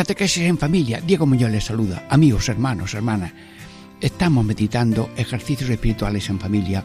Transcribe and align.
Catequesis 0.00 0.44
en 0.44 0.56
familia, 0.56 0.98
Diego 1.02 1.26
Muñoz 1.26 1.50
les 1.50 1.64
saluda. 1.64 2.06
Amigos, 2.08 2.48
hermanos, 2.48 2.94
hermanas, 2.94 3.34
estamos 4.00 4.42
meditando 4.46 5.10
ejercicios 5.14 5.68
espirituales 5.68 6.30
en 6.30 6.40
familia. 6.40 6.82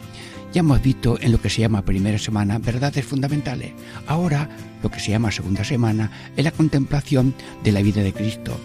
Ya 0.51 0.59
hemos 0.59 0.81
visto 0.81 1.17
en 1.21 1.31
lo 1.31 1.39
que 1.39 1.49
se 1.49 1.61
llama 1.61 1.85
primera 1.85 2.19
semana 2.19 2.57
verdades 2.57 3.05
fundamentales. 3.05 3.71
Ahora, 4.05 4.49
lo 4.83 4.91
que 4.91 4.99
se 4.99 5.11
llama 5.11 5.31
segunda 5.31 5.63
semana 5.63 6.11
es 6.35 6.43
la 6.43 6.51
contemplación 6.51 7.33
de 7.63 7.71
la 7.71 7.81
vida 7.81 8.03
de 8.03 8.11
Cristo. 8.11 8.59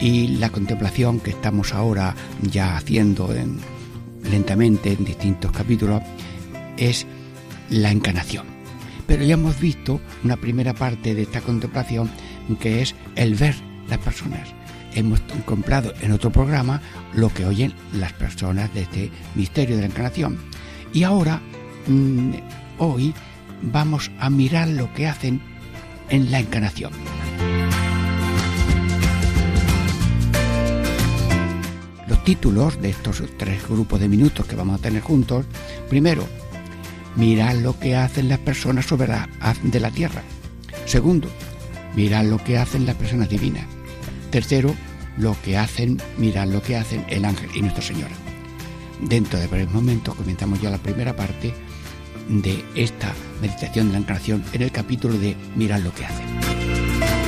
Y 0.00 0.28
la 0.38 0.48
contemplación 0.48 1.20
que 1.20 1.32
estamos 1.32 1.74
ahora 1.74 2.16
ya 2.40 2.74
haciendo 2.74 3.28
lentamente 4.30 4.92
en 4.92 5.04
distintos 5.04 5.52
capítulos 5.52 6.00
es 6.78 7.06
la 7.68 7.90
encarnación. 7.90 8.46
Pero 9.06 9.24
ya 9.24 9.34
hemos 9.34 9.60
visto 9.60 10.00
una 10.24 10.38
primera 10.38 10.72
parte 10.72 11.14
de 11.14 11.20
esta 11.20 11.42
contemplación 11.42 12.10
que 12.56 12.82
es 12.82 12.94
el 13.16 13.34
ver 13.34 13.54
las 13.88 13.98
personas. 13.98 14.48
Hemos 14.94 15.20
comprado 15.44 15.92
en 16.00 16.12
otro 16.12 16.30
programa 16.30 16.80
lo 17.14 17.32
que 17.32 17.44
oyen 17.44 17.74
las 17.92 18.12
personas 18.12 18.72
de 18.74 18.82
este 18.82 19.10
misterio 19.34 19.76
de 19.76 19.82
la 19.82 19.88
encarnación. 19.88 20.38
Y 20.92 21.02
ahora, 21.02 21.40
mm, 21.86 22.32
hoy, 22.78 23.14
vamos 23.62 24.10
a 24.18 24.30
mirar 24.30 24.68
lo 24.68 24.92
que 24.94 25.06
hacen 25.06 25.40
en 26.08 26.30
la 26.30 26.40
encarnación. 26.40 26.92
Los 32.08 32.24
títulos 32.24 32.80
de 32.80 32.90
estos 32.90 33.22
tres 33.36 33.68
grupos 33.68 34.00
de 34.00 34.08
minutos 34.08 34.46
que 34.46 34.56
vamos 34.56 34.78
a 34.78 34.82
tener 34.82 35.02
juntos, 35.02 35.44
primero, 35.88 36.26
mirar 37.16 37.56
lo 37.56 37.78
que 37.78 37.96
hacen 37.96 38.28
las 38.28 38.38
personas 38.38 38.86
sobre 38.86 39.08
la 39.08 39.28
haz 39.40 39.58
de 39.62 39.80
la 39.80 39.90
tierra. 39.90 40.22
Segundo, 40.86 41.28
mirar 41.94 42.24
lo 42.24 42.42
que 42.42 42.58
hacen 42.58 42.86
las 42.86 42.96
personas 42.96 43.28
divinas. 43.28 43.66
Tercero, 44.30 44.74
lo 45.16 45.36
que 45.42 45.56
hacen, 45.56 46.00
mirar 46.16 46.48
lo 46.48 46.62
que 46.62 46.76
hacen 46.76 47.04
el 47.08 47.24
ángel 47.24 47.50
y 47.54 47.62
Nuestra 47.62 47.82
Señora. 47.82 48.14
Dentro 49.00 49.38
de 49.38 49.46
breves 49.46 49.72
momentos 49.72 50.14
comenzamos 50.14 50.60
ya 50.60 50.70
la 50.70 50.78
primera 50.78 51.14
parte 51.14 51.54
de 52.28 52.64
esta 52.74 53.14
meditación 53.40 53.88
de 53.88 53.92
la 53.92 53.98
encarnación 53.98 54.44
en 54.52 54.62
el 54.62 54.72
capítulo 54.72 55.14
de 55.18 55.36
mirar 55.56 55.80
lo 55.80 55.92
que 55.94 56.04
hacen. 56.04 57.27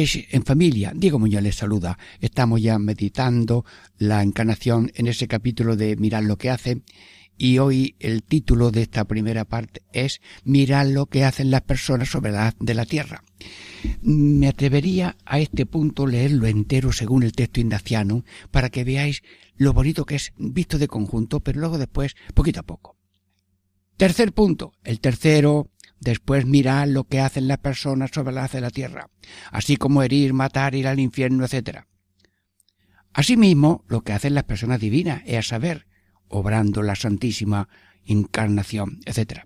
En 0.00 0.44
familia. 0.44 0.94
Diego 0.96 1.18
Muñoz 1.18 1.42
les 1.42 1.56
saluda. 1.56 1.98
Estamos 2.20 2.62
ya 2.62 2.78
meditando 2.78 3.66
la 3.98 4.22
encarnación 4.22 4.90
en 4.94 5.08
ese 5.08 5.28
capítulo 5.28 5.76
de 5.76 5.94
Mirar 5.96 6.24
lo 6.24 6.38
que 6.38 6.48
hace. 6.48 6.80
Y 7.36 7.58
hoy 7.58 7.96
el 7.98 8.22
título 8.22 8.70
de 8.70 8.80
esta 8.80 9.04
primera 9.04 9.44
parte 9.44 9.82
es 9.92 10.22
Mirar 10.42 10.86
lo 10.86 11.04
que 11.04 11.24
hacen 11.24 11.50
las 11.50 11.60
personas 11.60 12.08
sobre 12.08 12.32
la 12.32 12.54
de 12.58 12.72
la 12.72 12.86
tierra. 12.86 13.22
Me 14.00 14.48
atrevería 14.48 15.18
a 15.26 15.38
este 15.38 15.66
punto 15.66 16.06
leerlo 16.06 16.46
entero 16.46 16.92
según 16.92 17.22
el 17.22 17.32
texto 17.32 17.60
ignaciano 17.60 18.24
para 18.50 18.70
que 18.70 18.84
veáis 18.84 19.22
lo 19.56 19.74
bonito 19.74 20.06
que 20.06 20.14
es 20.14 20.32
visto 20.38 20.78
de 20.78 20.88
conjunto, 20.88 21.40
pero 21.40 21.60
luego 21.60 21.76
después, 21.76 22.16
poquito 22.32 22.60
a 22.60 22.62
poco. 22.62 22.96
Tercer 23.98 24.32
punto. 24.32 24.72
El 24.82 24.98
tercero 25.00 25.68
Después 26.00 26.46
mirad 26.46 26.88
lo 26.88 27.04
que 27.04 27.20
hacen 27.20 27.46
las 27.46 27.58
personas 27.58 28.10
sobre 28.12 28.32
la 28.32 28.44
haz 28.44 28.52
de 28.52 28.62
la 28.62 28.70
tierra, 28.70 29.10
así 29.52 29.76
como 29.76 30.02
herir, 30.02 30.32
matar, 30.32 30.74
ir 30.74 30.88
al 30.88 30.98
infierno, 30.98 31.44
etc. 31.44 31.80
Asimismo, 33.12 33.84
lo 33.86 34.02
que 34.02 34.14
hacen 34.14 34.34
las 34.34 34.44
personas 34.44 34.80
divinas, 34.80 35.22
es 35.26 35.38
a 35.38 35.42
saber, 35.42 35.86
obrando 36.28 36.82
la 36.82 36.94
santísima 36.94 37.68
encarnación, 38.06 39.00
etc. 39.04 39.42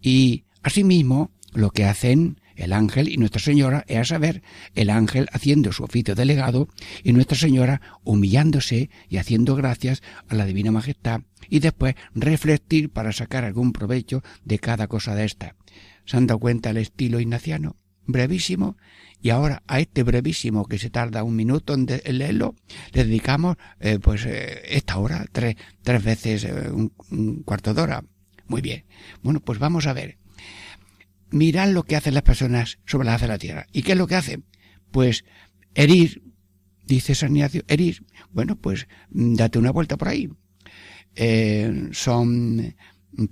Y 0.00 0.44
asimismo, 0.62 1.32
lo 1.54 1.70
que 1.70 1.86
hacen 1.86 2.39
el 2.60 2.72
ángel 2.74 3.08
y 3.08 3.16
Nuestra 3.16 3.40
Señora, 3.40 3.84
es 3.88 3.98
a 3.98 4.04
saber, 4.04 4.42
el 4.74 4.90
ángel 4.90 5.28
haciendo 5.32 5.72
su 5.72 5.82
oficio 5.82 6.14
delegado 6.14 6.68
y 7.02 7.12
Nuestra 7.12 7.36
Señora 7.36 7.80
humillándose 8.04 8.90
y 9.08 9.16
haciendo 9.16 9.56
gracias 9.56 10.02
a 10.28 10.34
la 10.34 10.44
Divina 10.44 10.70
Majestad 10.70 11.22
y 11.48 11.60
después 11.60 11.94
refletir 12.14 12.90
para 12.90 13.12
sacar 13.12 13.44
algún 13.44 13.72
provecho 13.72 14.22
de 14.44 14.58
cada 14.58 14.88
cosa 14.88 15.14
de 15.14 15.24
esta. 15.24 15.56
¿Se 16.04 16.16
han 16.16 16.26
dado 16.26 16.38
cuenta 16.38 16.70
el 16.70 16.76
estilo 16.76 17.18
ignaciano? 17.18 17.76
Brevísimo. 18.06 18.76
Y 19.22 19.30
ahora 19.30 19.62
a 19.66 19.80
este 19.80 20.02
brevísimo 20.02 20.66
que 20.66 20.78
se 20.78 20.90
tarda 20.90 21.24
un 21.24 21.36
minuto 21.36 21.74
en, 21.74 21.86
leerlo, 21.86 22.56
le 22.92 23.04
dedicamos 23.04 23.56
eh, 23.78 23.98
pues 24.00 24.24
eh, 24.26 24.62
esta 24.68 24.98
hora, 24.98 25.26
tres, 25.30 25.56
tres 25.82 26.02
veces 26.02 26.44
eh, 26.44 26.70
un, 26.70 27.42
cuarto 27.44 27.74
de 27.74 27.82
hora. 27.82 28.04
Muy 28.48 28.60
bien. 28.60 28.84
Bueno, 29.22 29.40
pues 29.40 29.58
vamos 29.58 29.86
a 29.86 29.92
ver. 29.92 30.19
Mirad 31.30 31.70
lo 31.70 31.84
que 31.84 31.96
hacen 31.96 32.14
las 32.14 32.22
personas 32.22 32.78
sobre 32.86 33.06
la 33.06 33.14
haz 33.14 33.22
de 33.22 33.28
la 33.28 33.38
tierra. 33.38 33.66
¿Y 33.72 33.82
qué 33.82 33.92
es 33.92 33.98
lo 33.98 34.06
que 34.06 34.16
hacen? 34.16 34.44
Pues 34.90 35.24
herir, 35.74 36.22
dice 36.84 37.14
San 37.14 37.36
Ignacio, 37.36 37.62
herir. 37.68 38.04
Bueno, 38.32 38.56
pues 38.56 38.88
date 39.10 39.58
una 39.58 39.70
vuelta 39.70 39.96
por 39.96 40.08
ahí. 40.08 40.30
son 41.92 42.74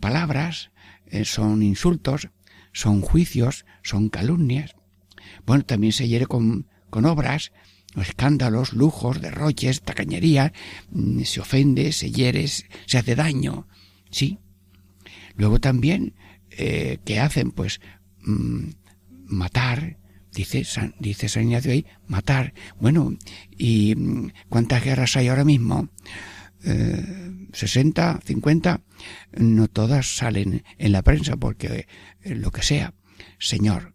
palabras, 0.00 0.70
son 1.24 1.62
insultos, 1.62 2.28
son 2.72 3.00
juicios, 3.00 3.64
son 3.82 4.08
calumnias. 4.08 4.76
Bueno, 5.46 5.64
también 5.64 5.92
se 5.92 6.06
hiere 6.06 6.26
con, 6.26 6.68
con 6.90 7.04
obras, 7.04 7.52
escándalos, 7.96 8.72
lujos, 8.72 9.20
derroches, 9.20 9.82
tacañerías, 9.82 10.52
mm, 10.90 11.22
se 11.22 11.40
ofende, 11.40 11.92
se 11.92 12.10
hiere, 12.10 12.46
se 12.46 12.98
hace 12.98 13.14
daño. 13.14 13.66
Sí. 14.10 14.38
Luego 15.36 15.60
también, 15.60 16.14
eh, 16.58 16.98
¿qué 17.04 17.20
hacen? 17.20 17.52
Pues 17.52 17.80
mm, 18.22 18.70
matar, 19.26 19.96
dice 20.32 20.64
San, 20.64 20.94
dice 20.98 21.28
San 21.28 21.44
Ignacio 21.44 21.70
ahí, 21.70 21.86
matar. 22.08 22.52
Bueno, 22.80 23.16
¿y 23.56 23.94
mm, 23.94 24.32
cuántas 24.48 24.84
guerras 24.84 25.16
hay 25.16 25.28
ahora 25.28 25.44
mismo? 25.44 25.88
Eh, 26.64 27.46
60, 27.52 28.20
50, 28.24 28.80
no 29.38 29.68
todas 29.68 30.16
salen 30.16 30.64
en 30.76 30.92
la 30.92 31.02
prensa 31.02 31.36
porque 31.36 31.86
eh, 32.22 32.34
lo 32.34 32.50
que 32.50 32.62
sea. 32.62 32.92
Señor, 33.38 33.94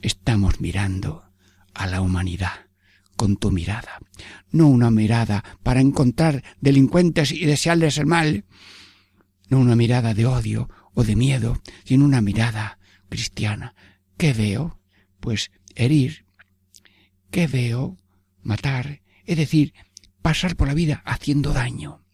estamos 0.00 0.60
mirando 0.60 1.24
a 1.74 1.86
la 1.86 2.00
humanidad 2.00 2.66
con 3.16 3.36
tu 3.36 3.50
mirada, 3.50 3.98
no 4.50 4.68
una 4.68 4.90
mirada 4.90 5.44
para 5.62 5.80
encontrar 5.80 6.42
delincuentes 6.60 7.32
y 7.32 7.44
desearles 7.44 7.98
el 7.98 8.06
mal, 8.06 8.44
no 9.48 9.58
una 9.58 9.76
mirada 9.76 10.14
de 10.14 10.26
odio 10.26 10.68
o 10.96 11.04
de 11.04 11.14
miedo, 11.14 11.62
sino 11.84 12.04
una 12.04 12.20
mirada 12.20 12.80
cristiana. 13.08 13.76
¿Qué 14.16 14.32
veo? 14.32 14.80
Pues 15.20 15.52
herir 15.76 16.26
¿qué 17.30 17.46
veo? 17.46 17.98
Matar, 18.42 19.02
es 19.26 19.36
decir, 19.36 19.74
pasar 20.22 20.56
por 20.56 20.68
la 20.68 20.74
vida 20.74 21.02
haciendo 21.04 21.52
daño. 21.52 22.05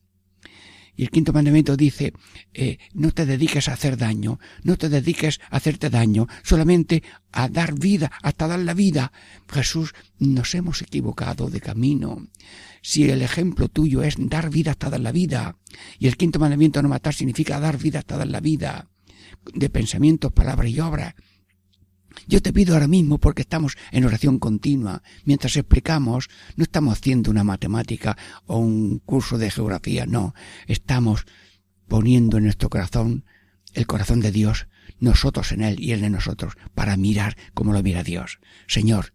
Y 0.94 1.04
el 1.04 1.10
quinto 1.10 1.32
mandamiento 1.32 1.76
dice, 1.76 2.12
eh, 2.52 2.78
no 2.92 3.12
te 3.12 3.24
dediques 3.24 3.68
a 3.68 3.72
hacer 3.72 3.96
daño, 3.96 4.38
no 4.62 4.76
te 4.76 4.88
dediques 4.88 5.40
a 5.50 5.56
hacerte 5.56 5.88
daño, 5.88 6.28
solamente 6.42 7.02
a 7.32 7.48
dar 7.48 7.78
vida, 7.78 8.10
hasta 8.22 8.46
dar 8.46 8.60
la 8.60 8.74
vida. 8.74 9.12
Jesús, 9.48 9.94
nos 10.18 10.54
hemos 10.54 10.82
equivocado 10.82 11.48
de 11.48 11.60
camino. 11.60 12.28
Si 12.82 13.08
el 13.08 13.22
ejemplo 13.22 13.68
tuyo 13.68 14.02
es 14.02 14.16
dar 14.18 14.50
vida 14.50 14.72
hasta 14.72 14.90
dar 14.90 15.00
la 15.00 15.12
vida, 15.12 15.56
y 15.98 16.08
el 16.08 16.16
quinto 16.16 16.38
mandamiento 16.38 16.82
no 16.82 16.88
matar 16.88 17.14
significa 17.14 17.58
dar 17.58 17.78
vida 17.78 18.00
hasta 18.00 18.18
dar 18.18 18.28
la 18.28 18.40
vida, 18.40 18.88
de 19.54 19.70
pensamiento, 19.70 20.30
palabra 20.30 20.68
y 20.68 20.78
obra, 20.78 21.16
yo 22.26 22.40
te 22.42 22.52
pido 22.52 22.74
ahora 22.74 22.88
mismo, 22.88 23.18
porque 23.18 23.42
estamos 23.42 23.76
en 23.90 24.04
oración 24.04 24.38
continua, 24.38 25.02
mientras 25.24 25.56
explicamos, 25.56 26.28
no 26.56 26.64
estamos 26.64 26.98
haciendo 26.98 27.30
una 27.30 27.44
matemática 27.44 28.16
o 28.46 28.58
un 28.58 28.98
curso 28.98 29.38
de 29.38 29.50
geografía, 29.50 30.06
no, 30.06 30.34
estamos 30.66 31.26
poniendo 31.88 32.38
en 32.38 32.44
nuestro 32.44 32.68
corazón 32.70 33.24
el 33.74 33.86
corazón 33.86 34.20
de 34.20 34.32
Dios, 34.32 34.66
nosotros 34.98 35.52
en 35.52 35.62
Él 35.62 35.80
y 35.80 35.92
Él 35.92 36.04
en 36.04 36.12
nosotros, 36.12 36.54
para 36.74 36.96
mirar 36.96 37.36
como 37.54 37.72
lo 37.72 37.82
mira 37.82 38.02
Dios. 38.02 38.38
Señor, 38.66 39.12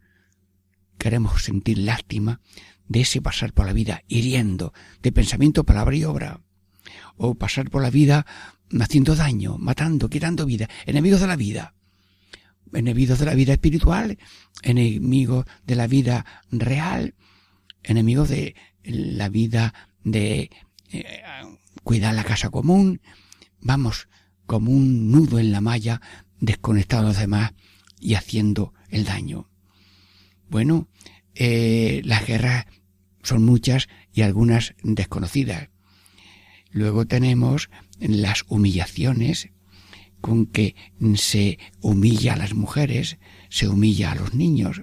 queremos 0.97 1.43
sentir 1.43 1.77
lástima 1.77 2.41
de 2.87 3.01
ese 3.01 3.21
pasar 3.21 3.53
por 3.53 3.65
la 3.65 3.73
vida 3.73 4.03
hiriendo, 4.07 4.73
de 5.01 5.11
pensamiento, 5.11 5.63
palabra 5.63 5.95
y 5.95 6.03
obra, 6.03 6.41
o 7.17 7.35
pasar 7.35 7.69
por 7.69 7.81
la 7.81 7.89
vida 7.89 8.25
haciendo 8.79 9.15
daño, 9.15 9.57
matando, 9.57 10.09
quitando 10.09 10.45
vida, 10.45 10.69
enemigos 10.85 11.21
de 11.21 11.27
la 11.27 11.35
vida 11.35 11.76
enemigos 12.73 13.19
de 13.19 13.25
la 13.25 13.33
vida 13.33 13.53
espiritual, 13.53 14.17
enemigos 14.61 15.45
de 15.65 15.75
la 15.75 15.87
vida 15.87 16.25
real, 16.51 17.15
enemigos 17.83 18.29
de 18.29 18.55
la 18.83 19.29
vida 19.29 19.73
de 20.03 20.49
eh, 20.91 21.21
cuidar 21.83 22.13
la 22.13 22.23
casa 22.23 22.49
común, 22.49 23.01
vamos 23.59 24.07
como 24.45 24.71
un 24.71 25.11
nudo 25.11 25.39
en 25.39 25.51
la 25.51 25.61
malla, 25.61 26.01
desconectado 26.39 27.03
a 27.03 27.09
los 27.09 27.17
demás 27.17 27.53
y 27.99 28.13
haciendo 28.13 28.73
el 28.89 29.05
daño. 29.05 29.49
Bueno, 30.49 30.87
eh, 31.35 32.01
las 32.05 32.25
guerras 32.25 32.65
son 33.23 33.43
muchas 33.43 33.89
y 34.13 34.21
algunas 34.21 34.75
desconocidas. 34.83 35.69
Luego 36.71 37.05
tenemos 37.05 37.69
las 37.99 38.43
humillaciones, 38.47 39.49
con 40.27 40.45
que 40.45 40.75
se 41.15 41.57
humilla 41.79 42.33
a 42.33 42.35
las 42.35 42.53
mujeres, 42.53 43.17
se 43.47 43.69
humilla 43.69 44.11
a 44.11 44.15
los 44.15 44.33
niños. 44.33 44.81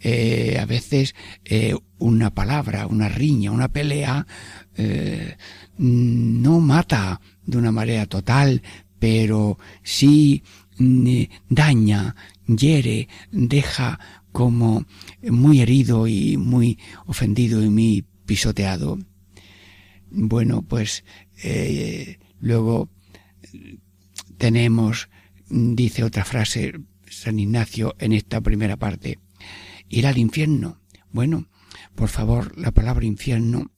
Eh, 0.00 0.56
a 0.58 0.64
veces 0.64 1.14
eh, 1.44 1.74
una 1.98 2.30
palabra, 2.32 2.86
una 2.86 3.10
riña, 3.10 3.50
una 3.50 3.68
pelea 3.68 4.26
eh, 4.74 5.36
no 5.76 6.60
mata 6.60 7.20
de 7.44 7.58
una 7.58 7.72
manera 7.72 8.06
total, 8.06 8.62
pero 8.98 9.58
sí 9.82 10.42
mm, 10.78 11.24
daña, 11.50 12.16
hiere, 12.46 13.06
deja 13.30 14.00
como 14.32 14.86
muy 15.20 15.60
herido 15.60 16.06
y 16.06 16.38
muy 16.38 16.78
ofendido 17.04 17.62
y 17.62 17.68
muy 17.68 18.06
pisoteado. 18.24 18.98
Bueno, 20.10 20.62
pues 20.62 21.04
luego 22.40 22.88
tenemos, 24.38 25.10
dice 25.48 26.04
otra 26.04 26.24
frase 26.24 26.80
San 27.10 27.38
Ignacio 27.38 27.94
en 27.98 28.12
esta 28.12 28.40
primera 28.40 28.76
parte, 28.76 29.18
ir 29.88 30.06
al 30.06 30.18
infierno. 30.18 30.80
Bueno, 31.10 31.48
por 31.94 32.08
favor, 32.08 32.56
la 32.56 32.70
palabra 32.70 33.04
infierno 33.04 33.72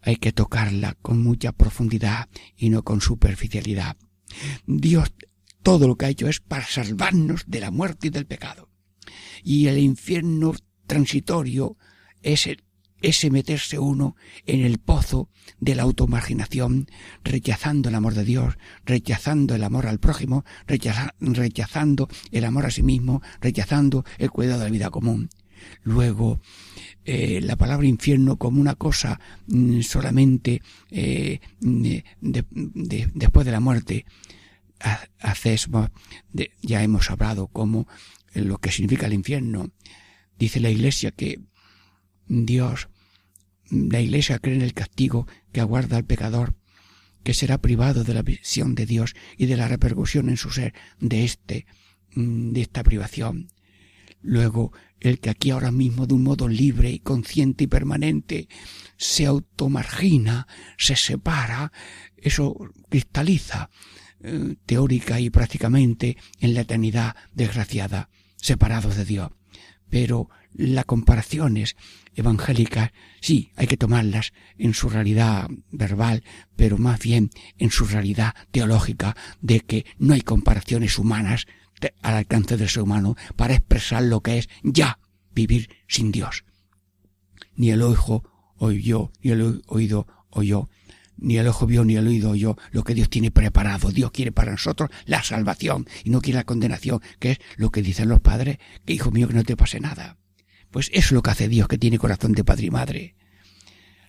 hay 0.00 0.16
que 0.16 0.32
tocarla 0.32 0.94
con 1.02 1.22
mucha 1.22 1.52
profundidad 1.52 2.28
y 2.56 2.70
no 2.70 2.82
con 2.82 3.00
superficialidad. 3.00 3.96
Dios 4.66 5.12
todo 5.62 5.88
lo 5.88 5.96
que 5.96 6.06
ha 6.06 6.10
hecho 6.10 6.28
es 6.28 6.40
para 6.40 6.66
salvarnos 6.66 7.44
de 7.46 7.60
la 7.60 7.70
muerte 7.70 8.08
y 8.08 8.10
del 8.10 8.26
pecado. 8.26 8.70
Y 9.42 9.66
el 9.66 9.78
infierno 9.78 10.54
transitorio 10.86 11.76
es 12.22 12.46
el, 12.46 12.62
ese 13.00 13.30
meterse 13.30 13.78
uno 13.78 14.16
en 14.46 14.64
el 14.64 14.78
pozo 14.78 15.28
de 15.60 15.74
la 15.74 15.82
automarginación, 15.82 16.88
rechazando 17.24 17.88
el 17.88 17.94
amor 17.94 18.14
de 18.14 18.24
Dios, 18.24 18.58
rechazando 18.84 19.54
el 19.54 19.64
amor 19.64 19.86
al 19.86 19.98
prójimo, 19.98 20.44
rechazando 20.66 22.08
el 22.30 22.44
amor 22.44 22.66
a 22.66 22.70
sí 22.70 22.82
mismo, 22.82 23.22
rechazando 23.40 24.04
el 24.18 24.30
cuidado 24.30 24.60
de 24.60 24.66
la 24.66 24.72
vida 24.72 24.90
común. 24.90 25.30
Luego, 25.82 26.40
eh, 27.04 27.40
la 27.42 27.56
palabra 27.56 27.86
infierno 27.86 28.36
como 28.36 28.60
una 28.60 28.74
cosa 28.74 29.20
mm, 29.46 29.80
solamente 29.80 30.62
eh, 30.90 31.40
después 31.60 33.46
de 33.46 33.52
la 33.52 33.60
muerte. 33.60 34.04
Haces, 35.18 35.68
ya 36.62 36.82
hemos 36.84 37.10
hablado 37.10 37.48
como 37.48 37.88
lo 38.34 38.58
que 38.58 38.70
significa 38.70 39.06
el 39.06 39.14
infierno. 39.14 39.72
Dice 40.38 40.60
la 40.60 40.70
Iglesia 40.70 41.10
que 41.10 41.40
Dios, 42.28 42.88
la 43.70 44.00
Iglesia 44.00 44.38
cree 44.38 44.56
en 44.56 44.62
el 44.62 44.74
castigo 44.74 45.26
que 45.52 45.60
aguarda 45.60 45.96
al 45.96 46.04
pecador, 46.04 46.54
que 47.22 47.34
será 47.34 47.58
privado 47.58 48.04
de 48.04 48.14
la 48.14 48.22
visión 48.22 48.74
de 48.74 48.86
Dios 48.86 49.14
y 49.36 49.46
de 49.46 49.56
la 49.56 49.68
repercusión 49.68 50.28
en 50.28 50.36
su 50.36 50.50
ser 50.50 50.74
de 51.00 51.24
este, 51.24 51.66
mm, 52.14 52.52
de 52.52 52.60
esta 52.62 52.82
privación. 52.82 53.48
Luego, 54.22 54.72
el 55.00 55.20
que 55.20 55.30
aquí 55.30 55.50
ahora 55.50 55.70
mismo 55.70 56.06
de 56.06 56.14
un 56.14 56.24
modo 56.24 56.48
libre 56.48 56.90
y 56.90 56.98
consciente 56.98 57.64
y 57.64 57.66
permanente 57.66 58.48
se 58.96 59.26
automargina, 59.26 60.48
se 60.76 60.96
separa, 60.96 61.72
eso 62.16 62.56
cristaliza 62.88 63.70
eh, 64.20 64.56
teórica 64.66 65.20
y 65.20 65.30
prácticamente 65.30 66.16
en 66.40 66.54
la 66.54 66.62
eternidad 66.62 67.14
desgraciada, 67.32 68.10
separados 68.36 68.96
de 68.96 69.04
Dios. 69.04 69.30
Pero 69.88 70.28
las 70.58 70.84
comparaciones 70.84 71.76
evangélicas, 72.14 72.90
sí, 73.20 73.52
hay 73.56 73.68
que 73.68 73.76
tomarlas 73.76 74.32
en 74.58 74.74
su 74.74 74.88
realidad 74.88 75.48
verbal, 75.70 76.24
pero 76.56 76.78
más 76.78 76.98
bien 76.98 77.30
en 77.58 77.70
su 77.70 77.86
realidad 77.86 78.34
teológica 78.50 79.16
de 79.40 79.60
que 79.60 79.86
no 79.98 80.14
hay 80.14 80.20
comparaciones 80.20 80.98
humanas 80.98 81.46
al 82.02 82.14
alcance 82.14 82.56
del 82.56 82.68
ser 82.68 82.82
humano 82.82 83.16
para 83.36 83.54
expresar 83.54 84.02
lo 84.02 84.20
que 84.20 84.38
es 84.38 84.48
ya 84.64 84.98
vivir 85.32 85.70
sin 85.86 86.10
Dios. 86.10 86.44
Ni 87.54 87.70
el 87.70 87.82
ojo 87.82 88.24
oyó, 88.56 89.12
ni 89.22 89.30
el 89.30 89.62
oído 89.68 90.08
oyó, 90.30 90.68
ni 91.16 91.38
el 91.38 91.46
ojo 91.46 91.66
vio, 91.66 91.84
ni 91.84 91.96
el 91.96 92.08
oído 92.08 92.30
oyó 92.30 92.56
lo 92.72 92.82
que 92.82 92.94
Dios 92.94 93.08
tiene 93.10 93.30
preparado. 93.30 93.90
Dios 93.90 94.10
quiere 94.10 94.32
para 94.32 94.50
nosotros 94.50 94.90
la 95.06 95.22
salvación 95.22 95.86
y 96.02 96.10
no 96.10 96.20
quiere 96.20 96.38
la 96.38 96.44
condenación, 96.44 97.00
que 97.20 97.32
es 97.32 97.38
lo 97.56 97.70
que 97.70 97.82
dicen 97.82 98.08
los 98.08 98.20
padres, 98.20 98.58
que 98.84 98.94
hijo 98.94 99.12
mío 99.12 99.28
que 99.28 99.34
no 99.34 99.44
te 99.44 99.56
pase 99.56 99.78
nada. 99.78 100.16
Pues 100.70 100.88
eso 100.92 101.08
es 101.08 101.12
lo 101.12 101.22
que 101.22 101.30
hace 101.30 101.48
Dios, 101.48 101.68
que 101.68 101.78
tiene 101.78 101.98
corazón 101.98 102.32
de 102.32 102.44
padre 102.44 102.66
y 102.66 102.70
madre. 102.70 103.14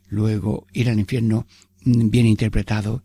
Luego, 0.08 0.68
ir 0.74 0.90
al 0.90 1.00
infierno, 1.00 1.48
mm, 1.84 2.10
bien 2.10 2.26
interpretado, 2.26 3.04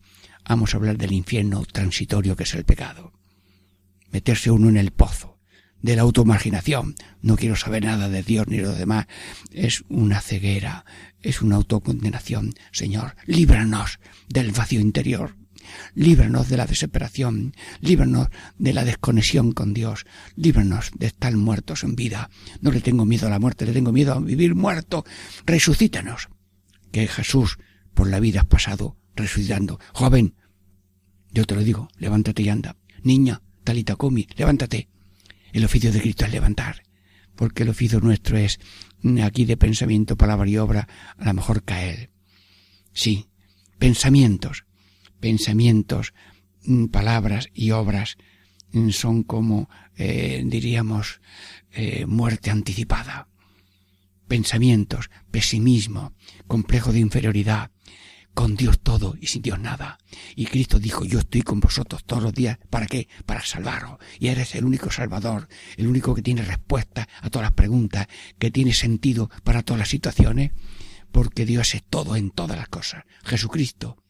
vamos 0.49 0.75
a 0.75 0.79
hablar 0.79 0.99
del 0.99 1.13
infierno 1.13 1.65
transitorio 1.65 2.37
que 2.37 2.45
es 2.45 2.55
el 2.55 2.65
pecado. 2.65 3.13
Meterse 4.11 4.51
uno 4.51 4.69
en 4.69 4.77
el 4.77 4.91
pozo 4.91 5.39
de 5.83 5.97
la 5.97 6.03
automarginación. 6.03 6.95
No 7.21 7.37
quiero 7.37 7.57
saber 7.57 7.85
nada 7.85 8.09
de 8.09 8.23
Dios 8.23 8.47
ni 8.49 8.57
de 8.57 8.63
los 8.63 8.79
demás. 8.79 9.07
Es 9.51 9.85
una 9.89 10.21
ceguera, 10.21 10.85
es 11.21 11.43
una 11.43 11.57
autocondenación. 11.57 12.55
Señor, 12.73 13.17
líbranos 13.27 13.99
del 14.29 14.53
vacío 14.53 14.81
interior 14.81 15.37
líbranos 15.95 16.49
de 16.49 16.57
la 16.57 16.67
desesperación, 16.67 17.55
líbranos 17.81 18.29
de 18.59 18.73
la 18.73 18.85
desconexión 18.85 19.53
con 19.53 19.75
Dios, 19.75 20.07
líbranos 20.37 20.91
de 20.97 21.07
estar 21.07 21.37
muertos 21.37 21.85
en 21.85 21.95
vida. 21.95 22.31
No 22.61 22.71
le 22.71 22.81
tengo 22.81 23.05
miedo 23.05 23.27
a 23.27 23.31
la 23.31 23.39
muerte, 23.39 23.67
le 23.67 23.73
tengo 23.73 23.93
miedo 23.93 24.15
a 24.15 24.21
vivir 24.21 24.55
muerto. 24.55 25.05
Resucítanos. 25.47 26.29
Que 26.93 27.09
Jesús 27.09 27.59
por 27.93 28.09
la 28.09 28.21
vida 28.21 28.41
has 28.41 28.47
pasado 28.47 28.97
resucitando. 29.17 29.81
Joven, 29.93 30.35
yo 31.31 31.45
te 31.45 31.55
lo 31.55 31.63
digo, 31.63 31.89
levántate 31.99 32.43
y 32.43 32.49
anda. 32.49 32.77
Niña, 33.03 33.43
talita 33.65 33.97
comi, 33.97 34.27
levántate. 34.37 34.89
El 35.53 35.65
oficio 35.65 35.93
de 35.93 36.01
Cristo 36.01 36.25
es 36.25 36.33
levantar, 36.33 36.83
porque 37.37 37.63
el 37.63 37.69
oficio 37.69 38.01
nuestro 38.01 38.37
es 38.37 38.59
aquí 39.23 39.45
de 39.45 39.57
pensamiento, 39.57 40.17
palabra 40.17 40.49
y 40.49 40.57
obra, 40.57 40.89
a 41.17 41.25
lo 41.27 41.35
mejor 41.35 41.63
caer. 41.63 42.11
Sí, 42.93 43.29
pensamientos, 43.79 44.65
pensamientos, 45.21 46.15
mm, 46.65 46.87
palabras 46.87 47.49
y 47.55 47.71
obras 47.71 48.17
mm, 48.73 48.91
son 48.91 49.23
como, 49.23 49.69
eh, 49.97 50.43
diríamos, 50.45 51.21
eh, 51.73 52.07
muerte 52.07 52.51
anticipada. 52.51 53.29
Pensamientos, 54.29 55.11
pesimismo, 55.31 56.15
complejo 56.47 56.93
de 56.93 57.01
inferioridad, 57.01 57.71
con 58.35 58.57
Dios 58.57 58.81
todo 58.81 59.17
y 59.21 59.29
sin 59.29 59.43
Dios 59.43 59.61
nada. 59.61 59.99
Y 60.35 60.47
Cristo 60.47 60.79
dijo, 60.79 61.05
yo 61.05 61.21
estoy 61.21 61.43
con 61.43 61.61
vosotros 61.61 62.05
todos 62.05 62.23
los 62.23 62.35
días. 62.35 62.59
¿Para 62.69 62.87
qué? 62.87 63.09
Para 63.25 63.41
salvaros. 63.43 63.99
Y 64.19 64.29
eres 64.29 64.55
el 64.57 64.65
único 64.65 64.91
salvador, 64.91 65.49
el 65.77 65.87
único 65.87 66.15
que 66.15 66.23
tiene 66.23 66.43
respuesta 66.43 67.09
a 67.23 67.31
todas 67.31 67.47
las 67.47 67.53
preguntas, 67.53 68.09
que 68.39 68.51
tiene 68.51 68.75
sentido 68.75 69.31
para 69.45 69.63
todas 69.63 69.79
las 69.79 69.89
situaciones, 69.89 70.51
porque 71.13 71.47
Dios 71.47 71.75
es 71.75 71.85
todo 71.85 72.17
en 72.17 72.31
todas 72.31 72.59
las 72.59 72.69
cosas. 72.69 73.05
Jesucristo 73.23 74.04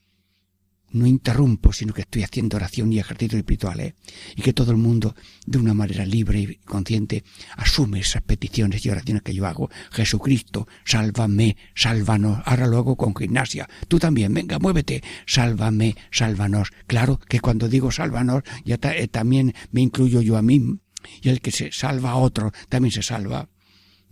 no 0.94 1.06
interrumpo, 1.06 1.72
sino 1.72 1.92
que 1.92 2.02
estoy 2.02 2.22
haciendo 2.22 2.56
oración 2.56 2.92
y 2.92 2.98
ejercicios 2.98 3.38
espirituales 3.38 3.94
y 4.36 4.42
que 4.42 4.52
todo 4.52 4.70
el 4.70 4.78
mundo, 4.78 5.14
de 5.44 5.58
una 5.58 5.74
manera 5.74 6.06
libre 6.06 6.40
y 6.40 6.54
consciente, 6.64 7.24
asume 7.56 8.00
esas 8.00 8.22
peticiones 8.22 8.86
y 8.86 8.90
oraciones 8.90 9.22
que 9.22 9.34
yo 9.34 9.46
hago. 9.46 9.70
Jesucristo, 9.90 10.68
sálvame, 10.84 11.56
sálvanos. 11.74 12.38
Ahora 12.44 12.66
lo 12.66 12.78
hago 12.78 12.96
con 12.96 13.14
gimnasia. 13.14 13.68
Tú 13.88 13.98
también, 13.98 14.32
venga, 14.32 14.58
muévete. 14.58 15.02
Sálvame, 15.26 15.96
sálvanos. 16.12 16.70
Claro 16.86 17.18
que 17.18 17.40
cuando 17.40 17.68
digo 17.68 17.90
sálvanos, 17.90 18.44
ya 18.64 18.78
eh, 18.82 19.08
también 19.08 19.52
me 19.72 19.80
incluyo 19.80 20.20
yo 20.20 20.36
a 20.36 20.42
mí. 20.42 20.78
Y 21.22 21.28
el 21.28 21.40
que 21.40 21.50
se 21.50 21.72
salva 21.72 22.12
a 22.12 22.16
otro 22.16 22.52
también 22.68 22.92
se 22.92 23.02
salva. 23.02 23.48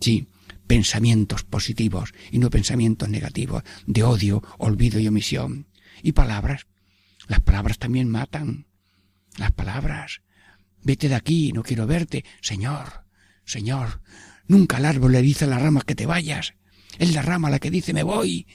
Sí, 0.01 0.27
pensamientos 0.67 1.45
positivos 1.45 2.13
y 2.33 2.39
no 2.39 2.51
pensamientos 2.51 3.09
negativos, 3.09 3.63
de 3.87 4.03
odio, 4.03 4.43
olvido 4.59 4.99
y 4.99 5.07
omisión. 5.07 5.69
Y 6.03 6.13
palabras 6.13 6.67
las 7.29 7.41
palabras 7.41 7.79
también 7.79 8.09
matan. 8.09 8.67
Las 9.37 9.53
palabras. 9.53 10.23
Vete 10.83 11.09
de 11.09 11.15
aquí, 11.15 11.53
no 11.53 11.63
quiero 11.63 11.87
verte. 11.87 12.25
Señor, 12.41 13.05
Señor, 13.45 14.03
nunca 14.47 14.77
al 14.77 14.85
árbol 14.85 15.13
le 15.13 15.23
dice 15.23 15.45
a 15.45 15.49
la 15.49 15.59
rama 15.59 15.83
que 15.83 15.95
te 15.95 16.07
vayas. 16.07 16.55
Es 16.99 17.15
la 17.15 17.23
rama 17.23 17.51
la 17.51 17.59
que 17.59 17.71
dice 17.71 17.93
me 17.93 18.03
voy. 18.03 18.47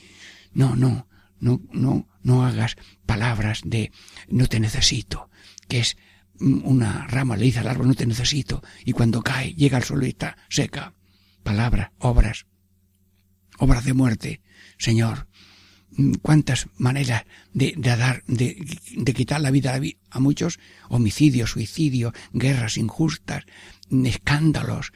No, 0.53 0.75
no, 0.75 1.07
no, 1.39 1.61
no, 1.71 2.07
no 2.21 2.45
hagas 2.45 2.75
palabras 3.05 3.61
de 3.65 3.91
no 4.27 4.47
te 4.47 4.59
necesito, 4.59 5.29
que 5.67 5.79
es 5.79 5.97
una 6.39 7.07
rama 7.07 7.35
le 7.35 7.45
dice 7.45 7.59
al 7.59 7.67
árbol 7.67 7.87
no 7.87 7.95
te 7.95 8.05
necesito 8.05 8.61
y 8.85 8.91
cuando 8.91 9.23
cae 9.23 9.53
llega 9.55 9.77
al 9.77 9.83
suelo 9.83 10.05
y 10.05 10.09
está 10.09 10.37
seca. 10.49 10.93
Palabras, 11.43 11.91
obras, 11.99 12.45
obras 13.57 13.85
de 13.85 13.93
muerte. 13.93 14.41
Señor, 14.77 15.27
cuántas 16.21 16.67
maneras 16.77 17.25
de, 17.53 17.73
dar, 17.77 18.23
de, 18.27 19.13
quitar 19.15 19.41
la 19.41 19.51
vida 19.51 19.79
a 20.09 20.19
muchos, 20.19 20.59
homicidios, 20.89 21.51
suicidios, 21.51 22.13
guerras 22.33 22.77
injustas, 22.77 23.45
escándalos, 23.89 24.91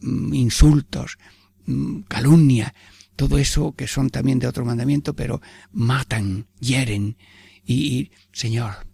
mm, 0.00 0.34
insultos, 0.34 1.18
mm, 1.66 2.02
calumnia, 2.02 2.74
todo 3.16 3.38
eso 3.38 3.72
que 3.72 3.86
son 3.86 4.10
también 4.10 4.38
de 4.38 4.46
otro 4.46 4.64
mandamiento, 4.64 5.14
pero 5.14 5.40
matan, 5.72 6.46
hieren. 6.60 7.16
Y, 7.64 8.10
Señor, 8.32 8.86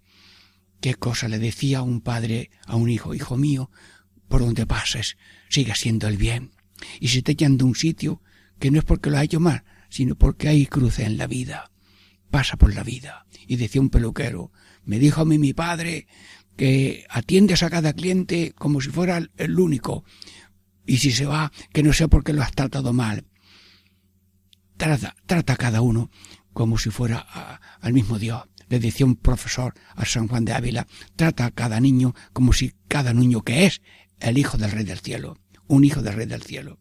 qué 0.81 0.95
cosa 0.95 1.29
le 1.29 1.39
decía 1.39 1.83
un 1.83 2.01
padre 2.01 2.51
a 2.67 2.77
un 2.77 2.89
hijo, 2.89 3.15
hijo 3.15 3.37
mío, 3.37 3.71
por 4.29 4.41
donde 4.41 4.67
pases, 4.67 5.17
siga 5.49 5.75
siendo 5.75 6.07
el 6.07 6.17
bien. 6.17 6.53
Y 7.01 7.09
si 7.09 7.23
te 7.23 7.33
echan 7.33 7.59
de 7.59 7.65
un 7.65 7.75
sitio, 7.75 8.23
que 8.59 8.71
no 8.71 8.79
es 8.79 8.85
porque 8.85 9.11
lo 9.11 9.19
ha 9.19 9.25
hecho 9.25 9.41
mal, 9.41 9.65
sino 9.91 10.15
porque 10.15 10.49
hay 10.49 10.67
cruce 10.67 11.05
en 11.05 11.19
la 11.19 11.27
vida. 11.27 11.71
Pasa 12.31 12.57
por 12.57 12.75
la 12.75 12.83
vida. 12.83 13.27
Y 13.47 13.57
decía 13.57 13.81
un 13.81 13.91
peluquero, 13.91 14.53
me 14.85 14.99
dijo 14.99 15.21
a 15.21 15.25
mí 15.25 15.39
mi 15.39 15.53
padre 15.53 16.07
que 16.57 17.05
atiendes 17.11 17.63
a 17.63 17.71
cada 17.71 17.93
cliente 17.93 18.55
como 18.57 18.81
si 18.81 18.89
fuera 18.89 19.21
el 19.37 19.59
único. 19.59 20.05
Y 20.87 20.99
si 20.99 21.11
se 21.11 21.27
va, 21.27 21.53
que 21.73 21.83
no 21.83 21.93
sea 21.93 22.09
porque 22.09 22.33
lo 22.33 22.43
has 22.43 22.53
tratado 22.53 22.93
mal. 22.93 23.27
Trata, 24.77 25.15
trata 25.27 25.55
a 25.55 25.57
cada 25.57 25.83
uno 25.83 26.11
como 26.53 26.79
si 26.79 26.91
fuera 26.91 27.19
al 27.81 27.93
mismo 27.93 28.19
Dios. 28.19 28.45
Le 28.69 28.79
decía 28.79 29.05
un 29.05 29.17
profesor 29.17 29.75
a 29.97 30.05
San 30.05 30.29
Juan 30.29 30.45
de 30.45 30.53
Ávila, 30.53 30.87
trata 31.17 31.47
a 31.47 31.51
cada 31.51 31.81
niño 31.81 32.15
como 32.33 32.53
si 32.53 32.73
cada 32.87 33.13
niño 33.13 33.43
que 33.43 33.67
es 33.67 33.83
el 34.21 34.39
hijo 34.39 34.57
del 34.59 34.71
Rey 34.71 34.85
del 34.85 35.01
Cielo, 35.01 35.39
un 35.67 35.85
hijo 35.85 36.03
del 36.03 36.15
Rey 36.15 36.27
del 36.27 36.43
Cielo. 36.43 36.79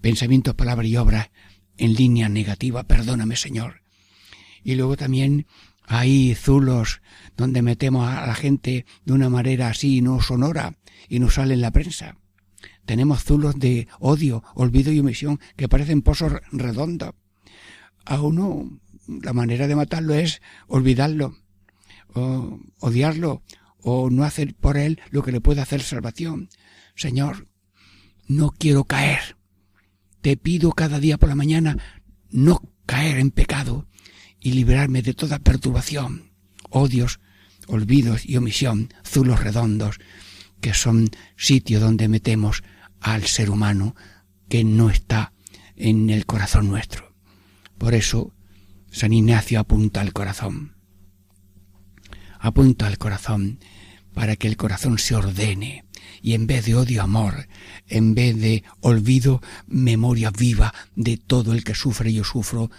Pensamientos, 0.00 0.54
palabras 0.54 0.88
y 0.88 0.96
obras 0.96 1.30
en 1.76 1.94
línea 1.94 2.28
negativa, 2.28 2.84
perdóname 2.84 3.36
Señor. 3.36 3.82
Y 4.62 4.74
luego 4.74 4.96
también 4.96 5.46
hay 5.84 6.34
zulos 6.34 7.02
donde 7.36 7.62
metemos 7.62 8.08
a 8.08 8.26
la 8.26 8.34
gente 8.34 8.86
de 9.04 9.12
una 9.12 9.28
manera 9.28 9.68
así 9.68 10.00
no 10.00 10.20
sonora 10.20 10.78
y 11.08 11.18
no 11.18 11.30
sale 11.30 11.54
en 11.54 11.60
la 11.60 11.72
prensa. 11.72 12.16
Tenemos 12.84 13.24
zulos 13.24 13.58
de 13.58 13.88
odio, 13.98 14.42
olvido 14.54 14.92
y 14.92 15.00
omisión 15.00 15.40
que 15.56 15.68
parecen 15.68 16.02
pozos 16.02 16.32
redondos. 16.50 17.14
A 18.04 18.20
uno 18.20 18.80
la 19.06 19.32
manera 19.32 19.66
de 19.66 19.76
matarlo 19.76 20.14
es 20.14 20.40
olvidarlo, 20.66 21.36
o 22.14 22.60
odiarlo, 22.80 23.42
o 23.78 24.10
no 24.10 24.24
hacer 24.24 24.54
por 24.54 24.76
él 24.76 25.00
lo 25.10 25.22
que 25.22 25.32
le 25.32 25.40
puede 25.40 25.60
hacer 25.60 25.82
salvación. 25.82 26.48
Señor, 26.94 27.48
no 28.26 28.50
quiero 28.50 28.84
caer 28.84 29.36
te 30.22 30.36
pido 30.36 30.72
cada 30.72 30.98
día 31.00 31.18
por 31.18 31.28
la 31.28 31.34
mañana 31.34 31.76
no 32.30 32.62
caer 32.86 33.18
en 33.18 33.30
pecado 33.30 33.86
y 34.40 34.52
liberarme 34.52 35.02
de 35.02 35.14
toda 35.14 35.38
perturbación, 35.38 36.30
odios, 36.70 37.20
olvidos 37.66 38.24
y 38.24 38.36
omisión, 38.36 38.92
zulos 39.04 39.40
redondos, 39.40 39.98
que 40.60 40.74
son 40.74 41.10
sitio 41.36 41.80
donde 41.80 42.08
metemos 42.08 42.62
al 43.00 43.24
ser 43.24 43.50
humano 43.50 43.94
que 44.48 44.64
no 44.64 44.90
está 44.90 45.32
en 45.76 46.08
el 46.10 46.24
corazón 46.24 46.68
nuestro. 46.68 47.14
Por 47.76 47.94
eso 47.94 48.32
San 48.90 49.12
Ignacio 49.12 49.58
apunta 49.58 50.00
al 50.00 50.12
corazón. 50.12 50.76
Apunta 52.38 52.86
al 52.86 52.98
corazón 52.98 53.58
para 54.14 54.36
que 54.36 54.46
el 54.46 54.56
corazón 54.56 54.98
se 54.98 55.16
ordene 55.16 55.84
y 56.22 56.34
en 56.34 56.46
vez 56.46 56.64
de 56.64 56.76
odio 56.76 57.02
amor, 57.02 57.48
en 57.88 58.14
vez 58.14 58.38
de 58.38 58.62
olvido 58.80 59.42
memoria 59.66 60.30
viva 60.30 60.72
de 60.94 61.16
todo 61.16 61.52
el 61.52 61.64
que 61.64 61.74
sufre 61.74 62.12
yo 62.12 62.24
sufro, 62.24 62.70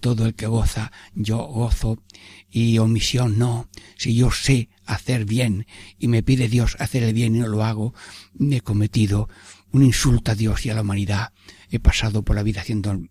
todo 0.00 0.26
el 0.26 0.34
que 0.34 0.46
goza 0.46 0.92
yo 1.14 1.38
gozo 1.38 2.02
y 2.50 2.78
omisión 2.78 3.38
no, 3.38 3.68
si 3.96 4.14
yo 4.14 4.30
sé 4.30 4.68
hacer 4.84 5.24
bien 5.24 5.66
y 5.98 6.08
me 6.08 6.22
pide 6.22 6.48
Dios 6.48 6.76
hacer 6.78 7.02
el 7.02 7.14
bien 7.14 7.34
y 7.34 7.40
no 7.40 7.48
lo 7.48 7.64
hago, 7.64 7.94
me 8.34 8.56
he 8.56 8.60
cometido 8.60 9.28
un 9.72 9.82
insulto 9.82 10.32
a 10.32 10.34
Dios 10.34 10.66
y 10.66 10.70
a 10.70 10.74
la 10.74 10.82
humanidad, 10.82 11.32
he 11.70 11.78
pasado 11.78 12.22
por 12.22 12.36
la 12.36 12.42
vida 12.42 12.60
haciendo 12.60 12.90
el, 12.90 13.10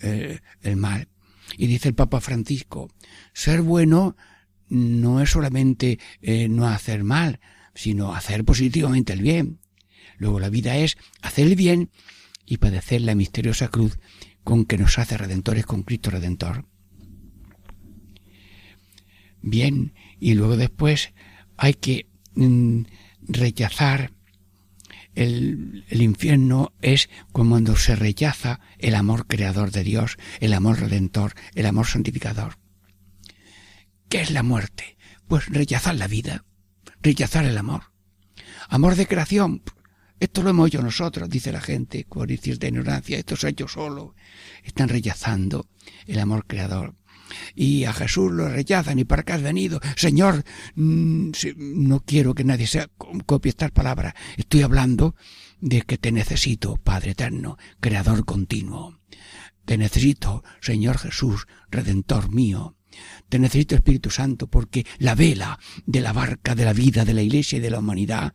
eh, 0.00 0.40
el 0.62 0.76
mal. 0.76 1.08
Y 1.56 1.66
dice 1.66 1.88
el 1.88 1.94
Papa 1.94 2.20
Francisco, 2.20 2.90
ser 3.32 3.62
bueno 3.62 4.16
no 4.68 5.20
es 5.20 5.30
solamente 5.30 5.98
eh, 6.22 6.48
no 6.48 6.66
hacer 6.66 7.04
mal, 7.04 7.40
sino 7.80 8.14
hacer 8.14 8.44
positivamente 8.44 9.14
el 9.14 9.22
bien. 9.22 9.58
Luego 10.18 10.38
la 10.38 10.50
vida 10.50 10.76
es 10.76 10.98
hacer 11.22 11.46
el 11.46 11.56
bien 11.56 11.90
y 12.44 12.58
padecer 12.58 13.00
la 13.00 13.14
misteriosa 13.14 13.68
cruz 13.68 13.98
con 14.44 14.66
que 14.66 14.76
nos 14.76 14.98
hace 14.98 15.16
redentores 15.16 15.64
con 15.64 15.82
Cristo 15.82 16.10
Redentor. 16.10 16.66
Bien, 19.40 19.94
y 20.18 20.34
luego 20.34 20.58
después 20.58 21.14
hay 21.56 21.72
que 21.72 22.06
mm, 22.34 22.82
rechazar 23.22 24.12
el, 25.14 25.86
el, 25.88 26.02
infierno 26.02 26.74
es 26.82 27.08
cuando 27.32 27.76
se 27.76 27.96
rechaza 27.96 28.60
el 28.76 28.94
amor 28.94 29.26
creador 29.26 29.70
de 29.70 29.84
Dios, 29.84 30.18
el 30.40 30.52
amor 30.52 30.80
redentor, 30.80 31.32
el 31.54 31.64
amor 31.64 31.86
santificador. 31.86 32.58
¿Qué 34.10 34.20
es 34.20 34.30
la 34.32 34.42
muerte? 34.42 34.98
Pues 35.26 35.46
rechazar 35.46 35.94
la 35.94 36.08
vida, 36.08 36.44
rechazar 37.02 37.44
el 37.44 37.58
amor. 37.58 37.92
Amor 38.68 38.94
de 38.94 39.06
creación, 39.06 39.62
esto 40.20 40.42
lo 40.42 40.50
hemos 40.50 40.68
hecho 40.68 40.82
nosotros, 40.82 41.30
dice 41.30 41.50
la 41.50 41.62
gente, 41.62 42.04
codicias 42.04 42.58
de 42.58 42.68
ignorancia, 42.68 43.18
esto 43.18 43.36
se 43.36 43.46
ha 43.46 43.50
hecho 43.50 43.66
solo. 43.66 44.14
Están 44.62 44.90
rechazando 44.90 45.66
el 46.06 46.18
amor 46.18 46.46
creador. 46.46 46.94
Y 47.54 47.84
a 47.84 47.94
Jesús 47.94 48.30
lo 48.30 48.48
rechazan, 48.48 48.98
y 48.98 49.04
para 49.04 49.22
qué 49.22 49.32
has 49.32 49.42
venido. 49.42 49.80
Señor, 49.96 50.44
mm, 50.74 51.30
no 51.56 52.00
quiero 52.00 52.34
que 52.34 52.44
nadie 52.44 52.66
se 52.66 52.86
copie 53.24 53.48
estas 53.48 53.70
palabras. 53.70 54.12
Estoy 54.36 54.60
hablando 54.60 55.14
de 55.60 55.82
que 55.82 55.96
te 55.96 56.12
necesito, 56.12 56.76
Padre 56.76 57.12
eterno, 57.12 57.56
creador 57.80 58.26
continuo. 58.26 59.00
Te 59.64 59.78
necesito, 59.78 60.44
Señor 60.60 60.98
Jesús, 60.98 61.46
redentor 61.70 62.30
mío. 62.30 62.76
Te 63.28 63.38
necesito 63.38 63.74
Espíritu 63.74 64.10
Santo 64.10 64.46
porque 64.48 64.86
la 64.98 65.14
vela 65.14 65.58
de 65.86 66.00
la 66.00 66.12
barca 66.12 66.54
de 66.54 66.64
la 66.64 66.72
vida 66.72 67.04
de 67.04 67.14
la 67.14 67.22
Iglesia 67.22 67.58
y 67.58 67.60
de 67.60 67.70
la 67.70 67.78
humanidad 67.78 68.34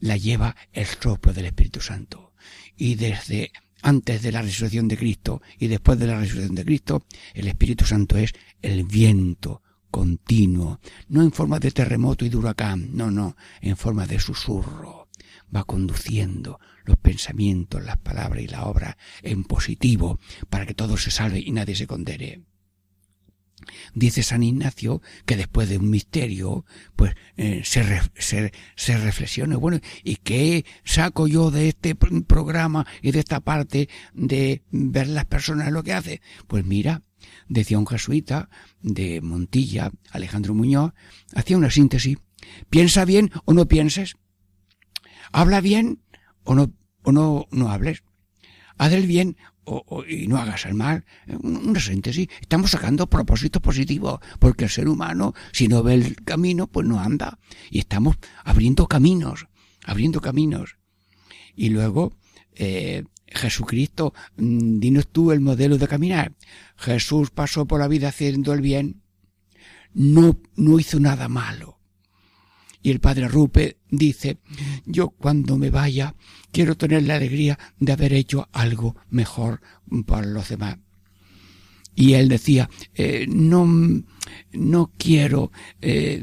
la 0.00 0.16
lleva 0.16 0.56
el 0.72 0.86
soplo 0.86 1.32
del 1.32 1.46
Espíritu 1.46 1.80
Santo. 1.80 2.32
Y 2.76 2.94
desde 2.94 3.52
antes 3.82 4.22
de 4.22 4.32
la 4.32 4.42
resurrección 4.42 4.88
de 4.88 4.96
Cristo 4.96 5.42
y 5.58 5.68
después 5.68 5.98
de 5.98 6.06
la 6.06 6.18
resurrección 6.18 6.54
de 6.54 6.64
Cristo, 6.64 7.06
el 7.34 7.48
Espíritu 7.48 7.84
Santo 7.84 8.16
es 8.16 8.32
el 8.62 8.84
viento 8.84 9.62
continuo, 9.90 10.80
no 11.08 11.22
en 11.22 11.32
forma 11.32 11.58
de 11.58 11.70
terremoto 11.72 12.24
y 12.24 12.28
de 12.28 12.36
huracán, 12.36 12.90
no, 12.92 13.10
no, 13.10 13.36
en 13.60 13.76
forma 13.76 14.06
de 14.06 14.20
susurro. 14.20 15.08
Va 15.54 15.64
conduciendo 15.64 16.60
los 16.84 16.96
pensamientos, 16.98 17.82
las 17.84 17.96
palabras 17.96 18.42
y 18.42 18.46
la 18.46 18.66
obra 18.66 18.96
en 19.22 19.42
positivo 19.44 20.20
para 20.48 20.64
que 20.64 20.74
todo 20.74 20.96
se 20.96 21.10
salve 21.10 21.40
y 21.40 21.50
nadie 21.50 21.74
se 21.74 21.88
condene. 21.88 22.44
Dice 23.94 24.22
San 24.22 24.42
Ignacio 24.42 25.02
que 25.26 25.36
después 25.36 25.68
de 25.68 25.78
un 25.78 25.90
misterio, 25.90 26.64
pues 26.96 27.14
eh, 27.36 27.62
se, 27.64 27.84
se, 28.16 28.52
se, 28.76 28.98
reflexiona. 28.98 29.56
Bueno, 29.56 29.80
¿y 30.02 30.16
qué 30.16 30.64
saco 30.84 31.26
yo 31.26 31.50
de 31.50 31.68
este 31.68 31.94
programa 31.94 32.86
y 33.02 33.12
de 33.12 33.20
esta 33.20 33.40
parte 33.40 33.88
de 34.12 34.62
ver 34.70 35.08
las 35.08 35.24
personas 35.26 35.72
lo 35.72 35.82
que 35.82 35.92
hace? 35.92 36.20
Pues 36.46 36.64
mira, 36.64 37.02
decía 37.48 37.78
un 37.78 37.86
jesuita 37.86 38.48
de 38.82 39.20
Montilla, 39.20 39.90
Alejandro 40.10 40.54
Muñoz, 40.54 40.92
hacía 41.34 41.56
una 41.56 41.70
síntesis. 41.70 42.18
Piensa 42.70 43.04
bien 43.04 43.30
o 43.44 43.52
no 43.52 43.66
pienses. 43.66 44.16
Habla 45.32 45.60
bien 45.60 46.02
o 46.44 46.54
no, 46.54 46.72
o 47.02 47.12
no, 47.12 47.46
no 47.50 47.70
hables. 47.70 48.02
Haz 48.78 48.92
el 48.92 49.06
bien 49.06 49.36
y 50.08 50.26
no 50.26 50.38
hagas 50.38 50.66
el 50.66 50.74
mal. 50.74 51.04
Una 51.42 51.80
síntesis. 51.80 52.28
Estamos 52.40 52.70
sacando 52.70 53.08
propósitos 53.08 53.62
positivos, 53.62 54.20
porque 54.38 54.64
el 54.64 54.70
ser 54.70 54.88
humano, 54.88 55.34
si 55.52 55.68
no 55.68 55.82
ve 55.82 55.94
el 55.94 56.16
camino, 56.16 56.66
pues 56.66 56.86
no 56.86 57.00
anda. 57.00 57.38
Y 57.70 57.80
estamos 57.80 58.16
abriendo 58.44 58.86
caminos, 58.86 59.46
abriendo 59.84 60.20
caminos. 60.20 60.76
Y 61.54 61.70
luego, 61.70 62.12
eh, 62.54 63.04
Jesucristo, 63.26 64.14
mm, 64.36 64.78
dinos 64.80 65.08
tú 65.08 65.32
el 65.32 65.40
modelo 65.40 65.78
de 65.78 65.88
caminar. 65.88 66.34
Jesús 66.76 67.30
pasó 67.30 67.66
por 67.66 67.80
la 67.80 67.88
vida 67.88 68.08
haciendo 68.08 68.52
el 68.52 68.60
bien, 68.60 69.02
no, 69.92 70.38
no 70.56 70.78
hizo 70.78 71.00
nada 71.00 71.28
malo. 71.28 71.79
Y 72.82 72.90
el 72.90 73.00
padre 73.00 73.28
Rupe 73.28 73.78
dice, 73.90 74.38
yo 74.86 75.10
cuando 75.10 75.58
me 75.58 75.70
vaya 75.70 76.14
quiero 76.52 76.76
tener 76.76 77.02
la 77.02 77.16
alegría 77.16 77.58
de 77.78 77.92
haber 77.92 78.12
hecho 78.12 78.48
algo 78.52 78.96
mejor 79.10 79.60
para 80.06 80.26
los 80.26 80.48
demás. 80.48 80.78
Y 81.94 82.14
él 82.14 82.28
decía, 82.28 82.70
eh, 82.94 83.26
no, 83.28 83.68
no 84.52 84.92
quiero 84.96 85.52
eh, 85.82 86.22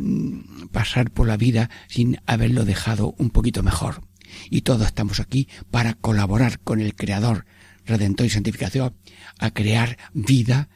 pasar 0.71 1.11
por 1.11 1.27
la 1.27 1.37
vida 1.37 1.69
sin 1.87 2.17
haberlo 2.25 2.65
dejado 2.65 3.13
un 3.17 3.29
poquito 3.29 3.61
mejor. 3.63 4.01
Y 4.49 4.61
todos 4.61 4.87
estamos 4.87 5.19
aquí 5.19 5.47
para 5.69 5.93
colaborar 5.93 6.59
con 6.59 6.79
el 6.79 6.95
Creador, 6.95 7.45
Redentor 7.85 8.25
y 8.25 8.29
Santificación, 8.29 8.95
a 9.39 9.51
crear 9.51 9.97
vida, 10.13 10.69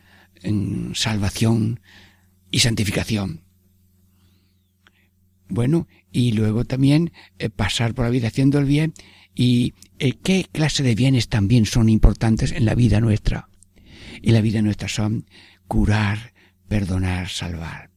en 0.44 0.94
salvación 0.96 1.80
y 2.50 2.60
santificación. 2.60 3.42
Bueno, 5.52 5.90
y 6.14 6.32
luego 6.32 6.64
también 6.64 7.12
eh, 7.38 7.50
pasar 7.50 7.94
por 7.94 8.06
la 8.06 8.12
vida 8.12 8.30
haciendo 8.30 8.58
el 8.58 8.64
bien 8.64 8.94
y 9.36 9.74
eh, 10.00 10.14
qué 10.14 10.46
clase 10.50 10.82
de 10.82 10.96
bienes 10.96 11.28
también 11.28 11.66
son 11.66 11.90
importantes 11.90 12.54
en 12.54 12.64
la 12.64 12.74
vida 12.74 13.02
nuestra. 13.02 13.50
En 14.22 14.34
la 14.34 14.40
vida 14.40 14.62
nuestra 14.62 14.88
son 14.88 15.26
curar, 15.68 16.34
perdonar, 16.70 17.28
salvar. 17.28 17.90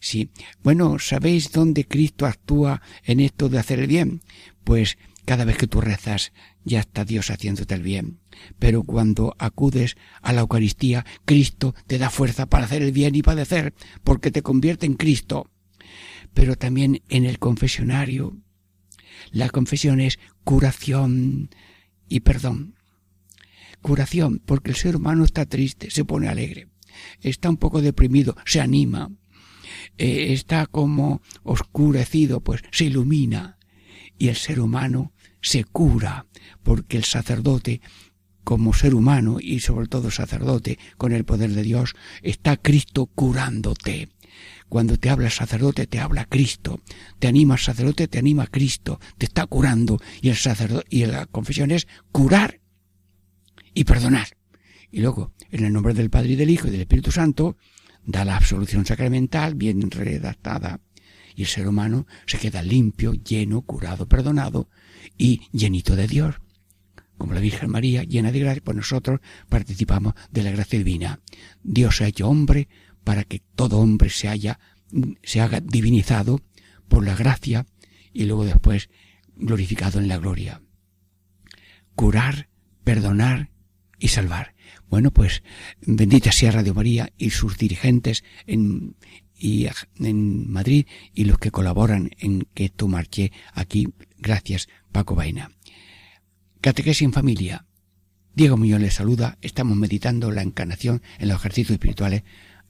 Sí. 0.00 0.30
Bueno, 0.62 0.98
¿sabéis 0.98 1.52
dónde 1.52 1.84
Cristo 1.84 2.24
actúa 2.24 2.80
en 3.04 3.20
esto 3.20 3.50
de 3.50 3.58
hacer 3.58 3.80
el 3.80 3.86
bien? 3.86 4.22
Pues 4.64 4.96
cada 5.26 5.44
vez 5.44 5.58
que 5.58 5.66
tú 5.66 5.82
rezas, 5.82 6.32
ya 6.64 6.80
está 6.80 7.04
Dios 7.04 7.30
haciéndote 7.30 7.74
el 7.74 7.82
bien. 7.82 8.18
Pero 8.58 8.82
cuando 8.82 9.36
acudes 9.38 9.96
a 10.22 10.32
la 10.32 10.40
Eucaristía, 10.40 11.04
Cristo 11.26 11.74
te 11.86 11.98
da 11.98 12.08
fuerza 12.08 12.46
para 12.46 12.64
hacer 12.64 12.80
el 12.80 12.92
bien 12.92 13.14
y 13.14 13.20
padecer, 13.20 13.74
porque 14.04 14.30
te 14.30 14.40
convierte 14.40 14.86
en 14.86 14.94
Cristo 14.94 15.50
pero 16.32 16.56
también 16.56 17.02
en 17.08 17.24
el 17.24 17.38
confesionario. 17.38 18.36
La 19.30 19.48
confesión 19.50 20.00
es 20.00 20.18
curación 20.44 21.50
y 22.08 22.20
perdón. 22.20 22.74
Curación, 23.82 24.40
porque 24.44 24.70
el 24.70 24.76
ser 24.76 24.96
humano 24.96 25.24
está 25.24 25.46
triste, 25.46 25.90
se 25.90 26.04
pone 26.04 26.28
alegre, 26.28 26.68
está 27.20 27.50
un 27.50 27.58
poco 27.58 27.82
deprimido, 27.82 28.34
se 28.46 28.60
anima, 28.60 29.10
eh, 29.98 30.32
está 30.32 30.66
como 30.66 31.20
oscurecido, 31.42 32.40
pues 32.40 32.62
se 32.70 32.86
ilumina. 32.86 33.58
Y 34.16 34.28
el 34.28 34.36
ser 34.36 34.60
humano 34.60 35.12
se 35.42 35.64
cura, 35.64 36.26
porque 36.62 36.96
el 36.96 37.04
sacerdote 37.04 37.80
como 38.44 38.74
ser 38.74 38.94
humano 38.94 39.38
y 39.40 39.60
sobre 39.60 39.88
todo 39.88 40.10
sacerdote 40.10 40.78
con 40.98 41.12
el 41.12 41.24
poder 41.24 41.50
de 41.52 41.62
Dios, 41.62 41.94
está 42.22 42.56
Cristo 42.56 43.06
curándote. 43.06 44.08
Cuando 44.74 44.96
te 44.96 45.08
habla 45.08 45.26
el 45.26 45.32
sacerdote, 45.32 45.86
te 45.86 46.00
habla 46.00 46.24
Cristo. 46.24 46.80
Te 47.20 47.28
anima 47.28 47.54
el 47.54 47.60
sacerdote, 47.60 48.08
te 48.08 48.18
anima 48.18 48.48
Cristo. 48.48 48.98
Te 49.16 49.26
está 49.26 49.46
curando. 49.46 50.00
Y 50.20 50.30
el 50.30 50.34
sacerdote, 50.34 50.84
y 50.90 51.06
la 51.06 51.26
confesión 51.26 51.70
es 51.70 51.86
curar 52.10 52.60
y 53.72 53.84
perdonar. 53.84 54.36
Y 54.90 55.00
luego, 55.00 55.30
en 55.52 55.64
el 55.64 55.72
nombre 55.72 55.94
del 55.94 56.10
Padre 56.10 56.30
y 56.30 56.34
del 56.34 56.50
Hijo 56.50 56.66
y 56.66 56.72
del 56.72 56.80
Espíritu 56.80 57.12
Santo, 57.12 57.56
da 58.04 58.24
la 58.24 58.36
absolución 58.36 58.84
sacramental 58.84 59.54
bien 59.54 59.88
redactada. 59.92 60.80
Y 61.36 61.42
el 61.42 61.48
ser 61.48 61.68
humano 61.68 62.08
se 62.26 62.38
queda 62.38 62.60
limpio, 62.60 63.12
lleno, 63.12 63.62
curado, 63.62 64.08
perdonado 64.08 64.68
y 65.16 65.42
llenito 65.52 65.94
de 65.94 66.08
Dios. 66.08 66.34
Como 67.16 67.32
la 67.32 67.40
Virgen 67.40 67.70
María, 67.70 68.02
llena 68.02 68.32
de 68.32 68.40
gracia, 68.40 68.62
pues 68.64 68.76
nosotros 68.76 69.20
participamos 69.48 70.14
de 70.32 70.42
la 70.42 70.50
gracia 70.50 70.80
divina. 70.80 71.20
Dios 71.62 71.98
se 71.98 72.04
ha 72.04 72.08
hecho 72.08 72.28
hombre 72.28 72.66
para 73.04 73.24
que 73.24 73.40
todo 73.54 73.78
hombre 73.78 74.10
se 74.10 74.28
haya, 74.28 74.58
se 75.22 75.40
haga 75.40 75.60
divinizado 75.60 76.40
por 76.88 77.04
la 77.04 77.14
gracia 77.14 77.66
y 78.12 78.24
luego 78.24 78.44
después 78.44 78.90
glorificado 79.36 80.00
en 80.00 80.08
la 80.08 80.18
gloria. 80.18 80.62
Curar, 81.94 82.48
perdonar 82.82 83.50
y 83.98 84.08
salvar. 84.08 84.54
Bueno, 84.88 85.10
pues 85.10 85.42
bendita 85.80 86.32
sea 86.32 86.52
Radio 86.52 86.74
María 86.74 87.12
y 87.18 87.30
sus 87.30 87.56
dirigentes 87.58 88.24
en, 88.46 88.96
y 89.36 89.66
en 89.98 90.50
Madrid 90.50 90.86
y 91.12 91.24
los 91.24 91.38
que 91.38 91.50
colaboran 91.50 92.10
en 92.18 92.46
que 92.54 92.66
esto 92.66 92.88
marche 92.88 93.32
aquí. 93.52 93.88
Gracias, 94.18 94.68
Paco 94.92 95.14
Vaina. 95.14 95.50
Catequesis 96.60 97.02
en 97.02 97.12
familia. 97.12 97.66
Diego 98.34 98.56
Muñoz 98.56 98.80
les 98.80 98.94
saluda. 98.94 99.38
Estamos 99.42 99.76
meditando 99.76 100.30
la 100.32 100.42
encarnación 100.42 101.02
en 101.18 101.28
los 101.28 101.38
ejercicios 101.38 101.72
espirituales 101.74 102.24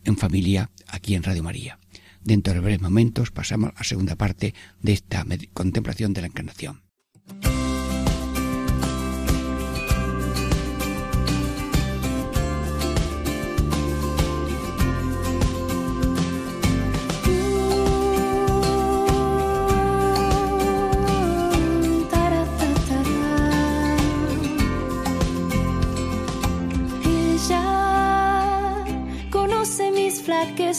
en 0.04 0.16
familia 0.16 0.70
aquí 0.86 1.14
en 1.14 1.22
Radio 1.22 1.42
María. 1.42 1.78
Dentro 2.22 2.54
de 2.54 2.60
breves 2.60 2.80
momentos 2.80 3.30
pasamos 3.30 3.70
a 3.70 3.78
la 3.78 3.84
segunda 3.84 4.16
parte 4.16 4.54
de 4.80 4.92
esta 4.92 5.26
contemplación 5.52 6.12
de 6.12 6.22
la 6.22 6.28
Encarnación. 6.28 6.83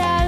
al 0.00 0.27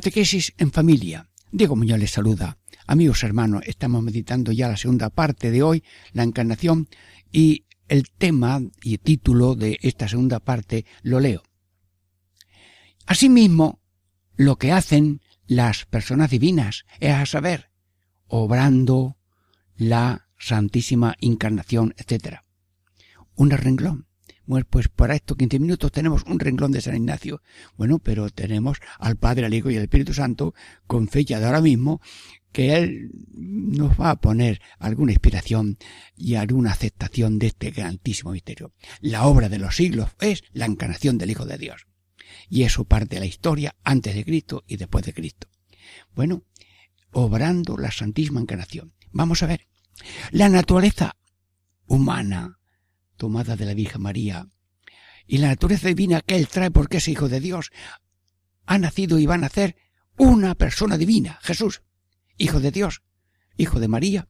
Catequesis 0.00 0.54
en 0.56 0.72
familia. 0.72 1.28
Diego 1.52 1.76
Muñoz 1.76 1.98
les 1.98 2.12
saluda. 2.12 2.56
Amigos 2.86 3.22
hermanos, 3.22 3.64
estamos 3.66 4.02
meditando 4.02 4.50
ya 4.50 4.66
la 4.66 4.78
segunda 4.78 5.10
parte 5.10 5.50
de 5.50 5.62
hoy, 5.62 5.84
la 6.14 6.22
encarnación, 6.22 6.88
y 7.30 7.66
el 7.86 8.08
tema 8.08 8.62
y 8.82 8.96
título 8.96 9.56
de 9.56 9.78
esta 9.82 10.08
segunda 10.08 10.40
parte 10.40 10.86
lo 11.02 11.20
leo. 11.20 11.42
Asimismo, 13.04 13.82
lo 14.36 14.56
que 14.56 14.72
hacen 14.72 15.20
las 15.46 15.84
personas 15.84 16.30
divinas 16.30 16.86
es 16.98 17.12
a 17.12 17.26
saber, 17.26 17.70
obrando 18.26 19.18
la 19.76 20.28
Santísima 20.38 21.14
Encarnación, 21.20 21.94
etc. 21.98 22.38
Un 23.34 23.50
renglón. 23.50 24.06
Bueno, 24.50 24.66
pues 24.68 24.88
para 24.88 25.14
estos 25.14 25.36
15 25.36 25.60
minutos 25.60 25.92
tenemos 25.92 26.24
un 26.26 26.40
renglón 26.40 26.72
de 26.72 26.80
San 26.80 26.96
Ignacio. 26.96 27.40
Bueno, 27.76 28.00
pero 28.00 28.30
tenemos 28.30 28.78
al 28.98 29.14
Padre, 29.14 29.46
al 29.46 29.54
Hijo 29.54 29.70
y 29.70 29.76
al 29.76 29.84
Espíritu 29.84 30.12
Santo 30.12 30.54
con 30.88 31.06
fecha 31.06 31.38
de 31.38 31.46
ahora 31.46 31.60
mismo 31.60 32.00
que 32.50 32.74
Él 32.74 33.12
nos 33.32 33.92
va 33.92 34.10
a 34.10 34.20
poner 34.20 34.60
alguna 34.80 35.12
inspiración 35.12 35.78
y 36.16 36.34
alguna 36.34 36.72
aceptación 36.72 37.38
de 37.38 37.46
este 37.46 37.70
grandísimo 37.70 38.32
misterio. 38.32 38.74
La 39.00 39.24
obra 39.26 39.48
de 39.48 39.60
los 39.60 39.76
siglos 39.76 40.10
es 40.18 40.42
la 40.52 40.66
encarnación 40.66 41.16
del 41.16 41.30
Hijo 41.30 41.46
de 41.46 41.56
Dios. 41.56 41.86
Y 42.48 42.64
eso 42.64 42.82
parte 42.82 43.14
de 43.14 43.20
la 43.20 43.26
historia 43.26 43.76
antes 43.84 44.16
de 44.16 44.24
Cristo 44.24 44.64
y 44.66 44.78
después 44.78 45.04
de 45.04 45.14
Cristo. 45.14 45.46
Bueno, 46.12 46.42
obrando 47.12 47.76
la 47.76 47.92
Santísima 47.92 48.40
Encarnación. 48.40 48.94
Vamos 49.12 49.44
a 49.44 49.46
ver. 49.46 49.68
La 50.32 50.48
naturaleza 50.48 51.14
humana 51.86 52.59
tomada 53.20 53.54
de 53.54 53.66
la 53.66 53.74
Virgen 53.74 54.00
María, 54.00 54.48
y 55.26 55.36
la 55.36 55.48
naturaleza 55.48 55.88
divina 55.88 56.22
que 56.22 56.36
Él 56.36 56.48
trae 56.48 56.70
porque 56.70 56.96
es 56.96 57.08
Hijo 57.08 57.28
de 57.28 57.38
Dios, 57.38 57.70
ha 58.64 58.78
nacido 58.78 59.18
y 59.18 59.26
va 59.26 59.34
a 59.34 59.38
nacer 59.38 59.76
una 60.16 60.54
persona 60.54 60.96
divina, 60.96 61.38
Jesús, 61.42 61.82
Hijo 62.38 62.60
de 62.60 62.70
Dios, 62.70 63.02
Hijo 63.58 63.78
de 63.78 63.88
María. 63.88 64.28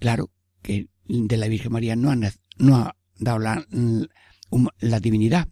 Claro 0.00 0.32
que 0.60 0.88
de 1.04 1.36
la 1.36 1.46
Virgen 1.46 1.70
María 1.70 1.94
no 1.94 2.10
ha, 2.10 2.16
no 2.58 2.76
ha 2.78 2.96
dado 3.14 3.38
la, 3.38 3.64
la 4.80 5.00
divinidad. 5.00 5.48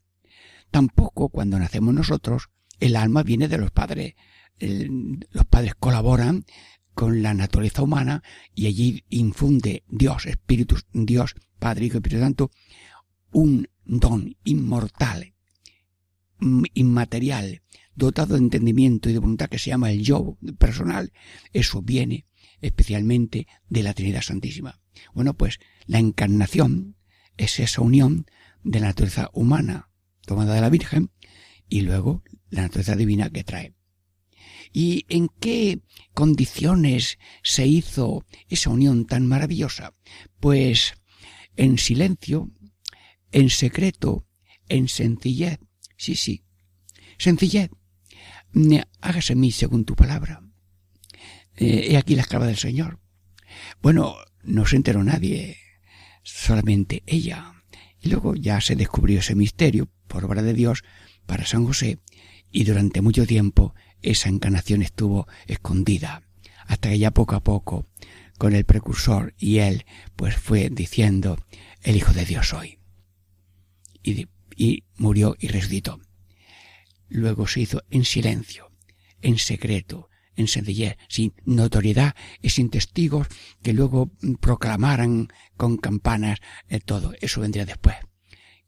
Tampoco 0.73 1.29
cuando 1.29 1.61
nacemos 1.61 1.95
nosotros, 1.95 2.49
el 2.81 2.97
alma 2.97 3.23
viene 3.23 3.47
de 3.47 3.59
los 3.59 3.71
padres. 3.71 4.15
los 4.59 5.47
padres 5.47 5.77
colaboran 5.77 6.45
con 6.99 7.23
la 7.23 7.33
naturaleza 7.33 7.83
humana 7.83 8.25
y 8.57 8.67
allí 8.67 9.05
infunde 9.09 9.85
Dios, 9.89 10.27
Espíritu, 10.27 10.79
Dios, 10.93 11.37
Padre, 11.61 11.87
Hijo 11.87 11.95
y 11.95 11.99
Espíritu 11.99 12.23
Santo, 12.23 12.51
un 13.31 13.69
don 13.85 14.37
inmortal, 14.43 15.33
mm, 16.41 16.65
inmaterial, 16.75 17.63
dotado 17.95 18.35
de 18.35 18.41
entendimiento 18.41 19.09
y 19.09 19.13
de 19.13 19.21
voluntad 19.21 19.49
que 19.49 19.61
se 19.61 19.71
llama 19.71 19.93
el 19.93 20.03
yo 20.03 20.39
personal, 20.59 21.13
eso 21.53 21.83
viene 21.83 22.27
especialmente 22.63 23.47
de 23.69 23.85
la 23.85 23.95
Trinidad 23.95 24.23
Santísima. 24.23 24.81
Bueno, 25.15 25.35
pues 25.35 25.61
la 25.87 26.01
encarnación 26.01 26.97
es 27.37 27.61
esa 27.61 27.81
unión 27.81 28.27
de 28.65 28.81
la 28.81 28.89
naturaleza 28.89 29.31
humana 29.35 29.89
tomada 30.23 30.57
de 30.57 30.63
la 30.63 30.69
Virgen 30.69 31.13
y 31.69 31.83
luego 31.83 32.25
la 32.51 32.63
naturaleza 32.63 32.97
divina 32.97 33.31
que 33.31 33.45
trae. 33.45 33.78
¿Y 34.73 35.05
en 35.09 35.29
qué 35.41 35.81
condiciones 36.15 37.19
se 37.43 37.67
hizo 37.67 38.25
esa 38.49 38.71
unión 38.71 39.07
tan 39.07 39.27
maravillosa? 39.27 39.95
Pues 40.41 40.95
en 41.57 41.79
silencio, 41.79 42.51
en 43.33 43.51
secreto, 43.51 44.27
en 44.69 44.89
sencillez. 44.89 45.59
Sí, 45.97 46.15
sí. 46.15 46.45
Sencillez. 47.19 47.71
Hágase 49.01 49.35
mí 49.35 49.53
según 49.53 49.85
tu 49.85 49.95
palabra. 49.95 50.43
Eh, 51.57 51.89
he 51.91 51.97
aquí 51.97 52.15
la 52.15 52.23
esclava 52.23 52.47
del 52.47 52.57
Señor. 52.57 53.01
Bueno, 53.83 54.17
no 54.43 54.67
se 54.67 54.77
enteró 54.77 55.03
nadie, 55.03 55.57
solamente 56.23 57.03
ella. 57.07 57.65
Y 58.01 58.09
luego 58.11 58.35
ya 58.35 58.61
se 58.61 58.77
descubrió 58.77 59.19
ese 59.21 59.35
misterio 59.35 59.91
por 60.07 60.25
obra 60.25 60.43
de 60.43 60.55
Dios 60.55 60.85
para 61.27 61.47
San 61.47 61.67
José 61.67 61.99
y 62.51 62.65
durante 62.65 63.03
mucho 63.03 63.27
tiempo 63.27 63.75
esa 64.03 64.29
encarnación 64.29 64.83
estuvo 64.83 65.27
escondida, 65.47 66.23
hasta 66.67 66.91
que 66.91 66.99
ya 66.99 67.11
poco 67.11 67.35
a 67.35 67.41
poco, 67.41 67.87
con 68.39 68.55
el 68.55 68.65
precursor 68.65 69.35
y 69.39 69.59
él, 69.59 69.85
pues 70.17 70.37
fue 70.37 70.71
diciendo, 70.71 71.39
el 71.83 71.97
Hijo 71.97 72.13
de 72.13 72.25
Dios 72.25 72.49
soy. 72.49 72.79
Y, 74.03 74.29
y 74.57 74.85
murió 74.97 75.37
y 75.39 75.49
resucitó. 75.49 76.01
Luego 77.09 77.47
se 77.47 77.61
hizo 77.61 77.83
en 77.91 78.05
silencio, 78.05 78.71
en 79.23 79.39
secreto, 79.39 80.09
en 80.39 80.47
sencillez, 80.47 80.97
sin 81.09 81.35
notoriedad 81.45 82.15
y 82.41 82.51
sin 82.51 82.71
testigos 82.71 83.27
que 83.63 83.73
luego 83.73 84.13
proclamaran 84.41 85.29
con 85.57 85.77
campanas 85.77 86.39
eh, 86.69 86.79
todo. 86.81 87.13
Eso 87.21 87.41
vendría 87.41 87.67
después. 87.67 87.97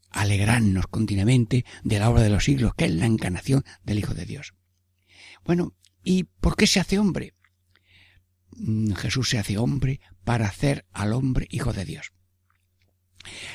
Alegrarnos 0.09 0.87
continuamente 0.87 1.63
de 1.83 1.99
la 1.99 2.09
obra 2.09 2.23
de 2.23 2.29
los 2.29 2.43
siglos, 2.43 2.73
que 2.75 2.85
es 2.85 2.91
la 2.91 3.05
encarnación 3.05 3.63
del 3.83 3.99
Hijo 3.99 4.13
de 4.13 4.25
Dios. 4.25 4.53
Bueno, 5.43 5.73
¿y 6.03 6.23
por 6.23 6.55
qué 6.55 6.67
se 6.67 6.79
hace 6.79 6.99
hombre? 6.99 7.33
Mm, 8.51 8.93
Jesús 8.93 9.29
se 9.29 9.37
hace 9.37 9.57
hombre 9.57 9.99
para 10.23 10.47
hacer 10.47 10.85
al 10.91 11.13
hombre 11.13 11.47
hijo 11.49 11.73
de 11.73 11.85
Dios. 11.85 12.11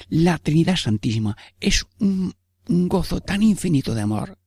La 0.09 0.39
Trinidad 0.39 0.77
Santísima 0.77 1.37
es 1.61 1.87
un, 1.99 2.35
gozo 2.69 3.21
tan 3.21 3.43
infinito 3.43 3.95
de 3.95 4.03
amor 4.03 4.39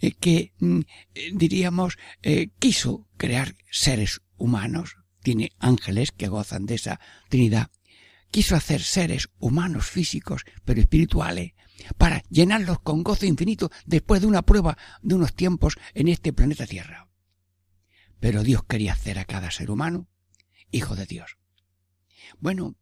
eh, 0.00 0.12
que 0.12 0.52
mm, 0.58 0.80
eh, 1.14 1.30
diríamos 1.34 1.98
eh, 2.22 2.48
quiso 2.58 3.08
crear 3.18 3.54
seres 3.70 4.22
humanos, 4.38 4.96
tiene 5.22 5.52
ángeles 5.58 6.12
que 6.12 6.28
gozan 6.28 6.64
de 6.64 6.76
esa 6.76 7.00
Trinidad, 7.28 7.70
quiso 8.30 8.56
hacer 8.56 8.82
seres 8.82 9.28
humanos 9.38 9.86
físicos 9.86 10.44
pero 10.64 10.80
espirituales 10.80 11.52
para 11.96 12.22
llenarlos 12.30 12.80
con 12.80 13.02
gozo 13.02 13.26
infinito 13.26 13.70
después 13.84 14.20
de 14.20 14.26
una 14.26 14.42
prueba 14.42 14.76
de 15.02 15.14
unos 15.14 15.34
tiempos 15.34 15.76
en 15.94 16.08
este 16.08 16.32
planeta 16.32 16.66
Tierra. 16.66 17.08
Pero 18.20 18.42
Dios 18.42 18.64
quería 18.64 18.92
hacer 18.92 19.18
a 19.18 19.24
cada 19.24 19.50
ser 19.50 19.70
humano 19.70 20.08
hijo 20.70 20.96
de 20.96 21.06
Dios. 21.06 21.38
Bueno, 22.38 22.76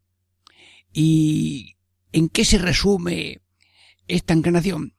¿y 0.91 1.77
en 2.11 2.29
qué 2.29 2.45
se 2.45 2.57
resume 2.57 3.41
esta 4.07 4.33
encarnación? 4.33 4.95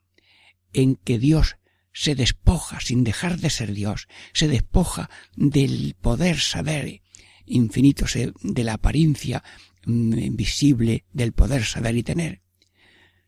En 0.73 0.97
que 0.97 1.19
Dios 1.19 1.57
se 1.93 2.15
despoja, 2.15 2.81
sin 2.81 3.05
dejar 3.05 3.39
de 3.39 3.51
ser 3.51 3.73
Dios, 3.73 4.09
se 4.35 4.49
despoja 4.49 5.09
del 5.35 5.97
poder 5.99 6.39
saber 6.39 7.03
infinito, 7.47 8.05
de 8.43 8.65
la 8.65 8.75
apariencia 8.75 9.43
mm, 9.87 10.19
invisible 10.19 11.07
del 11.13 11.33
poder 11.33 11.65
saber 11.65 11.97
y 11.97 12.03
tener, 12.03 12.43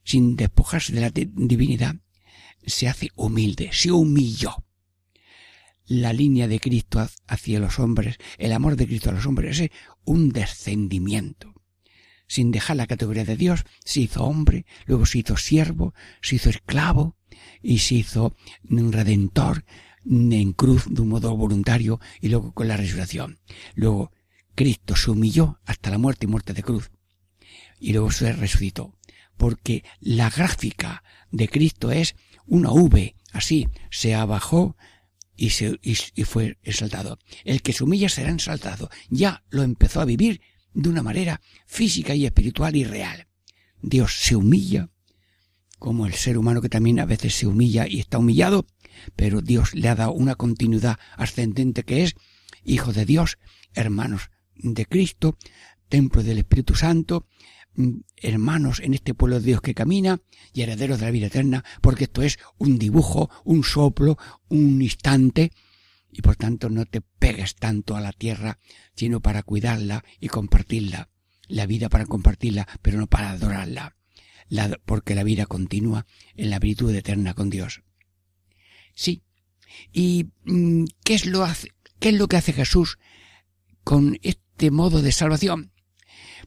sin 0.08 0.36
despojarse 0.36 0.94
de 0.94 1.02
la 1.02 1.10
divinidad, 1.12 1.96
se 2.64 2.88
hace 2.88 3.10
humilde, 3.14 3.68
se 3.72 3.92
humilló. 3.92 4.64
La 5.84 6.14
línea 6.14 6.48
de 6.48 6.60
Cristo 6.60 7.06
hacia 7.26 7.60
los 7.60 7.78
hombres, 7.78 8.16
el 8.38 8.54
amor 8.54 8.76
de 8.76 8.86
Cristo 8.86 9.10
a 9.10 9.12
los 9.12 9.26
hombres 9.26 9.60
es 9.60 9.70
un 10.06 10.30
descendimiento. 10.30 11.52
Sin 12.26 12.50
dejar 12.52 12.76
la 12.76 12.86
categoría 12.86 13.26
de 13.26 13.36
Dios, 13.36 13.64
se 13.84 14.00
hizo 14.00 14.24
hombre, 14.24 14.64
luego 14.86 15.04
se 15.04 15.18
hizo 15.18 15.36
siervo, 15.36 15.92
se 16.22 16.36
hizo 16.36 16.48
esclavo 16.48 17.14
y 17.60 17.80
se 17.80 17.96
hizo 17.96 18.34
redentor 18.64 19.66
en 20.06 20.52
cruz 20.54 20.86
de 20.88 21.02
un 21.02 21.08
modo 21.08 21.36
voluntario 21.36 22.00
y 22.22 22.30
luego 22.30 22.52
con 22.54 22.66
la 22.66 22.78
resurrección. 22.78 23.40
Luego 23.74 24.10
Cristo 24.54 24.96
se 24.96 25.10
humilló 25.10 25.60
hasta 25.66 25.90
la 25.90 25.98
muerte 25.98 26.24
y 26.24 26.28
muerte 26.30 26.54
de 26.54 26.62
cruz 26.62 26.90
y 27.78 27.92
luego 27.92 28.10
se 28.10 28.32
resucitó 28.32 28.97
porque 29.38 29.84
la 30.00 30.28
gráfica 30.28 31.02
de 31.30 31.48
Cristo 31.48 31.90
es 31.90 32.14
una 32.46 32.70
V, 32.70 33.14
así, 33.32 33.68
se 33.90 34.14
abajó 34.14 34.76
y, 35.36 35.50
se, 35.50 35.78
y, 35.82 36.24
fue 36.24 36.58
exaltado. 36.62 37.18
El 37.44 37.62
que 37.62 37.72
se 37.72 37.84
humilla 37.84 38.08
será 38.08 38.30
exaltado. 38.32 38.90
Ya 39.08 39.44
lo 39.48 39.62
empezó 39.62 40.00
a 40.00 40.04
vivir 40.04 40.42
de 40.74 40.88
una 40.90 41.02
manera 41.02 41.40
física 41.66 42.14
y 42.14 42.26
espiritual 42.26 42.76
y 42.76 42.84
real. 42.84 43.28
Dios 43.80 44.16
se 44.18 44.34
humilla, 44.34 44.90
como 45.78 46.06
el 46.06 46.14
ser 46.14 46.36
humano 46.36 46.60
que 46.60 46.68
también 46.68 46.98
a 46.98 47.06
veces 47.06 47.34
se 47.34 47.46
humilla 47.46 47.86
y 47.86 48.00
está 48.00 48.18
humillado, 48.18 48.66
pero 49.14 49.40
Dios 49.40 49.74
le 49.74 49.88
ha 49.88 49.94
dado 49.94 50.12
una 50.12 50.34
continuidad 50.34 50.98
ascendente 51.16 51.84
que 51.84 52.02
es 52.02 52.16
Hijo 52.64 52.92
de 52.92 53.06
Dios, 53.06 53.38
hermanos 53.72 54.30
de 54.56 54.84
Cristo, 54.84 55.38
templo 55.88 56.24
del 56.24 56.38
Espíritu 56.38 56.74
Santo, 56.74 57.26
hermanos 58.16 58.80
en 58.80 58.94
este 58.94 59.14
pueblo 59.14 59.40
de 59.40 59.46
Dios 59.46 59.60
que 59.60 59.74
camina 59.74 60.20
y 60.52 60.62
herederos 60.62 60.98
de 60.98 61.06
la 61.06 61.10
vida 61.12 61.26
eterna, 61.28 61.64
porque 61.80 62.04
esto 62.04 62.22
es 62.22 62.38
un 62.58 62.78
dibujo, 62.78 63.30
un 63.44 63.64
soplo, 63.64 64.18
un 64.48 64.82
instante, 64.82 65.52
y 66.10 66.22
por 66.22 66.36
tanto 66.36 66.70
no 66.70 66.86
te 66.86 67.00
pegues 67.00 67.54
tanto 67.54 67.96
a 67.96 68.00
la 68.00 68.12
tierra, 68.12 68.58
sino 68.94 69.20
para 69.20 69.42
cuidarla 69.42 70.04
y 70.20 70.28
compartirla. 70.28 71.10
La 71.46 71.66
vida 71.66 71.88
para 71.88 72.06
compartirla, 72.06 72.68
pero 72.82 72.98
no 72.98 73.06
para 73.06 73.30
adorarla, 73.30 73.96
porque 74.84 75.14
la 75.14 75.22
vida 75.22 75.46
continúa 75.46 76.06
en 76.34 76.50
la 76.50 76.58
virtud 76.58 76.94
eterna 76.94 77.34
con 77.34 77.48
Dios. 77.48 77.82
Sí, 78.94 79.22
¿Y 79.92 80.30
mm, 80.44 80.84
qué 81.04 81.14
es 81.14 81.26
lo 81.26 81.46
qué 81.98 82.10
es 82.10 82.14
lo 82.14 82.28
que 82.28 82.36
hace 82.36 82.52
Jesús 82.52 82.98
con 83.84 84.18
este 84.22 84.70
modo 84.70 85.02
de 85.02 85.12
salvación? 85.12 85.72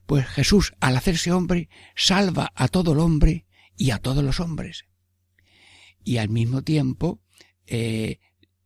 Pues 0.06 0.28
Jesús, 0.28 0.74
al 0.80 0.98
hacerse 0.98 1.32
hombre, 1.32 1.70
salva 1.96 2.52
a 2.56 2.68
todo 2.68 2.94
el 2.94 3.00
hombre 3.00 3.46
y 3.78 3.92
a 3.92 4.00
todos 4.00 4.24
los 4.24 4.40
hombres. 4.40 4.86
Y 6.04 6.18
al 6.18 6.30
mismo 6.30 6.64
tiempo, 6.64 7.22
eh, 7.68 8.20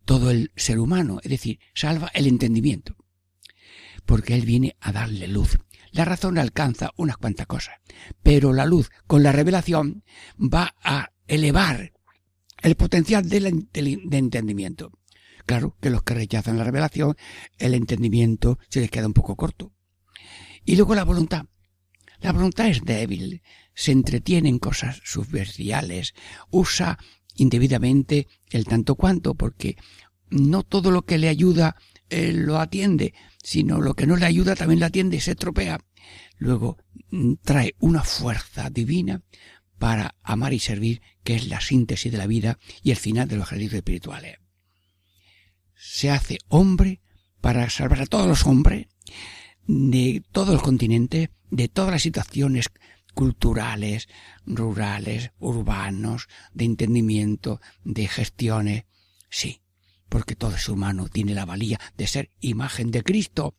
todo 0.05 0.31
el 0.31 0.51
ser 0.55 0.79
humano, 0.79 1.19
es 1.23 1.29
decir, 1.29 1.59
salva 1.73 2.11
el 2.13 2.27
entendimiento. 2.27 2.95
Porque 4.05 4.35
Él 4.35 4.45
viene 4.45 4.75
a 4.79 4.91
darle 4.91 5.27
luz. 5.27 5.57
La 5.91 6.05
razón 6.05 6.37
alcanza 6.37 6.91
unas 6.97 7.17
cuantas 7.17 7.47
cosas, 7.47 7.75
pero 8.21 8.53
la 8.53 8.65
luz 8.65 8.89
con 9.07 9.23
la 9.23 9.31
revelación 9.31 10.03
va 10.37 10.75
a 10.83 11.11
elevar 11.27 11.93
el 12.61 12.75
potencial 12.75 13.29
del, 13.29 13.69
de 13.71 14.17
entendimiento. 14.17 14.91
Claro 15.45 15.77
que 15.79 15.89
los 15.89 16.03
que 16.03 16.15
rechazan 16.15 16.57
la 16.57 16.63
revelación, 16.63 17.15
el 17.57 17.75
entendimiento 17.75 18.57
se 18.69 18.81
les 18.81 18.89
queda 18.89 19.07
un 19.07 19.13
poco 19.13 19.35
corto. 19.35 19.74
Y 20.65 20.75
luego 20.75 20.95
la 20.95 21.03
voluntad. 21.03 21.45
La 22.19 22.31
voluntad 22.31 22.67
es 22.67 22.83
débil, 22.83 23.41
se 23.73 23.91
entretiene 23.91 24.49
en 24.49 24.57
cosas 24.57 25.01
subversiales, 25.03 26.15
usa 26.49 26.97
indebidamente 27.35 28.27
el 28.49 28.65
tanto 28.65 28.95
cuanto, 28.95 29.35
porque 29.35 29.77
no 30.29 30.63
todo 30.63 30.91
lo 30.91 31.05
que 31.05 31.17
le 31.17 31.27
ayuda 31.27 31.75
eh, 32.09 32.31
lo 32.33 32.59
atiende, 32.59 33.13
sino 33.43 33.81
lo 33.81 33.93
que 33.93 34.07
no 34.07 34.15
le 34.15 34.25
ayuda 34.25 34.55
también 34.55 34.79
le 34.79 34.85
atiende 34.85 35.17
y 35.17 35.19
se 35.19 35.31
estropea. 35.31 35.79
Luego 36.37 36.77
mm, 37.11 37.33
trae 37.43 37.75
una 37.79 38.03
fuerza 38.03 38.69
divina 38.69 39.21
para 39.77 40.15
amar 40.23 40.53
y 40.53 40.59
servir, 40.59 41.01
que 41.23 41.35
es 41.35 41.47
la 41.47 41.61
síntesis 41.61 42.11
de 42.11 42.17
la 42.17 42.27
vida 42.27 42.59
y 42.81 42.91
el 42.91 42.97
final 42.97 43.27
de 43.27 43.35
los 43.35 43.47
ejercicios 43.47 43.75
espirituales. 43.75 44.37
Se 45.75 46.09
hace 46.09 46.37
hombre 46.47 47.01
para 47.41 47.69
salvar 47.69 48.01
a 48.01 48.05
todos 48.05 48.27
los 48.27 48.45
hombres 48.45 48.87
de 49.67 50.23
todos 50.31 50.53
los 50.53 50.63
continentes, 50.63 51.29
de 51.49 51.67
todas 51.67 51.91
las 51.91 52.01
situaciones 52.01 52.69
culturales, 53.13 54.07
rurales, 54.45 55.31
urbanos, 55.39 56.27
de 56.53 56.65
entendimiento, 56.65 57.61
de 57.83 58.07
gestiones. 58.07 58.83
Sí, 59.29 59.61
porque 60.09 60.35
todo 60.35 60.57
ser 60.57 60.71
humano 60.71 61.07
tiene 61.07 61.33
la 61.33 61.45
valía 61.45 61.79
de 61.97 62.07
ser 62.07 62.29
imagen 62.41 62.91
de 62.91 63.03
Cristo. 63.03 63.55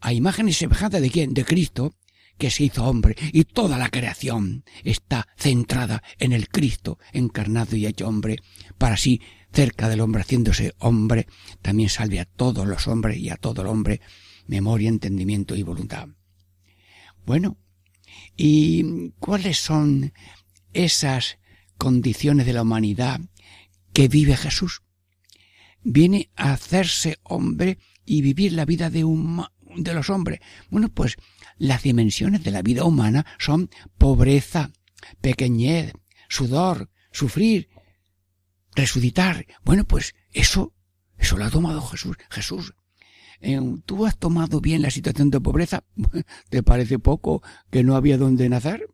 A 0.00 0.12
imagen 0.12 0.48
y 0.48 0.52
semejanza 0.52 1.00
de 1.00 1.10
quién? 1.10 1.34
De 1.34 1.44
Cristo, 1.44 1.94
que 2.36 2.50
se 2.50 2.64
hizo 2.64 2.84
hombre, 2.84 3.16
y 3.32 3.44
toda 3.44 3.78
la 3.78 3.90
creación 3.90 4.64
está 4.82 5.28
centrada 5.36 6.02
en 6.18 6.32
el 6.32 6.48
Cristo 6.48 6.98
encarnado 7.12 7.76
y 7.76 7.86
hecho 7.86 8.08
hombre, 8.08 8.38
para 8.78 8.94
así, 8.94 9.20
cerca 9.52 9.88
del 9.88 10.00
hombre 10.00 10.22
haciéndose 10.22 10.74
hombre, 10.78 11.26
también 11.60 11.90
salve 11.90 12.18
a 12.18 12.24
todos 12.24 12.66
los 12.66 12.88
hombres 12.88 13.18
y 13.18 13.30
a 13.30 13.36
todo 13.36 13.62
el 13.62 13.68
hombre, 13.68 14.00
memoria, 14.50 14.88
entendimiento 14.88 15.54
y 15.54 15.62
voluntad. 15.62 16.08
Bueno, 17.24 17.56
¿y 18.36 19.10
cuáles 19.20 19.58
son 19.58 20.12
esas 20.72 21.38
condiciones 21.78 22.46
de 22.46 22.52
la 22.52 22.62
humanidad 22.62 23.20
que 23.92 24.08
vive 24.08 24.36
Jesús? 24.36 24.82
Viene 25.82 26.30
a 26.36 26.52
hacerse 26.52 27.18
hombre 27.22 27.78
y 28.04 28.22
vivir 28.22 28.52
la 28.52 28.64
vida 28.64 28.90
de, 28.90 29.06
de 29.76 29.94
los 29.94 30.10
hombres. 30.10 30.40
Bueno, 30.68 30.88
pues 30.88 31.16
las 31.56 31.84
dimensiones 31.84 32.42
de 32.42 32.50
la 32.50 32.62
vida 32.62 32.84
humana 32.84 33.24
son 33.38 33.70
pobreza, 33.98 34.72
pequeñez, 35.20 35.92
sudor, 36.28 36.90
sufrir, 37.12 37.68
resucitar. 38.74 39.46
Bueno, 39.64 39.84
pues 39.84 40.14
eso, 40.32 40.74
eso 41.18 41.36
lo 41.36 41.44
ha 41.44 41.50
tomado 41.50 41.80
Jesús. 41.82 42.16
Jesús 42.30 42.74
¿tú 43.86 44.06
has 44.06 44.18
tomado 44.18 44.60
bien 44.60 44.82
la 44.82 44.90
situación 44.90 45.30
de 45.30 45.40
pobreza? 45.40 45.84
¿Te 46.50 46.62
parece 46.62 46.98
poco 46.98 47.42
que 47.70 47.82
no 47.82 47.96
había 47.96 48.18
dónde 48.18 48.48
nacer? 48.48 48.88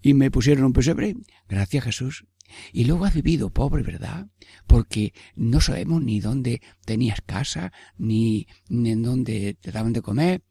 Y 0.00 0.14
me 0.14 0.30
pusieron 0.30 0.64
un 0.64 0.72
pesebre. 0.72 1.16
Gracias 1.48 1.84
Jesús. 1.84 2.26
Y 2.72 2.84
luego 2.84 3.06
has 3.06 3.14
vivido 3.14 3.50
pobre, 3.50 3.82
¿verdad? 3.82 4.26
Porque 4.66 5.14
no 5.34 5.60
sabemos 5.60 6.02
ni 6.02 6.20
dónde 6.20 6.60
tenías 6.84 7.22
casa, 7.22 7.72
ni, 7.96 8.46
en 8.68 9.02
dónde 9.02 9.56
te 9.60 9.72
daban 9.72 9.94
de 9.94 10.02
comer. 10.02 10.42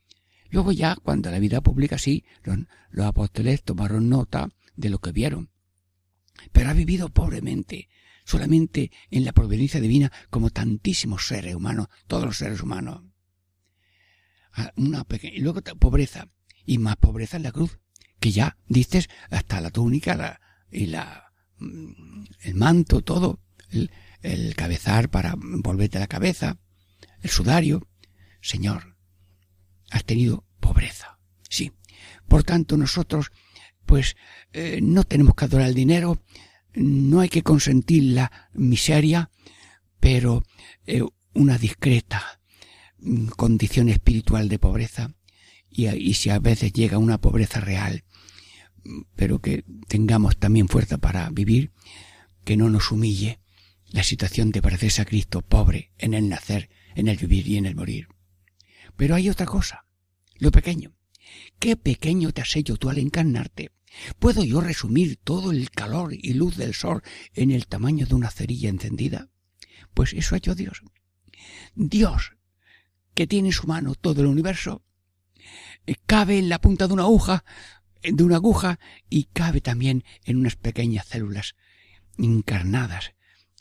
Luego 0.49 0.71
ya, 0.71 0.95
cuando 0.95 1.29
la 1.29 1.39
vida 1.39 1.61
pública 1.61 1.97
sí, 1.97 2.25
los, 2.43 2.57
los 2.89 3.05
apóstoles 3.05 3.63
tomaron 3.63 4.09
nota 4.09 4.49
de 4.75 4.89
lo 4.89 4.99
que 4.99 5.11
vieron. 5.11 5.51
Pero 6.51 6.69
has 6.69 6.75
vivido 6.75 7.09
pobremente, 7.09 7.87
solamente 8.25 8.91
en 9.11 9.23
la 9.23 9.31
providencia 9.31 9.79
divina, 9.79 10.11
como 10.31 10.49
tantísimos 10.49 11.27
seres 11.27 11.53
humanos, 11.53 11.87
todos 12.07 12.25
los 12.25 12.37
seres 12.37 12.61
humanos 12.61 13.10
una 14.75 15.03
pequeña, 15.03 15.35
y 15.35 15.39
luego 15.39 15.61
pobreza, 15.79 16.27
y 16.65 16.77
más 16.77 16.97
pobreza 16.97 17.37
en 17.37 17.43
la 17.43 17.51
cruz, 17.51 17.79
que 18.19 18.31
ya 18.31 18.57
dices 18.67 19.09
hasta 19.29 19.61
la 19.61 19.71
túnica 19.71 20.15
la, 20.15 20.41
y 20.71 20.85
la, 20.87 21.33
mm, 21.57 22.23
el 22.43 22.55
manto, 22.55 23.01
todo, 23.01 23.39
el, 23.69 23.89
cabezar 24.55 25.09
para 25.09 25.35
volverte 25.37 25.99
la 25.99 26.07
cabeza, 26.07 26.57
el 27.21 27.29
sudario. 27.29 27.87
Señor, 28.41 28.97
has 29.89 30.05
tenido 30.05 30.45
pobreza. 30.59 31.17
Sí. 31.49 31.71
Por 32.27 32.43
tanto, 32.43 32.77
nosotros, 32.77 33.31
pues, 33.85 34.15
eh, 34.53 34.79
no 34.81 35.03
tenemos 35.03 35.35
que 35.35 35.45
adorar 35.45 35.67
el 35.67 35.73
dinero, 35.73 36.21
no 36.73 37.19
hay 37.19 37.29
que 37.29 37.43
consentir 37.43 38.03
la 38.03 38.49
miseria, 38.53 39.29
pero 39.99 40.43
eh, 40.85 41.03
una 41.33 41.57
discreta 41.57 42.40
condición 43.35 43.89
espiritual 43.89 44.49
de 44.49 44.59
pobreza 44.59 45.15
y, 45.69 46.13
si 46.13 46.29
a 46.29 46.39
veces 46.39 46.73
llega 46.73 46.97
una 46.97 47.19
pobreza 47.19 47.59
real, 47.59 48.03
pero 49.15 49.39
que 49.39 49.63
tengamos 49.87 50.37
también 50.37 50.67
fuerza 50.67 50.97
para 50.97 51.29
vivir, 51.29 51.71
que 52.43 52.57
no 52.57 52.69
nos 52.69 52.91
humille 52.91 53.39
la 53.87 54.03
situación 54.03 54.51
de 54.51 54.61
parecerse 54.61 55.01
a 55.01 55.05
Cristo 55.05 55.41
pobre 55.41 55.91
en 55.97 56.13
el 56.13 56.29
nacer, 56.29 56.69
en 56.95 57.07
el 57.07 57.17
vivir 57.17 57.47
y 57.47 57.57
en 57.57 57.65
el 57.65 57.75
morir. 57.75 58.07
Pero 58.95 59.15
hay 59.15 59.29
otra 59.29 59.45
cosa, 59.45 59.85
lo 60.37 60.51
pequeño. 60.51 60.93
¿Qué 61.59 61.77
pequeño 61.77 62.31
te 62.31 62.41
has 62.41 62.55
hecho 62.55 62.77
tú 62.77 62.89
al 62.89 62.97
encarnarte? 62.97 63.71
¿Puedo 64.19 64.43
yo 64.43 64.61
resumir 64.61 65.17
todo 65.17 65.51
el 65.51 65.69
calor 65.69 66.13
y 66.13 66.33
luz 66.33 66.57
del 66.57 66.73
sol 66.73 67.01
en 67.33 67.51
el 67.51 67.67
tamaño 67.67 68.05
de 68.05 68.15
una 68.15 68.31
cerilla 68.31 68.69
encendida? 68.69 69.29
Pues 69.93 70.13
eso 70.13 70.35
ha 70.35 70.37
hecho 70.37 70.55
Dios. 70.55 70.81
Dios 71.75 72.33
que 73.13 73.27
tiene 73.27 73.49
en 73.49 73.53
su 73.53 73.67
mano 73.67 73.95
todo 73.95 74.21
el 74.21 74.27
universo, 74.27 74.83
eh, 75.85 75.95
cabe 76.05 76.37
en 76.37 76.49
la 76.49 76.61
punta 76.61 76.87
de 76.87 76.93
una 76.93 77.03
aguja, 77.03 77.43
eh, 78.01 78.11
de 78.13 78.23
una 78.23 78.37
aguja, 78.37 78.79
y 79.09 79.25
cabe 79.25 79.61
también 79.61 80.03
en 80.25 80.37
unas 80.37 80.55
pequeñas 80.55 81.07
células 81.07 81.55
encarnadas 82.17 83.13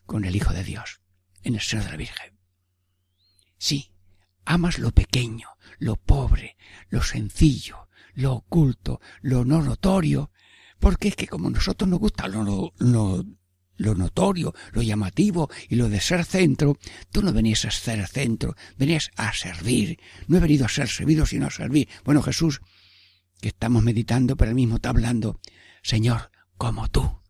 con 0.06 0.24
el 0.24 0.36
Hijo 0.36 0.52
de 0.52 0.64
Dios, 0.64 1.00
en 1.42 1.54
el 1.54 1.60
seno 1.60 1.84
de 1.84 1.90
la 1.90 1.96
Virgen. 1.96 2.38
Sí, 3.58 3.92
amas 4.44 4.78
lo 4.78 4.90
pequeño, 4.92 5.48
lo 5.78 5.96
pobre, 5.96 6.56
lo 6.88 7.02
sencillo, 7.02 7.88
lo 8.14 8.34
oculto, 8.34 9.00
lo 9.20 9.44
no 9.44 9.62
notorio, 9.62 10.30
porque 10.78 11.08
es 11.08 11.16
que 11.16 11.28
como 11.28 11.50
nosotros 11.50 11.88
nos 11.88 12.00
gusta 12.00 12.26
lo, 12.28 12.72
notorio, 13.80 14.54
lo 14.72 14.82
llamativo 14.82 15.50
y 15.68 15.76
lo 15.76 15.88
de 15.88 16.00
ser 16.00 16.24
centro, 16.24 16.76
tú 17.10 17.22
no 17.22 17.32
venías 17.32 17.64
a 17.64 17.70
ser 17.70 18.06
centro, 18.06 18.54
venías 18.76 19.10
a 19.16 19.32
servir. 19.32 19.98
No 20.28 20.36
he 20.36 20.40
venido 20.40 20.66
a 20.66 20.68
ser 20.68 20.88
servido, 20.88 21.26
sino 21.26 21.46
a 21.46 21.50
servir. 21.50 21.88
Bueno, 22.04 22.22
Jesús, 22.22 22.60
que 23.40 23.48
estamos 23.48 23.82
meditando, 23.82 24.36
pero 24.36 24.50
él 24.50 24.54
mismo 24.54 24.76
está 24.76 24.90
hablando, 24.90 25.40
Señor, 25.82 26.30
como 26.56 26.88
tú, 26.88 27.20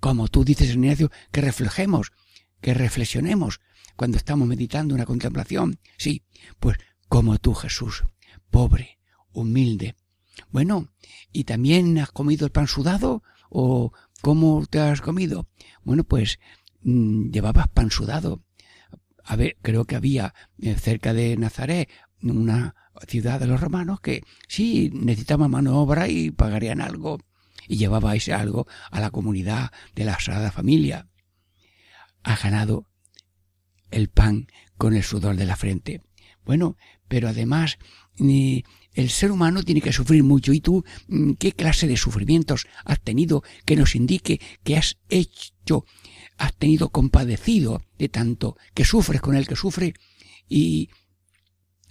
como 0.00 0.28
tú 0.28 0.44
dices 0.44 0.70
en 0.70 0.84
Ignacio, 0.84 1.10
que 1.30 1.40
reflejemos, 1.40 2.12
que 2.60 2.74
reflexionemos 2.74 3.60
cuando 3.96 4.16
estamos 4.16 4.48
meditando 4.48 4.94
una 4.94 5.06
contemplación. 5.06 5.78
Sí, 5.96 6.24
pues 6.58 6.76
como 7.08 7.38
tú, 7.38 7.54
Jesús, 7.54 8.04
pobre, 8.50 8.98
humilde. 9.32 9.94
Bueno, 10.50 10.88
¿y 11.32 11.44
también 11.44 11.98
has 11.98 12.10
comido 12.10 12.44
el 12.44 12.52
pan 12.52 12.66
sudado 12.66 13.22
o 13.50 13.92
¿Cómo 14.24 14.64
te 14.64 14.80
has 14.80 15.02
comido? 15.02 15.50
Bueno, 15.82 16.02
pues 16.02 16.38
mm, 16.80 17.30
llevabas 17.30 17.68
pan 17.68 17.90
sudado. 17.90 18.42
A 19.22 19.36
ver, 19.36 19.58
creo 19.60 19.84
que 19.84 19.96
había 19.96 20.32
eh, 20.62 20.76
cerca 20.76 21.12
de 21.12 21.36
Nazaret 21.36 21.90
una 22.22 22.74
ciudad 23.06 23.38
de 23.38 23.46
los 23.46 23.60
romanos 23.60 24.00
que 24.00 24.22
sí 24.48 24.90
necesitaba 24.94 25.46
mano 25.48 25.78
obra 25.78 26.08
y 26.08 26.30
pagarían 26.30 26.80
algo 26.80 27.18
y 27.68 27.76
llevabais 27.76 28.30
algo 28.30 28.66
a 28.90 28.98
la 28.98 29.10
comunidad 29.10 29.72
de 29.94 30.06
la 30.06 30.18
Sagrada 30.18 30.50
Familia. 30.50 31.06
Ha 32.22 32.36
ganado 32.36 32.88
el 33.90 34.08
pan 34.08 34.46
con 34.78 34.94
el 34.94 35.02
sudor 35.02 35.36
de 35.36 35.44
la 35.44 35.56
frente. 35.56 36.00
Bueno, 36.46 36.78
pero 37.08 37.28
además 37.28 37.76
el 38.94 39.10
ser 39.10 39.30
humano 39.30 39.62
tiene 39.62 39.80
que 39.80 39.92
sufrir 39.92 40.22
mucho. 40.22 40.52
¿Y 40.52 40.60
tú 40.60 40.84
mm, 41.08 41.32
qué 41.34 41.52
clase 41.52 41.86
de 41.86 41.96
sufrimientos 41.96 42.66
has 42.84 43.00
tenido 43.00 43.42
que 43.64 43.76
nos 43.76 43.94
indique 43.94 44.40
que 44.62 44.76
has 44.76 44.98
hecho, 45.08 45.84
has 46.38 46.54
tenido 46.54 46.90
compadecido 46.90 47.82
de 47.98 48.08
tanto 48.08 48.56
que 48.72 48.84
sufres 48.84 49.20
con 49.20 49.36
el 49.36 49.46
que 49.46 49.56
sufre? 49.56 49.94
Y 50.48 50.90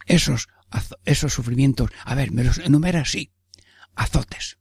esos, 0.05 0.47
esos 1.05 1.33
sufrimientos, 1.33 1.91
a 2.03 2.15
ver, 2.15 2.31
me 2.31 2.43
los 2.43 2.57
enumera 2.57 3.01
así. 3.01 3.31
Azotes, 3.95 4.57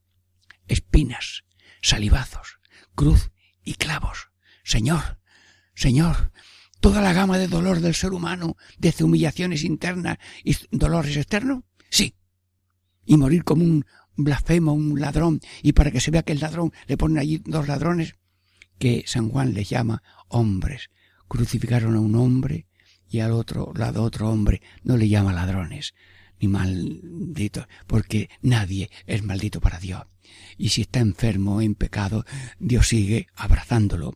espinas, 0.67 1.43
salivazos, 1.81 2.59
cruz 2.95 3.31
y 3.63 3.75
clavos. 3.75 4.29
Señor, 4.63 5.19
Señor, 5.75 6.31
toda 6.79 7.01
la 7.01 7.13
gama 7.13 7.37
de 7.37 7.47
dolor 7.47 7.79
del 7.79 7.95
ser 7.95 8.13
humano, 8.13 8.57
desde 8.77 9.03
humillaciones 9.03 9.63
internas 9.63 10.17
y 10.43 10.55
dolores 10.71 11.15
externos? 11.17 11.63
Sí. 11.89 12.15
Y 13.05 13.17
morir 13.17 13.43
como 13.43 13.63
un 13.63 13.85
blasfemo, 14.15 14.73
un 14.73 14.99
ladrón, 14.99 15.41
y 15.61 15.73
para 15.73 15.91
que 15.91 15.99
se 15.99 16.11
vea 16.11 16.23
que 16.23 16.33
el 16.33 16.39
ladrón 16.39 16.71
le 16.87 16.97
ponen 16.97 17.17
allí 17.17 17.41
dos 17.45 17.67
ladrones, 17.67 18.15
que 18.79 19.03
San 19.07 19.29
Juan 19.29 19.53
les 19.53 19.69
llama 19.69 20.03
hombres. 20.27 20.89
Crucificaron 21.27 21.95
a 21.95 21.99
un 21.99 22.15
hombre 22.15 22.67
y 23.09 23.19
al 23.19 23.31
otro 23.31 23.71
lado 23.75 24.03
otro 24.03 24.29
hombre. 24.29 24.61
No 24.83 24.97
le 24.97 25.09
llama 25.09 25.33
ladrones 25.33 25.93
ni 26.39 26.47
malditos, 26.47 27.67
porque 27.87 28.29
nadie 28.41 28.89
es 29.05 29.23
maldito 29.23 29.61
para 29.61 29.79
Dios. 29.79 30.03
Y 30.57 30.69
si 30.69 30.81
está 30.81 30.99
enfermo 30.99 31.61
en 31.61 31.75
pecado, 31.75 32.25
Dios 32.59 32.87
sigue 32.87 33.27
abrazándolo. 33.35 34.15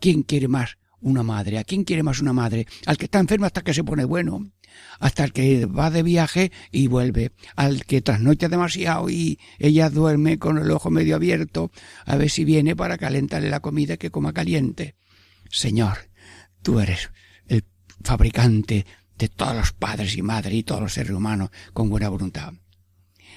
¿Quién 0.00 0.22
quiere 0.22 0.48
más 0.48 0.78
una 1.00 1.22
madre. 1.22 1.58
¿A 1.58 1.64
quién 1.64 1.84
quiere 1.84 2.02
más 2.02 2.20
una 2.20 2.32
madre? 2.32 2.66
Al 2.86 2.96
que 2.96 3.04
está 3.04 3.18
enfermo 3.18 3.46
hasta 3.46 3.62
que 3.62 3.74
se 3.74 3.84
pone 3.84 4.04
bueno, 4.04 4.50
hasta 4.98 5.24
el 5.24 5.32
que 5.32 5.66
va 5.66 5.90
de 5.90 6.02
viaje 6.02 6.52
y 6.70 6.88
vuelve, 6.88 7.32
al 7.54 7.84
que 7.84 8.02
trasnocha 8.02 8.48
demasiado 8.48 9.08
y 9.10 9.38
ella 9.58 9.90
duerme 9.90 10.38
con 10.38 10.58
el 10.58 10.70
ojo 10.70 10.90
medio 10.90 11.16
abierto 11.16 11.70
a 12.04 12.16
ver 12.16 12.30
si 12.30 12.44
viene 12.44 12.76
para 12.76 12.98
calentarle 12.98 13.50
la 13.50 13.60
comida 13.60 13.96
que 13.96 14.10
coma 14.10 14.32
caliente. 14.32 14.96
Señor, 15.50 16.10
tú 16.62 16.80
eres 16.80 17.10
el 17.46 17.64
fabricante 18.02 18.86
de 19.18 19.28
todos 19.28 19.56
los 19.56 19.72
padres 19.72 20.16
y 20.16 20.22
madres 20.22 20.54
y 20.54 20.62
todos 20.62 20.82
los 20.82 20.92
seres 20.92 21.12
humanos 21.12 21.50
con 21.72 21.88
buena 21.88 22.08
voluntad. 22.08 22.52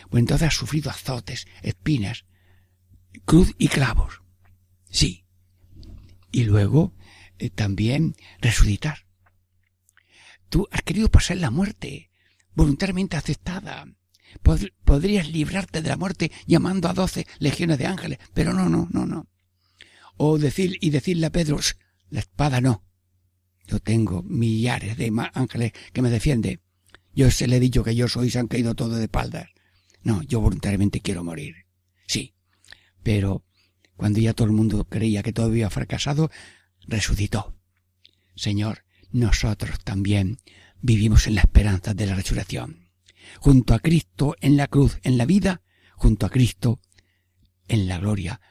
Pues 0.10 0.22
entonces 0.22 0.48
has 0.48 0.56
sufrido 0.56 0.90
azotes, 0.90 1.48
espinas, 1.62 2.26
cruz 3.26 3.54
y 3.58 3.68
clavos. 3.68 4.22
Sí. 4.90 5.26
Y 6.32 6.46
luego 6.46 6.94
eh, 7.38 7.50
también 7.50 8.16
resucitar. 8.42 9.09
Tú 10.50 10.68
has 10.72 10.82
querido 10.82 11.10
pasar 11.10 11.38
la 11.38 11.52
muerte, 11.52 12.10
voluntariamente 12.54 13.18
aceptada. 13.18 13.86
podrías 14.84 15.30
librarte 15.30 15.82
de 15.82 15.90
la 15.90 15.98
muerte 15.98 16.32
llamando 16.46 16.90
a 16.90 16.94
doce 16.94 17.28
legiones 17.40 17.78
de 17.78 17.86
ángeles, 17.86 18.20
pero 18.34 18.54
no, 18.54 18.68
no, 18.68 18.88
no, 18.92 19.06
no. 19.06 19.28
O 20.18 20.38
decir 20.38 20.78
y 20.82 20.90
decirle 20.90 21.28
a 21.28 21.32
Pedro, 21.32 21.60
la 22.10 22.20
espada 22.20 22.62
no. 22.62 22.84
Yo 23.68 23.80
tengo 23.80 24.24
millares 24.24 24.98
de 24.98 25.14
ángeles 25.34 25.74
que 25.94 26.02
me 26.02 26.10
defienden. 26.10 26.60
Yo 27.14 27.30
se 27.32 27.48
le 27.48 27.58
he 27.58 27.60
dicho 27.60 27.84
que 27.84 27.96
yo 27.96 28.08
soy, 28.08 28.30
se 28.30 28.40
han 28.40 28.48
caído 28.48 28.76
todos 28.76 28.98
de 28.98 29.04
espaldas. 29.04 29.50
No, 30.02 30.24
yo 30.24 30.40
voluntariamente 30.40 31.02
quiero 31.02 31.24
morir. 31.24 31.56
Sí. 32.08 32.34
Pero 33.04 33.44
cuando 33.96 34.20
ya 34.20 34.34
todo 34.34 34.48
el 34.48 34.54
mundo 34.54 34.86
creía 34.86 35.22
que 35.22 35.34
todo 35.34 35.48
había 35.48 35.70
fracasado, 35.70 36.32
resucitó. 36.88 37.56
Señor, 38.36 38.84
nosotros 39.12 39.80
también 39.84 40.38
vivimos 40.82 41.28
en 41.28 41.36
la 41.36 41.42
esperanza 41.42 41.94
de 41.94 42.06
la 42.06 42.16
resurrección. 42.16 42.90
Junto 43.40 43.74
a 43.74 43.80
Cristo 43.80 44.36
en 44.42 44.58
la 44.58 44.68
cruz, 44.68 45.00
en 45.04 45.18
la 45.18 45.26
vida, 45.26 45.62
junto 45.96 46.26
a 46.26 46.30
Cristo 46.30 46.80
en 47.68 47.88
la 47.88 48.00
gloria, 48.00 48.42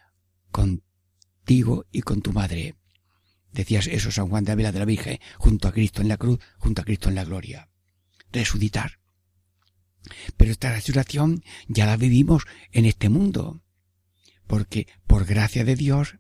contigo 0.51 1.87
y 1.91 2.03
con 2.03 2.23
tu 2.23 2.33
madre. 2.33 2.77
Decías 3.53 3.87
eso 3.87 4.11
San 4.11 4.29
Juan 4.29 4.45
de 4.45 4.53
Ávila 4.53 4.73
de 4.73 4.79
la 4.79 4.85
Virgen, 4.85 5.19
junto 5.39 5.69
a 5.69 5.73
Cristo 5.73 6.03
en 6.03 6.09
la 6.09 6.17
cruz, 6.17 6.39
junto 6.59 6.83
a 6.83 6.85
Cristo 6.85 7.09
en 7.09 7.15
la 7.15 7.25
gloria. 7.25 7.69
Resucitar. 8.31 9.01
Pero 10.37 10.53
esta 10.53 10.73
resurrección 10.73 11.43
ya 11.67 11.87
la 11.87 11.97
vivimos 11.97 12.45
en 12.71 12.85
este 12.85 13.09
mundo, 13.09 13.63
porque 14.47 14.87
por 15.07 15.25
gracia 15.25 15.65
de 15.65 15.75
Dios 15.75 16.19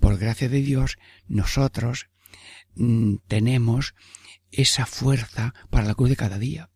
por 0.00 0.18
gracia 0.18 0.48
de 0.48 0.60
Dios, 0.60 0.98
nosotros 1.26 2.08
mm, 2.76 3.16
tenemos 3.26 3.94
esa 4.50 4.86
fuerza 4.86 5.54
para 5.70 5.86
la 5.86 5.94
cruz 5.94 6.10
de 6.10 6.16
cada 6.16 6.38
día. 6.38 6.70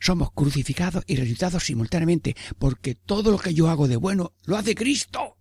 Somos 0.00 0.32
crucificados 0.32 1.04
y 1.06 1.16
resucitados 1.16 1.64
simultáneamente, 1.64 2.36
porque 2.58 2.94
todo 2.94 3.30
lo 3.30 3.38
que 3.38 3.54
yo 3.54 3.68
hago 3.68 3.86
de 3.86 3.96
bueno 3.96 4.34
lo 4.44 4.56
hace 4.56 4.74
Cristo. 4.74 5.38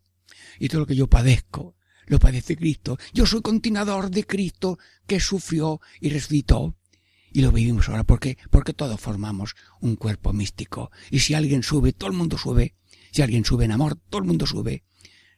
Y 0.59 0.67
todo 0.67 0.81
lo 0.81 0.87
que 0.87 0.95
yo 0.95 1.07
padezco, 1.07 1.75
lo 2.05 2.19
padece 2.19 2.55
Cristo. 2.55 2.97
Yo 3.13 3.25
soy 3.25 3.41
continuador 3.41 4.11
de 4.11 4.25
Cristo 4.25 4.77
que 5.07 5.19
sufrió 5.19 5.81
y 5.99 6.09
resucitó. 6.09 6.75
Y 7.31 7.41
lo 7.41 7.51
vivimos 7.51 7.87
ahora. 7.89 8.03
¿Por 8.03 8.19
qué? 8.19 8.37
Porque 8.49 8.73
todos 8.73 8.99
formamos 8.99 9.55
un 9.79 9.95
cuerpo 9.95 10.33
místico. 10.33 10.91
Y 11.09 11.19
si 11.19 11.33
alguien 11.33 11.63
sube, 11.63 11.93
todo 11.93 12.09
el 12.09 12.17
mundo 12.17 12.37
sube. 12.37 12.75
Si 13.11 13.21
alguien 13.21 13.45
sube 13.45 13.65
en 13.65 13.71
amor, 13.71 13.95
todo 14.09 14.21
el 14.21 14.27
mundo 14.27 14.45
sube. 14.45 14.83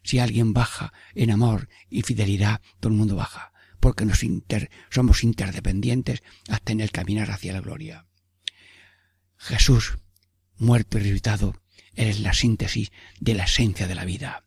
Si 0.04 0.20
alguien 0.20 0.52
baja 0.54 0.92
en 1.16 1.32
amor 1.32 1.70
y 1.90 2.02
fidelidad, 2.02 2.62
todo 2.80 2.92
el 2.92 2.98
mundo 2.98 3.16
baja, 3.16 3.53
porque 3.84 4.06
nos 4.06 4.24
inter, 4.24 4.72
somos 4.90 5.26
interdependientes 5.26 6.24
hasta 6.48 6.72
en 6.72 6.80
el 6.80 6.90
caminar 6.90 7.32
hacia 7.32 7.52
la 7.52 7.60
gloria. 7.60 8.08
Jesús, 9.36 9.98
muerto 10.56 10.98
y 10.98 11.02
resucitado, 11.02 11.62
eres 11.94 12.22
la 12.22 12.34
síntesis 12.34 12.94
de 13.20 13.34
la 13.34 13.44
esencia 13.44 13.86
de 13.86 13.96
la 13.96 14.06
vida. 14.06 14.46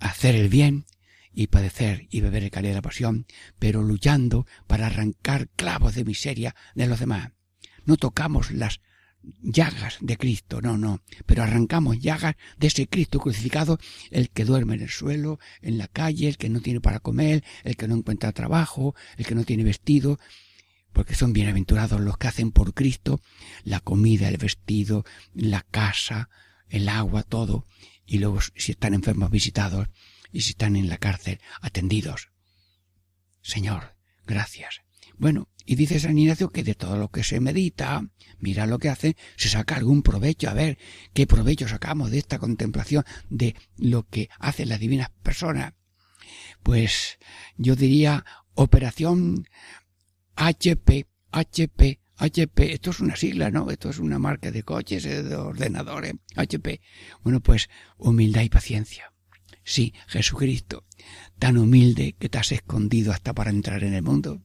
Hacer 0.00 0.34
el 0.34 0.48
bien 0.48 0.86
y 1.32 1.46
padecer 1.46 2.08
y 2.10 2.22
beber 2.22 2.42
el 2.42 2.50
calor 2.50 2.70
de 2.70 2.74
la 2.74 2.82
pasión, 2.82 3.24
pero 3.60 3.84
luchando 3.84 4.48
para 4.66 4.88
arrancar 4.88 5.48
clavos 5.50 5.94
de 5.94 6.04
miseria 6.04 6.56
de 6.74 6.88
los 6.88 6.98
demás. 6.98 7.30
No 7.84 7.98
tocamos 7.98 8.50
las 8.50 8.80
llagas 9.42 9.98
de 10.00 10.16
Cristo, 10.16 10.60
no, 10.60 10.78
no, 10.78 11.02
pero 11.26 11.42
arrancamos 11.42 12.00
llagas 12.00 12.36
de 12.58 12.68
ese 12.68 12.88
Cristo 12.88 13.20
crucificado, 13.20 13.78
el 14.10 14.30
que 14.30 14.44
duerme 14.44 14.74
en 14.74 14.82
el 14.82 14.90
suelo, 14.90 15.38
en 15.62 15.78
la 15.78 15.88
calle, 15.88 16.28
el 16.28 16.36
que 16.36 16.48
no 16.48 16.60
tiene 16.60 16.80
para 16.80 17.00
comer, 17.00 17.44
el 17.64 17.76
que 17.76 17.88
no 17.88 17.96
encuentra 17.96 18.32
trabajo, 18.32 18.94
el 19.16 19.26
que 19.26 19.34
no 19.34 19.44
tiene 19.44 19.64
vestido, 19.64 20.18
porque 20.92 21.14
son 21.14 21.32
bienaventurados 21.32 22.00
los 22.00 22.18
que 22.18 22.28
hacen 22.28 22.50
por 22.50 22.74
Cristo 22.74 23.20
la 23.64 23.80
comida, 23.80 24.28
el 24.28 24.38
vestido, 24.38 25.04
la 25.34 25.62
casa, 25.70 26.30
el 26.68 26.88
agua, 26.88 27.22
todo, 27.22 27.66
y 28.06 28.18
luego 28.18 28.40
si 28.40 28.72
están 28.72 28.94
enfermos 28.94 29.30
visitados 29.30 29.88
y 30.32 30.42
si 30.42 30.50
están 30.50 30.76
en 30.76 30.88
la 30.88 30.98
cárcel 30.98 31.40
atendidos. 31.60 32.30
Señor, 33.42 33.96
gracias. 34.26 34.82
Bueno, 35.16 35.48
y 35.70 35.76
dice 35.76 36.00
San 36.00 36.18
Ignacio 36.18 36.50
que 36.50 36.64
de 36.64 36.74
todo 36.74 36.96
lo 36.96 37.12
que 37.12 37.22
se 37.22 37.38
medita, 37.38 38.04
mira 38.40 38.66
lo 38.66 38.80
que 38.80 38.88
hace, 38.88 39.16
se 39.36 39.48
saca 39.48 39.76
algún 39.76 40.02
provecho. 40.02 40.50
A 40.50 40.52
ver, 40.52 40.78
¿qué 41.14 41.28
provecho 41.28 41.68
sacamos 41.68 42.10
de 42.10 42.18
esta 42.18 42.40
contemplación 42.40 43.04
de 43.28 43.54
lo 43.76 44.02
que 44.02 44.28
hacen 44.40 44.68
las 44.68 44.80
divinas 44.80 45.10
personas? 45.22 45.74
Pues 46.64 47.20
yo 47.56 47.76
diría 47.76 48.24
operación 48.54 49.46
HP, 50.34 51.06
HP, 51.30 52.00
HP, 52.16 52.72
esto 52.72 52.90
es 52.90 52.98
una 52.98 53.14
sigla, 53.14 53.52
¿no? 53.52 53.70
Esto 53.70 53.90
es 53.90 54.00
una 54.00 54.18
marca 54.18 54.50
de 54.50 54.64
coches, 54.64 55.04
eh, 55.04 55.22
de 55.22 55.36
ordenadores, 55.36 56.14
HP. 56.34 56.80
Bueno, 57.22 57.38
pues 57.38 57.70
humildad 57.96 58.42
y 58.42 58.48
paciencia. 58.48 59.12
Sí, 59.62 59.94
Jesucristo, 60.08 60.84
tan 61.38 61.58
humilde 61.58 62.16
que 62.18 62.28
te 62.28 62.38
has 62.38 62.50
escondido 62.50 63.12
hasta 63.12 63.32
para 63.34 63.50
entrar 63.50 63.84
en 63.84 63.94
el 63.94 64.02
mundo 64.02 64.42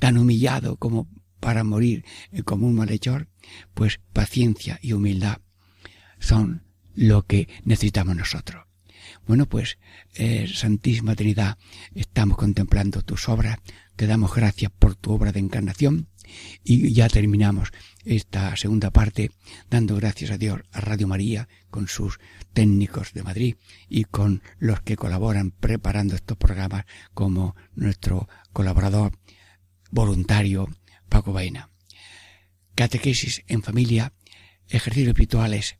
tan 0.00 0.18
humillado 0.18 0.76
como 0.76 1.08
para 1.38 1.62
morir 1.62 2.04
eh, 2.32 2.42
como 2.42 2.66
un 2.66 2.74
malhechor, 2.74 3.28
pues 3.74 4.00
paciencia 4.12 4.80
y 4.82 4.92
humildad 4.92 5.38
son 6.18 6.64
lo 6.94 7.22
que 7.22 7.48
necesitamos 7.64 8.16
nosotros. 8.16 8.64
Bueno, 9.26 9.46
pues, 9.46 9.78
eh, 10.14 10.48
Santísima 10.52 11.14
Trinidad, 11.14 11.56
estamos 11.94 12.36
contemplando 12.36 13.02
tus 13.02 13.28
obras, 13.28 13.58
te 13.96 14.06
damos 14.06 14.34
gracias 14.34 14.70
por 14.78 14.94
tu 14.94 15.12
obra 15.12 15.32
de 15.32 15.40
encarnación 15.40 16.08
y 16.64 16.92
ya 16.92 17.08
terminamos 17.08 17.70
esta 18.04 18.56
segunda 18.56 18.90
parte 18.90 19.30
dando 19.68 19.96
gracias 19.96 20.30
a 20.30 20.38
Dios, 20.38 20.60
a 20.72 20.80
Radio 20.80 21.08
María, 21.08 21.48
con 21.70 21.88
sus 21.88 22.18
técnicos 22.52 23.12
de 23.12 23.22
Madrid 23.22 23.56
y 23.88 24.04
con 24.04 24.42
los 24.58 24.80
que 24.82 24.96
colaboran 24.96 25.50
preparando 25.50 26.14
estos 26.14 26.36
programas 26.36 26.84
como 27.14 27.56
nuestro 27.74 28.28
colaborador 28.52 29.12
voluntario 29.90 30.68
Paco 31.08 31.32
Baena. 31.32 31.70
Catequesis 32.74 33.42
en 33.48 33.62
familia, 33.62 34.12
ejercicios 34.68 35.08
espirituales 35.08 35.76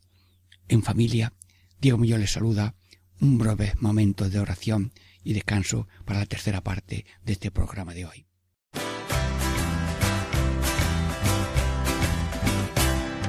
en 0.67 0.83
familia. 0.83 1.33
Diego 1.79 1.97
Millón 1.97 2.21
les 2.21 2.31
saluda. 2.31 2.75
Un 3.19 3.37
breve 3.37 3.73
momento 3.79 4.29
de 4.29 4.39
oración 4.39 4.93
y 5.23 5.33
descanso 5.33 5.87
para 6.05 6.19
la 6.19 6.25
tercera 6.25 6.61
parte 6.61 7.05
de 7.23 7.33
este 7.33 7.51
programa 7.51 7.93
de 7.93 8.05
hoy. 8.05 8.25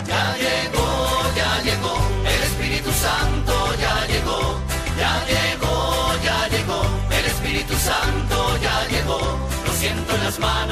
Ya 0.07 0.37
llegó, 0.37 1.35
ya 1.37 1.63
llegó, 1.63 1.97
el 2.25 2.43
Espíritu 2.43 2.91
Santo 2.93 3.77
ya 3.79 4.07
llegó, 4.07 4.61
ya 4.99 5.25
llegó, 5.27 6.25
ya 6.25 6.49
llegó, 6.49 6.83
el 7.11 7.25
Espíritu 7.27 7.75
Santo 7.75 8.59
ya 8.63 8.89
llegó, 8.89 9.49
lo 9.67 9.73
siento 9.75 10.15
en 10.17 10.25
las 10.25 10.39
manos 10.39 10.72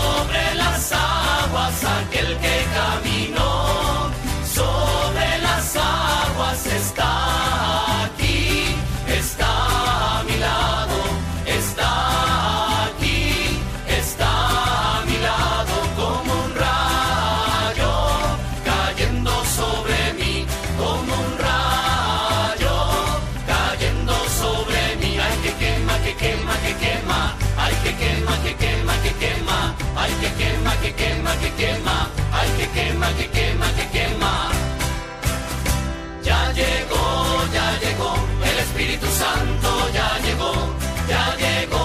que 30.91 31.03
quema, 31.03 31.37
que 31.39 31.51
quema, 31.51 32.11
ay, 32.31 32.49
que 32.57 32.67
quema, 32.75 33.07
que 33.17 33.27
quema, 33.29 33.67
que 33.75 33.85
quema. 33.95 34.51
Ya 36.23 36.51
llegó, 36.53 37.05
ya 37.53 37.79
llegó, 37.79 38.15
el 38.51 38.57
Espíritu 38.59 39.07
Santo 39.07 39.69
ya 39.93 40.19
llegó, 40.25 40.53
ya 41.07 41.35
llegó, 41.37 41.83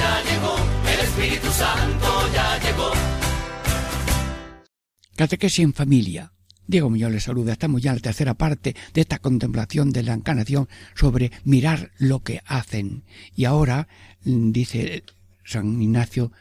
ya 0.00 0.22
llegó, 0.28 0.54
el 0.92 1.00
Espíritu 1.00 1.50
Santo 1.52 2.08
ya 2.34 2.58
llegó. 2.58 2.90
Catequesis 5.16 5.64
en 5.64 5.74
familia. 5.74 6.32
Diego 6.68 6.90
Muñoz 6.90 7.12
les 7.12 7.22
saluda. 7.22 7.52
Estamos 7.52 7.80
ya 7.80 7.90
en 7.90 7.96
la 7.96 8.02
tercera 8.02 8.34
parte 8.34 8.74
de 8.92 9.00
esta 9.00 9.18
contemplación 9.18 9.92
de 9.92 10.02
la 10.02 10.14
encarnación 10.14 10.68
sobre 10.94 11.30
mirar 11.44 11.92
lo 11.98 12.20
que 12.20 12.40
hacen. 12.44 13.04
Y 13.36 13.44
ahora, 13.44 13.86
mm, 14.24 14.50
dice 14.50 15.04
San 15.44 15.80
Ignacio, 15.80 16.32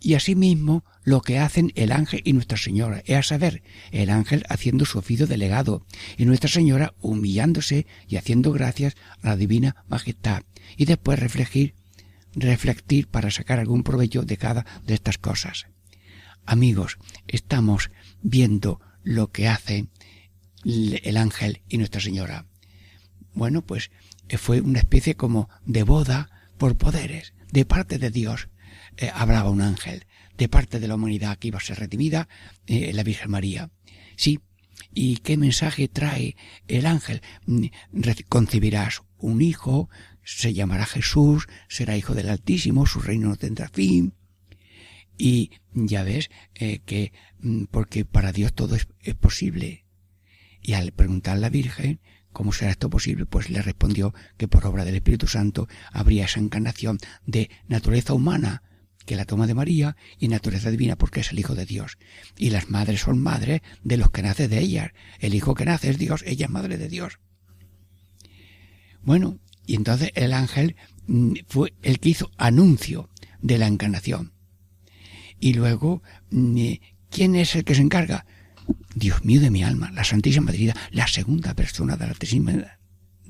y 0.00 0.14
asimismo 0.14 0.84
lo 1.04 1.20
que 1.20 1.38
hacen 1.38 1.72
el 1.74 1.92
ángel 1.92 2.22
y 2.24 2.32
Nuestra 2.32 2.56
Señora, 2.56 3.02
es 3.06 3.16
a 3.16 3.22
saber, 3.22 3.62
el 3.90 4.10
ángel 4.10 4.44
haciendo 4.48 4.84
su 4.84 4.98
oficio 4.98 5.26
delegado 5.26 5.84
y 6.16 6.24
Nuestra 6.24 6.48
Señora 6.48 6.94
humillándose 7.00 7.86
y 8.08 8.16
haciendo 8.16 8.52
gracias 8.52 8.96
a 9.22 9.28
la 9.28 9.36
divina 9.36 9.84
majestad 9.88 10.42
y 10.76 10.84
después 10.84 11.18
reflejar, 11.18 11.74
reflectir 12.34 13.08
para 13.08 13.30
sacar 13.30 13.58
algún 13.58 13.82
provecho 13.82 14.22
de 14.22 14.36
cada 14.36 14.64
de 14.86 14.94
estas 14.94 15.18
cosas. 15.18 15.66
Amigos, 16.46 16.98
estamos 17.28 17.90
viendo 18.22 18.80
lo 19.04 19.30
que 19.30 19.48
hace 19.48 19.86
el 20.64 21.16
ángel 21.16 21.62
y 21.68 21.78
Nuestra 21.78 22.00
Señora. 22.00 22.46
Bueno, 23.34 23.62
pues 23.62 23.90
eh, 24.28 24.38
fue 24.38 24.60
una 24.60 24.78
especie 24.78 25.16
como 25.16 25.48
de 25.64 25.82
boda 25.82 26.30
por 26.58 26.76
poderes, 26.76 27.34
de 27.50 27.64
parte 27.64 27.98
de 27.98 28.10
Dios. 28.10 28.48
Eh, 28.96 29.10
hablaba 29.12 29.50
un 29.50 29.62
ángel, 29.62 30.06
de 30.36 30.48
parte 30.48 30.80
de 30.80 30.88
la 30.88 30.94
humanidad 30.94 31.38
que 31.38 31.48
iba 31.48 31.58
a 31.58 31.62
ser 31.62 31.78
redimida, 31.78 32.28
eh, 32.66 32.92
la 32.92 33.02
Virgen 33.02 33.30
María. 33.30 33.70
Sí, 34.16 34.40
¿y 34.94 35.18
qué 35.18 35.36
mensaje 35.36 35.88
trae 35.88 36.36
el 36.68 36.86
ángel? 36.86 37.22
Mm, 37.46 37.66
Concebirás 38.28 39.02
un 39.18 39.40
hijo, 39.42 39.88
se 40.24 40.54
llamará 40.54 40.86
Jesús, 40.86 41.48
será 41.68 41.96
hijo 41.96 42.14
del 42.14 42.28
Altísimo, 42.28 42.86
su 42.86 43.00
reino 43.00 43.28
no 43.28 43.36
tendrá 43.36 43.68
fin. 43.68 44.14
Y 45.18 45.50
ya 45.72 46.02
ves 46.02 46.30
eh, 46.54 46.80
que, 46.84 47.12
mm, 47.40 47.64
porque 47.70 48.04
para 48.04 48.32
Dios 48.32 48.54
todo 48.54 48.74
es, 48.76 48.88
es 49.00 49.14
posible. 49.14 49.84
Y 50.60 50.74
al 50.74 50.92
preguntar 50.92 51.36
a 51.36 51.40
la 51.40 51.50
Virgen, 51.50 52.00
¿cómo 52.32 52.52
será 52.52 52.70
esto 52.70 52.88
posible? 52.88 53.26
Pues 53.26 53.50
le 53.50 53.62
respondió 53.62 54.14
que 54.36 54.48
por 54.48 54.64
obra 54.66 54.84
del 54.84 54.94
Espíritu 54.94 55.26
Santo 55.26 55.68
habría 55.92 56.24
esa 56.24 56.40
encarnación 56.40 56.98
de 57.26 57.50
naturaleza 57.68 58.14
humana, 58.14 58.62
que 59.04 59.16
la 59.16 59.24
toma 59.24 59.46
de 59.46 59.54
María, 59.54 59.96
y 60.18 60.28
naturaleza 60.28 60.70
divina 60.70 60.96
porque 60.96 61.20
es 61.20 61.32
el 61.32 61.38
Hijo 61.38 61.54
de 61.54 61.66
Dios. 61.66 61.98
Y 62.36 62.50
las 62.50 62.70
madres 62.70 63.00
son 63.00 63.18
madres 63.18 63.60
de 63.82 63.96
los 63.96 64.10
que 64.10 64.22
nace 64.22 64.48
de 64.48 64.60
ellas. 64.60 64.92
El 65.18 65.34
Hijo 65.34 65.54
que 65.54 65.64
nace 65.64 65.90
es 65.90 65.98
Dios, 65.98 66.22
ella 66.26 66.46
es 66.46 66.50
madre 66.50 66.78
de 66.78 66.88
Dios. 66.88 67.18
Bueno, 69.02 69.38
y 69.66 69.74
entonces 69.76 70.10
el 70.14 70.32
ángel 70.32 70.76
mm, 71.06 71.34
fue 71.48 71.74
el 71.82 71.98
que 71.98 72.10
hizo 72.10 72.30
anuncio 72.36 73.10
de 73.40 73.58
la 73.58 73.66
encarnación. 73.66 74.32
Y 75.40 75.54
luego, 75.54 76.02
mm, 76.30 76.72
¿quién 77.10 77.36
es 77.36 77.54
el 77.56 77.64
que 77.64 77.74
se 77.74 77.82
encarga? 77.82 78.26
Dios 78.94 79.24
mío 79.24 79.40
de 79.40 79.50
mi 79.50 79.64
alma, 79.64 79.90
la 79.90 80.04
Santísima 80.04 80.52
Trinidad, 80.52 80.76
la 80.90 81.08
segunda 81.08 81.54
persona 81.54 81.96
de 81.96 82.06
la 82.06 82.14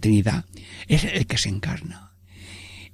Trinidad, 0.00 0.44
es 0.88 1.04
el 1.04 1.26
que 1.26 1.38
se 1.38 1.48
encarna. 1.48 2.11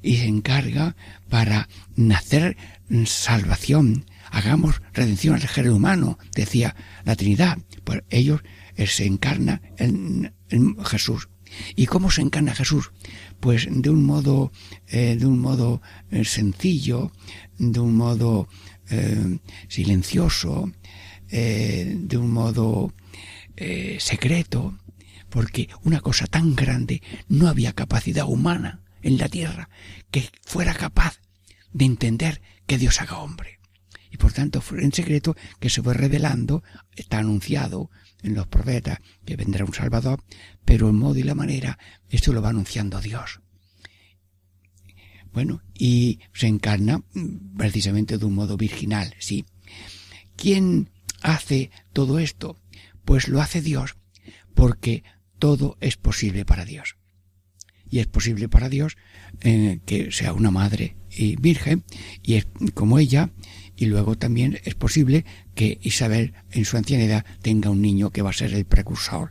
Y 0.03 0.19
se 0.19 0.27
encarga 0.27 0.97
para 1.29 1.69
nacer 1.97 2.57
salvación. 3.05 4.07
Hagamos 4.31 4.83
redención 4.93 5.35
al 5.35 5.49
género 5.49 5.77
humano, 5.77 6.19
decía 6.35 6.77
la 7.05 7.17
Trinidad. 7.17 7.59
Pues 7.85 8.03
ellos 8.11 8.43
eh, 8.77 8.87
se 8.87 9.07
encarna 9.07 9.61
en, 9.77 10.33
Jesús. 10.85 11.29
¿Y 11.77 11.87
cómo 11.87 12.11
se 12.11 12.23
encarna 12.23 12.55
Jesús? 12.55 12.91
Pues 13.41 13.69
de 13.71 13.91
un 13.91 14.05
modo, 14.05 14.53
eh, 14.87 15.17
de 15.19 15.27
un 15.27 15.39
modo 15.39 15.83
eh, 16.11 16.25
sencillo, 16.25 17.13
de 17.59 17.81
un 17.81 17.97
modo 17.97 18.49
silencioso, 19.69 20.73
de 21.29 22.17
un 22.17 22.31
modo 22.31 22.95
secreto, 23.99 24.79
porque 25.29 25.69
una 25.83 26.01
cosa 26.01 26.27
tan 26.27 26.57
grande 26.57 27.03
no 27.29 27.49
había 27.49 27.75
capacidad 27.75 28.27
humana 28.27 28.81
en 29.03 29.19
la 29.19 29.29
tierra 29.29 29.69
que 30.11 30.29
fuera 30.43 30.75
capaz 30.75 31.21
de 31.73 31.85
entender 31.85 32.41
que 32.67 32.79
Dios 32.79 33.01
haga 33.01 33.19
hombre. 33.19 33.59
Y 34.11 34.17
por 34.17 34.33
tanto 34.33 34.61
fue 34.61 34.83
en 34.83 34.93
secreto 34.93 35.37
que 35.61 35.71
se 35.71 35.83
fue 35.83 35.95
revelando, 35.95 36.63
está 36.97 37.19
anunciado 37.19 37.91
en 38.23 38.35
los 38.35 38.47
profetas 38.47 38.99
que 39.25 39.37
vendrá 39.37 39.65
un 39.65 39.75
Salvador, 39.75 40.25
pero 40.65 40.89
el 40.89 40.95
modo 40.95 41.19
y 41.19 41.23
la 41.23 41.35
manera, 41.35 41.79
esto 42.09 42.33
lo 42.33 42.43
va 42.43 42.51
anunciando 42.51 43.01
Dios. 43.01 43.41
Bueno, 45.33 45.63
y 45.75 46.21
se 46.33 46.47
encarna 46.47 46.99
mm, 47.13 47.57
precisamente 47.57 48.19
de 48.19 48.25
un 48.25 48.35
modo 48.35 48.57
virginal, 48.57 49.15
sí. 49.19 49.45
¿Quién 50.37 50.91
hace 51.21 51.71
todo 51.93 52.19
esto? 52.19 52.57
Pues 53.05 53.29
lo 53.29 53.41
hace 53.41 53.61
Dios, 53.61 53.97
porque 54.55 55.05
todo 55.39 55.77
es 55.81 55.97
posible 55.97 56.45
para 56.45 56.65
Dios. 56.65 56.98
Y 57.91 58.01
es 58.01 58.07
posible 58.07 58.49
para 58.49 58.69
Dios 58.69 58.97
eh, 59.41 59.81
que 59.87 60.13
sea 60.13 60.33
una 60.33 60.51
madre 60.51 60.97
y 61.11 61.37
virgen, 61.37 61.85
y 62.23 62.35
es 62.35 62.47
como 62.75 62.99
ella, 62.99 63.31
y 63.77 63.87
luego 63.87 64.17
también 64.17 64.61
es 64.65 64.75
posible 64.75 65.25
que 65.55 65.79
Isabel 65.83 66.35
en 66.51 66.65
su 66.65 66.77
ancianidad 66.77 67.25
tenga 67.43 67.71
un 67.71 67.81
niño 67.81 68.11
que 68.11 68.23
va 68.23 68.31
a 68.31 68.35
ser 68.35 68.53
el 68.55 68.65
precursor, 68.65 69.31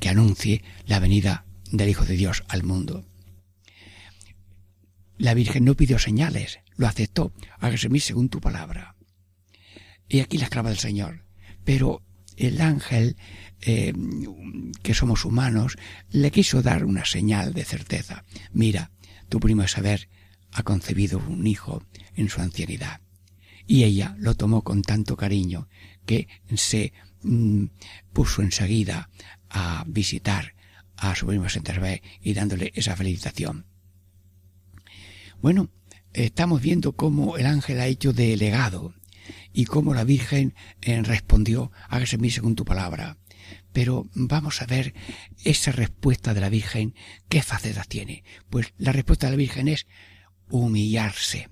que 0.00 0.08
anuncie 0.08 0.62
la 0.86 0.98
venida 0.98 1.44
del 1.70 1.88
Hijo 1.88 2.04
de 2.04 2.16
Dios 2.16 2.44
al 2.48 2.62
mundo. 2.62 3.06
La 5.18 5.34
Virgen 5.34 5.64
no 5.64 5.74
pidió 5.74 5.98
señales, 5.98 6.60
lo 6.76 6.86
aceptó, 6.86 7.32
hágase 7.58 7.88
mí 7.88 8.00
según 8.00 8.28
tu 8.28 8.40
palabra. 8.40 8.96
Y 10.08 10.20
aquí 10.20 10.38
la 10.38 10.44
esclava 10.44 10.68
del 10.70 10.78
Señor. 10.78 11.24
Pero 11.64 12.02
el 12.36 12.60
ángel, 12.60 13.16
eh, 13.60 13.92
que 14.82 14.94
somos 14.94 15.24
humanos, 15.24 15.76
le 16.10 16.30
quiso 16.30 16.62
dar 16.62 16.84
una 16.84 17.04
señal 17.04 17.52
de 17.54 17.64
certeza. 17.64 18.24
Mira, 18.52 18.90
tu 19.28 19.40
primo 19.40 19.64
Isabel 19.64 20.08
ha 20.52 20.62
concebido 20.62 21.18
un 21.18 21.46
hijo 21.46 21.82
en 22.14 22.28
su 22.28 22.40
ancianidad. 22.40 23.00
Y 23.66 23.84
ella 23.84 24.14
lo 24.18 24.34
tomó 24.34 24.62
con 24.62 24.82
tanto 24.82 25.16
cariño 25.16 25.68
que 26.04 26.28
se 26.54 26.92
mm, 27.22 27.64
puso 28.12 28.42
enseguida 28.42 29.10
a 29.50 29.84
visitar 29.86 30.54
a 30.96 31.14
su 31.14 31.26
primo 31.26 31.48
Centervé 31.48 32.02
y 32.22 32.32
dándole 32.34 32.72
esa 32.74 32.96
felicitación. 32.96 33.66
Bueno, 35.42 35.68
estamos 36.12 36.62
viendo 36.62 36.92
cómo 36.92 37.36
el 37.36 37.46
ángel 37.46 37.80
ha 37.80 37.86
hecho 37.86 38.12
de 38.12 38.36
legado 38.36 38.94
y 39.52 39.64
cómo 39.64 39.94
la 39.94 40.04
Virgen 40.04 40.54
eh, 40.82 41.02
respondió, 41.02 41.72
hágase 41.88 42.18
mí 42.18 42.30
según 42.30 42.54
tu 42.54 42.64
palabra. 42.64 43.18
Pero 43.72 44.08
vamos 44.14 44.62
a 44.62 44.66
ver 44.66 44.94
esa 45.44 45.72
respuesta 45.72 46.34
de 46.34 46.40
la 46.40 46.48
Virgen, 46.48 46.94
¿qué 47.28 47.42
facetas 47.42 47.88
tiene? 47.88 48.24
Pues 48.50 48.72
la 48.78 48.92
respuesta 48.92 49.26
de 49.26 49.32
la 49.32 49.36
Virgen 49.36 49.68
es 49.68 49.86
humillarse. 50.48 51.48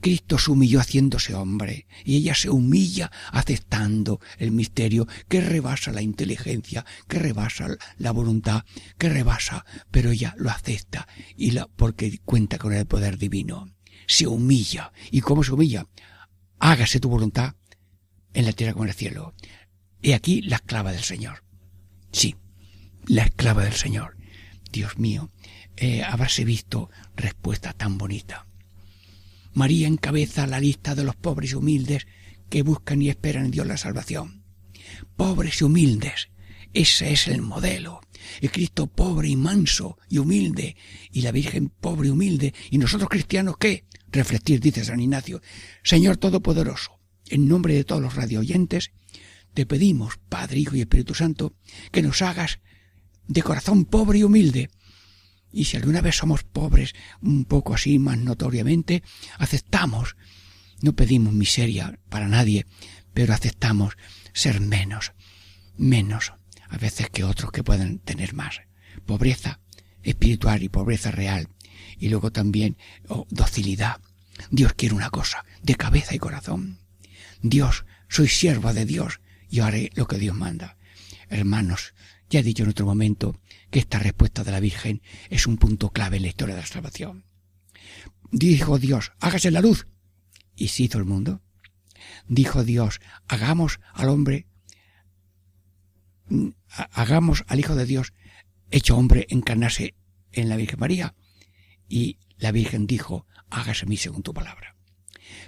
Cristo 0.00 0.38
se 0.38 0.50
humilló 0.50 0.80
haciéndose 0.80 1.34
hombre 1.34 1.86
y 2.04 2.16
ella 2.16 2.34
se 2.34 2.50
humilla 2.50 3.10
aceptando 3.32 4.20
el 4.38 4.52
misterio 4.52 5.06
que 5.28 5.40
rebasa 5.40 5.92
la 5.92 6.02
inteligencia, 6.02 6.84
que 7.08 7.18
rebasa 7.18 7.68
la 7.98 8.10
voluntad, 8.12 8.64
que 8.98 9.08
rebasa, 9.08 9.64
pero 9.90 10.10
ella 10.10 10.34
lo 10.38 10.50
acepta 10.50 11.06
y 11.36 11.52
la, 11.52 11.66
porque 11.66 12.18
cuenta 12.24 12.58
con 12.58 12.72
el 12.72 12.86
poder 12.86 13.18
divino. 13.18 13.68
Se 14.06 14.26
humilla. 14.26 14.92
¿Y 15.10 15.20
cómo 15.20 15.42
se 15.42 15.52
humilla? 15.52 15.86
Hágase 16.66 16.98
tu 16.98 17.10
voluntad 17.10 17.56
en 18.32 18.46
la 18.46 18.52
tierra 18.52 18.72
como 18.72 18.86
en 18.86 18.88
el 18.88 18.96
cielo. 18.96 19.34
He 20.00 20.14
aquí 20.14 20.40
la 20.40 20.56
esclava 20.56 20.92
del 20.92 21.02
Señor. 21.02 21.44
Sí, 22.10 22.36
la 23.06 23.24
esclava 23.24 23.64
del 23.64 23.74
Señor. 23.74 24.16
Dios 24.72 24.96
mío, 24.96 25.30
eh, 25.76 26.02
visto 26.46 26.88
respuesta 27.16 27.74
tan 27.74 27.98
bonita. 27.98 28.46
María 29.52 29.86
encabeza 29.86 30.46
la 30.46 30.58
lista 30.58 30.94
de 30.94 31.04
los 31.04 31.16
pobres 31.16 31.52
y 31.52 31.56
humildes 31.56 32.06
que 32.48 32.62
buscan 32.62 33.02
y 33.02 33.10
esperan 33.10 33.44
en 33.44 33.50
Dios 33.50 33.66
la 33.66 33.76
salvación. 33.76 34.42
Pobres 35.16 35.60
y 35.60 35.64
humildes, 35.64 36.30
ese 36.72 37.12
es 37.12 37.28
el 37.28 37.42
modelo. 37.42 38.00
El 38.40 38.50
Cristo 38.50 38.86
pobre 38.86 39.28
y 39.28 39.36
manso 39.36 39.98
y 40.08 40.16
humilde, 40.16 40.76
y 41.12 41.20
la 41.20 41.30
Virgen 41.30 41.68
pobre 41.68 42.08
y 42.08 42.10
humilde, 42.10 42.54
y 42.70 42.78
nosotros 42.78 43.10
cristianos 43.10 43.58
qué? 43.58 43.84
Reflectir, 44.14 44.60
dice 44.60 44.84
San 44.84 45.00
Ignacio. 45.00 45.42
Señor 45.82 46.18
Todopoderoso, 46.18 47.00
en 47.26 47.48
nombre 47.48 47.74
de 47.74 47.82
todos 47.82 48.00
los 48.00 48.14
radioyentes, 48.14 48.92
te 49.54 49.66
pedimos, 49.66 50.18
Padre, 50.28 50.60
Hijo 50.60 50.76
y 50.76 50.82
Espíritu 50.82 51.14
Santo, 51.14 51.56
que 51.90 52.00
nos 52.00 52.22
hagas 52.22 52.60
de 53.26 53.42
corazón 53.42 53.84
pobre 53.86 54.20
y 54.20 54.22
humilde. 54.22 54.70
Y 55.50 55.64
si 55.64 55.76
alguna 55.76 56.00
vez 56.00 56.14
somos 56.14 56.44
pobres, 56.44 56.94
un 57.22 57.44
poco 57.44 57.74
así 57.74 57.98
más 57.98 58.16
notoriamente, 58.16 59.02
aceptamos, 59.36 60.16
no 60.80 60.94
pedimos 60.94 61.34
miseria 61.34 61.98
para 62.08 62.28
nadie, 62.28 62.66
pero 63.14 63.34
aceptamos 63.34 63.96
ser 64.32 64.60
menos, 64.60 65.12
menos, 65.76 66.34
a 66.68 66.78
veces 66.78 67.10
que 67.10 67.24
otros 67.24 67.50
que 67.50 67.64
pueden 67.64 67.98
tener 67.98 68.32
más. 68.32 68.60
Pobreza 69.06 69.58
espiritual 70.04 70.62
y 70.62 70.68
pobreza 70.68 71.10
real. 71.10 71.48
Y 72.04 72.10
luego 72.10 72.30
también 72.30 72.76
oh, 73.08 73.26
docilidad. 73.30 73.98
Dios 74.50 74.74
quiere 74.74 74.94
una 74.94 75.08
cosa, 75.08 75.42
de 75.62 75.74
cabeza 75.74 76.14
y 76.14 76.18
corazón. 76.18 76.78
Dios, 77.40 77.86
soy 78.10 78.28
sierva 78.28 78.74
de 78.74 78.84
Dios 78.84 79.20
y 79.48 79.60
haré 79.60 79.90
lo 79.94 80.06
que 80.06 80.18
Dios 80.18 80.36
manda. 80.36 80.76
Hermanos, 81.30 81.94
ya 82.28 82.40
he 82.40 82.42
dicho 82.42 82.62
en 82.62 82.68
otro 82.68 82.84
momento 82.84 83.40
que 83.70 83.78
esta 83.78 83.98
respuesta 83.98 84.44
de 84.44 84.52
la 84.52 84.60
Virgen 84.60 85.00
es 85.30 85.46
un 85.46 85.56
punto 85.56 85.92
clave 85.92 86.18
en 86.18 86.24
la 86.24 86.28
historia 86.28 86.54
de 86.54 86.60
la 86.60 86.66
salvación. 86.66 87.24
Dijo 88.30 88.78
Dios, 88.78 89.12
hágase 89.18 89.50
la 89.50 89.62
luz. 89.62 89.86
¿Y 90.56 90.68
se 90.68 90.82
hizo 90.82 90.98
el 90.98 91.06
mundo? 91.06 91.40
Dijo 92.28 92.64
Dios, 92.64 93.00
hagamos 93.28 93.80
al 93.94 94.10
hombre, 94.10 94.46
hagamos 96.68 97.44
al 97.46 97.60
Hijo 97.60 97.74
de 97.74 97.86
Dios, 97.86 98.12
hecho 98.70 98.94
hombre, 98.94 99.26
encarnarse 99.30 99.94
en 100.32 100.50
la 100.50 100.56
Virgen 100.56 100.80
María. 100.80 101.14
Y 101.88 102.18
la 102.38 102.52
Virgen 102.52 102.86
dijo, 102.86 103.26
hágase 103.50 103.86
mí 103.86 103.96
según 103.96 104.22
tu 104.22 104.34
palabra. 104.34 104.76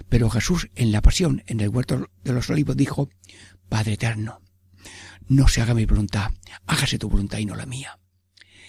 Pero 0.09 0.29
Jesús 0.29 0.69
en 0.75 0.91
la 0.91 1.01
pasión, 1.01 1.43
en 1.47 1.59
el 1.59 1.69
huerto 1.69 2.09
de 2.23 2.33
los 2.33 2.49
olivos, 2.49 2.77
dijo, 2.77 3.09
Padre 3.69 3.93
eterno, 3.93 4.41
no 5.27 5.47
se 5.47 5.61
haga 5.61 5.73
mi 5.73 5.85
voluntad, 5.85 6.31
hágase 6.65 6.97
tu 6.97 7.09
voluntad 7.09 7.39
y 7.39 7.45
no 7.45 7.55
la 7.55 7.65
mía. 7.65 7.99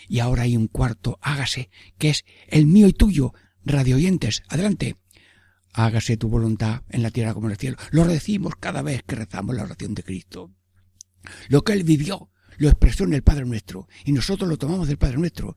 Y 0.09 0.21
ahora 0.21 0.43
hay 0.43 0.57
un 0.57 0.69
cuarto, 0.69 1.19
hágase, 1.23 1.71
que 1.99 2.11
es 2.11 2.25
el 2.49 2.67
mío 2.67 2.89
y 2.89 2.93
tuyo, 2.93 3.33
radio 3.65 3.97
oyentes, 3.97 4.43
adelante. 4.49 4.97
Hágase 5.75 6.17
tu 6.17 6.29
voluntad 6.29 6.83
en 6.89 7.03
la 7.03 7.11
tierra 7.11 7.35
como 7.35 7.47
en 7.47 7.53
el 7.53 7.59
cielo. 7.59 7.77
Lo 7.91 8.07
decimos 8.07 8.55
cada 8.59 8.83
vez 8.83 9.03
que 9.07 9.17
rezamos 9.17 9.55
la 9.55 9.65
oración 9.65 9.95
de 9.95 10.03
Cristo. 10.03 10.51
Lo 11.49 11.63
que 11.63 11.75
Él 11.75 11.85
vivió, 11.85 12.31
lo 12.57 12.69
expresó 12.69 13.05
en 13.05 13.13
el 13.13 13.23
Padre 13.23 13.45
Nuestro, 13.45 13.87
y 14.05 14.13
nosotros 14.13 14.49
lo 14.49 14.57
tomamos 14.57 14.89
del 14.89 14.99
Padre 14.99 15.19
Nuestro. 15.19 15.57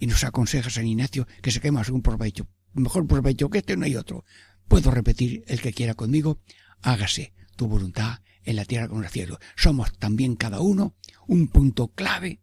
Y 0.00 0.08
nos 0.08 0.24
aconseja 0.24 0.70
San 0.70 0.86
Ignacio 0.86 1.28
que 1.42 1.52
se 1.52 1.60
quema 1.60 1.82
un 1.92 2.02
provecho. 2.02 2.48
Mejor 2.72 3.06
provecho 3.06 3.48
que 3.50 3.58
este 3.58 3.76
no 3.76 3.84
hay 3.84 3.94
otro. 3.94 4.24
Puedo 4.66 4.90
repetir 4.90 5.44
el 5.46 5.60
que 5.60 5.72
quiera 5.72 5.94
conmigo. 5.94 6.40
Hágase 6.82 7.32
tu 7.54 7.68
voluntad 7.68 8.20
en 8.42 8.56
la 8.56 8.64
tierra 8.64 8.88
como 8.88 9.00
en 9.00 9.06
el 9.06 9.12
cielo. 9.12 9.38
Somos 9.54 9.96
también 9.98 10.34
cada 10.34 10.60
uno 10.60 10.96
un 11.28 11.46
punto 11.48 11.88
clave 11.88 12.40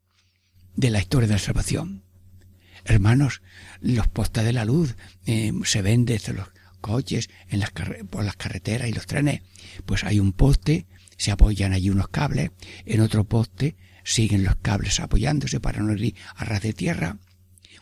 de 0.76 0.92
la 0.92 1.00
historia 1.00 1.28
de 1.28 1.34
la 1.34 1.40
salvación. 1.40 2.04
Hermanos, 2.86 3.42
los 3.82 4.08
postes 4.08 4.46
de 4.46 4.54
la 4.54 4.64
luz 4.64 4.96
eh, 5.26 5.52
se 5.66 5.82
ven 5.82 6.06
desde 6.06 6.34
los 6.34 6.48
coches, 6.80 7.30
por 8.10 8.24
las 8.24 8.36
carreteras 8.36 8.88
y 8.88 8.94
los 8.94 9.08
trenes. 9.08 9.42
Pues 9.86 10.04
hay 10.04 10.20
un 10.20 10.32
poste, 10.32 10.88
se 11.18 11.32
apoyan 11.32 11.74
allí 11.74 11.90
unos 11.90 12.08
cables, 12.10 12.52
en 12.86 13.02
otro 13.02 13.26
poste 13.26 13.76
siguen 14.04 14.44
los 14.44 14.56
cables 14.58 15.02
apoyándose 15.02 15.60
para 15.60 15.82
no 15.82 15.94
ir 15.94 16.16
a 16.36 16.46
ras 16.46 16.62
de 16.62 16.72
tierra. 16.72 17.18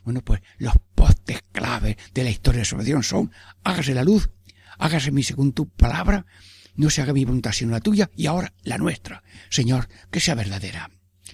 Bueno, 0.06 0.22
pues 0.22 0.42
los 0.60 0.76
postes 0.94 1.42
clave 1.52 1.98
de 2.14 2.24
la 2.24 2.30
historia 2.30 2.60
de 2.60 2.66
salvación 2.66 3.02
son 3.02 3.32
hágase 3.64 3.96
la 3.96 4.04
luz, 4.04 4.30
hágase 4.78 5.12
mi 5.12 5.24
según 5.24 5.52
tu 5.52 5.68
palabra, 5.68 6.28
no 6.76 6.92
se 6.92 7.02
haga 7.02 7.12
mi 7.12 7.26
voluntad 7.26 7.52
sino 7.52 7.72
la 7.72 7.80
tuya 7.80 8.12
y 8.16 8.28
ahora 8.28 8.54
la 8.62 8.78
nuestra. 8.78 9.24
Señor, 9.50 9.90
que 10.12 10.20
sea 10.20 10.36
verdadera, 10.36 10.92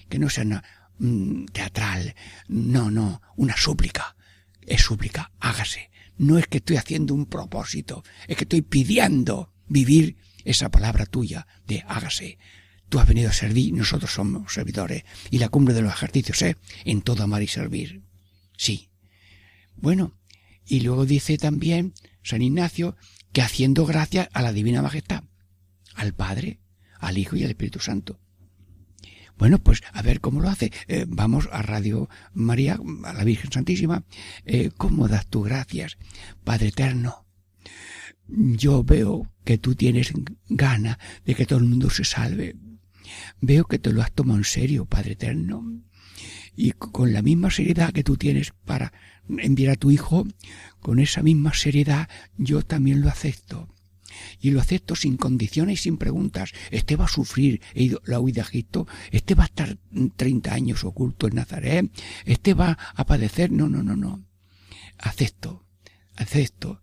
que 0.07 0.19
no 0.19 0.29
sea 0.29 0.45
una, 0.45 0.63
mm, 0.99 1.45
teatral, 1.47 2.15
no, 2.47 2.89
no, 2.89 3.21
una 3.35 3.57
súplica. 3.57 4.15
Es 4.61 4.81
súplica, 4.83 5.33
hágase. 5.41 5.91
No 6.17 6.37
es 6.37 6.47
que 6.47 6.59
estoy 6.59 6.77
haciendo 6.77 7.13
un 7.13 7.25
propósito, 7.25 8.03
es 8.25 8.37
que 8.37 8.45
estoy 8.45 8.61
pidiendo 8.61 9.51
vivir 9.67 10.15
esa 10.45 10.69
palabra 10.69 11.05
tuya 11.05 11.45
de 11.67 11.83
hágase. 11.87 12.37
Tú 12.87 12.99
has 12.99 13.07
venido 13.07 13.29
a 13.31 13.33
servir, 13.33 13.73
nosotros 13.73 14.13
somos 14.13 14.53
servidores. 14.53 15.03
Y 15.29 15.39
la 15.39 15.49
cumbre 15.49 15.73
de 15.73 15.81
los 15.81 15.93
ejercicios 15.93 16.41
es 16.41 16.55
en 16.85 17.01
todo 17.01 17.23
amar 17.23 17.41
y 17.41 17.47
servir. 17.47 18.10
Sí. 18.61 18.91
Bueno, 19.75 20.19
y 20.67 20.81
luego 20.81 21.07
dice 21.07 21.39
también 21.39 21.95
San 22.21 22.43
Ignacio 22.43 22.95
que 23.33 23.41
haciendo 23.41 23.87
gracia 23.87 24.29
a 24.33 24.43
la 24.43 24.53
Divina 24.53 24.83
Majestad 24.83 25.23
al 25.95 26.13
Padre, 26.13 26.59
al 26.99 27.17
Hijo 27.17 27.35
y 27.35 27.43
al 27.43 27.49
Espíritu 27.49 27.79
Santo. 27.79 28.19
Bueno, 29.35 29.57
pues 29.57 29.81
a 29.93 30.03
ver 30.03 30.21
cómo 30.21 30.41
lo 30.41 30.49
hace. 30.49 30.71
Eh, 30.87 31.05
vamos 31.07 31.49
a 31.51 31.63
Radio 31.63 32.07
María, 32.35 32.79
a 33.03 33.13
la 33.13 33.23
Virgen 33.23 33.51
Santísima. 33.51 34.03
Eh, 34.45 34.69
¿Cómo 34.77 35.07
das 35.07 35.25
tú 35.25 35.41
gracias, 35.41 35.97
Padre 36.43 36.67
Eterno? 36.67 37.25
Yo 38.27 38.83
veo 38.83 39.33
que 39.43 39.57
tú 39.57 39.73
tienes 39.73 40.13
gana 40.49 40.99
de 41.25 41.33
que 41.33 41.47
todo 41.47 41.57
el 41.57 41.65
mundo 41.65 41.89
se 41.89 42.03
salve. 42.03 42.57
Veo 43.41 43.65
que 43.65 43.79
te 43.79 43.91
lo 43.91 44.03
has 44.03 44.11
tomado 44.11 44.37
en 44.37 44.45
serio, 44.45 44.85
Padre 44.85 45.13
Eterno. 45.13 45.81
Y 46.55 46.71
con 46.71 47.13
la 47.13 47.21
misma 47.21 47.49
seriedad 47.49 47.93
que 47.93 48.03
tú 48.03 48.17
tienes 48.17 48.53
para 48.65 48.93
enviar 49.29 49.73
a 49.73 49.75
tu 49.75 49.91
Hijo, 49.91 50.27
con 50.79 50.99
esa 50.99 51.23
misma 51.23 51.53
seriedad 51.53 52.09
yo 52.37 52.61
también 52.61 53.01
lo 53.01 53.09
acepto 53.09 53.67
y 54.39 54.51
lo 54.51 54.59
acepto 54.59 54.95
sin 54.95 55.17
condiciones 55.17 55.79
y 55.79 55.83
sin 55.83 55.97
preguntas. 55.97 56.51
Este 56.69 56.95
va 56.95 57.05
a 57.05 57.09
sufrir 57.09 57.61
la 58.05 58.19
huida 58.19 58.41
de 58.43 58.49
Egipto, 58.49 58.87
este 59.11 59.35
va 59.35 59.43
a 59.43 59.47
estar 59.47 59.77
30 60.15 60.53
años 60.53 60.83
oculto 60.83 61.27
en 61.27 61.35
Nazaret, 61.35 61.89
este 62.25 62.53
va 62.53 62.77
a 62.95 63.05
padecer. 63.05 63.51
No, 63.51 63.69
no, 63.69 63.83
no, 63.83 63.95
no. 63.95 64.23
Acepto, 64.97 65.65
acepto, 66.15 66.81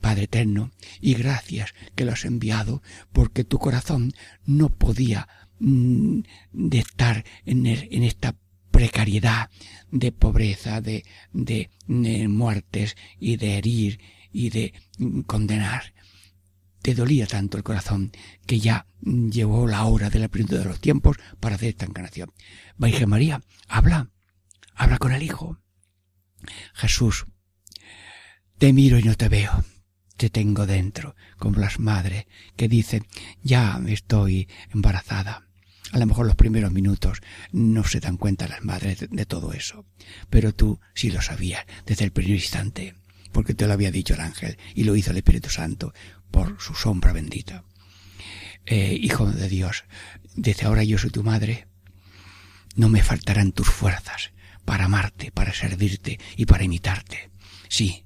Padre 0.00 0.24
Eterno, 0.24 0.72
y 1.00 1.14
gracias 1.14 1.74
que 1.94 2.04
lo 2.04 2.12
has 2.12 2.24
enviado, 2.24 2.82
porque 3.12 3.44
tu 3.44 3.58
corazón 3.58 4.12
no 4.46 4.70
podía 4.70 5.28
mm, 5.58 6.20
de 6.52 6.78
estar 6.78 7.24
en, 7.44 7.66
en 7.66 8.02
esta 8.02 8.34
precariedad 8.80 9.50
de 9.90 10.10
pobreza, 10.10 10.80
de, 10.80 11.04
de, 11.34 11.68
muertes 12.28 12.96
y 13.18 13.36
de 13.36 13.58
herir 13.58 14.00
y 14.32 14.48
de 14.48 14.72
condenar 15.26 15.92
te 16.80 16.94
dolía 16.94 17.26
tanto 17.26 17.58
el 17.58 17.62
corazón 17.62 18.10
que 18.46 18.58
ya 18.58 18.86
llegó 19.02 19.66
la 19.66 19.84
hora 19.84 20.08
de 20.08 20.18
la 20.18 20.28
plenitud 20.28 20.56
de 20.56 20.64
los 20.64 20.80
tiempos 20.80 21.18
para 21.40 21.56
hacer 21.56 21.68
esta 21.68 21.84
encarnación. 21.84 22.32
Virgen 22.78 23.10
María, 23.10 23.42
habla, 23.68 24.08
habla 24.74 24.96
con 24.96 25.12
el 25.12 25.22
Hijo. 25.22 25.58
Jesús, 26.72 27.26
te 28.56 28.72
miro 28.72 28.98
y 28.98 29.02
no 29.02 29.14
te 29.14 29.28
veo, 29.28 29.62
te 30.16 30.30
tengo 30.30 30.64
dentro, 30.64 31.16
como 31.36 31.58
las 31.58 31.78
madres 31.78 32.24
que 32.56 32.66
dicen, 32.66 33.06
ya 33.42 33.78
estoy 33.88 34.48
embarazada. 34.72 35.49
A 35.92 35.98
lo 35.98 36.06
mejor 36.06 36.26
los 36.26 36.36
primeros 36.36 36.72
minutos 36.72 37.20
no 37.52 37.84
se 37.84 38.00
dan 38.00 38.16
cuenta 38.16 38.46
las 38.48 38.64
madres 38.64 39.06
de, 39.10 39.26
todo 39.26 39.52
eso, 39.52 39.84
pero 40.28 40.54
tú 40.54 40.80
sí 40.94 41.10
lo 41.10 41.20
sabías 41.20 41.64
desde 41.84 42.04
el 42.04 42.12
primer 42.12 42.36
instante 42.36 42.94
porque 43.32 43.54
te 43.54 43.66
lo 43.66 43.72
había 43.72 43.90
dicho 43.90 44.14
el 44.14 44.20
ángel 44.20 44.58
y 44.74 44.84
lo 44.84 44.96
hizo 44.96 45.10
el 45.10 45.18
Espíritu 45.18 45.50
Santo 45.50 45.92
por 46.30 46.60
su 46.60 46.74
sombra 46.74 47.12
bendita. 47.12 47.64
Eh, 48.66 48.96
hijo 49.00 49.30
de 49.30 49.48
Dios, 49.48 49.84
desde 50.34 50.66
ahora 50.66 50.84
yo 50.84 50.98
soy 50.98 51.10
tu 51.10 51.22
madre, 51.22 51.66
no 52.76 52.88
me 52.88 53.02
faltarán 53.02 53.52
tus 53.52 53.68
fuerzas 53.68 54.32
para 54.64 54.84
amarte, 54.84 55.32
para 55.32 55.52
servirte 55.52 56.20
y 56.36 56.46
para 56.46 56.64
imitarte. 56.64 57.30
Sí, 57.68 58.04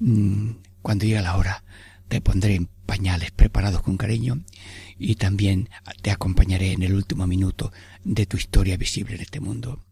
mm, 0.00 0.50
cuando 0.82 1.04
llegue 1.04 1.22
la 1.22 1.36
hora, 1.36 1.64
te 2.08 2.20
pondré 2.20 2.56
en 2.56 2.68
pañales 2.84 3.30
preparados 3.30 3.82
con 3.82 3.96
cariño 3.96 4.44
y 4.98 5.16
también 5.16 5.68
te 6.02 6.10
acompañaré 6.10 6.72
en 6.72 6.82
el 6.82 6.94
último 6.94 7.26
minuto 7.26 7.72
de 8.04 8.26
tu 8.26 8.36
historia 8.36 8.76
visible 8.76 9.16
en 9.16 9.22
este 9.22 9.40
mundo. 9.40 9.84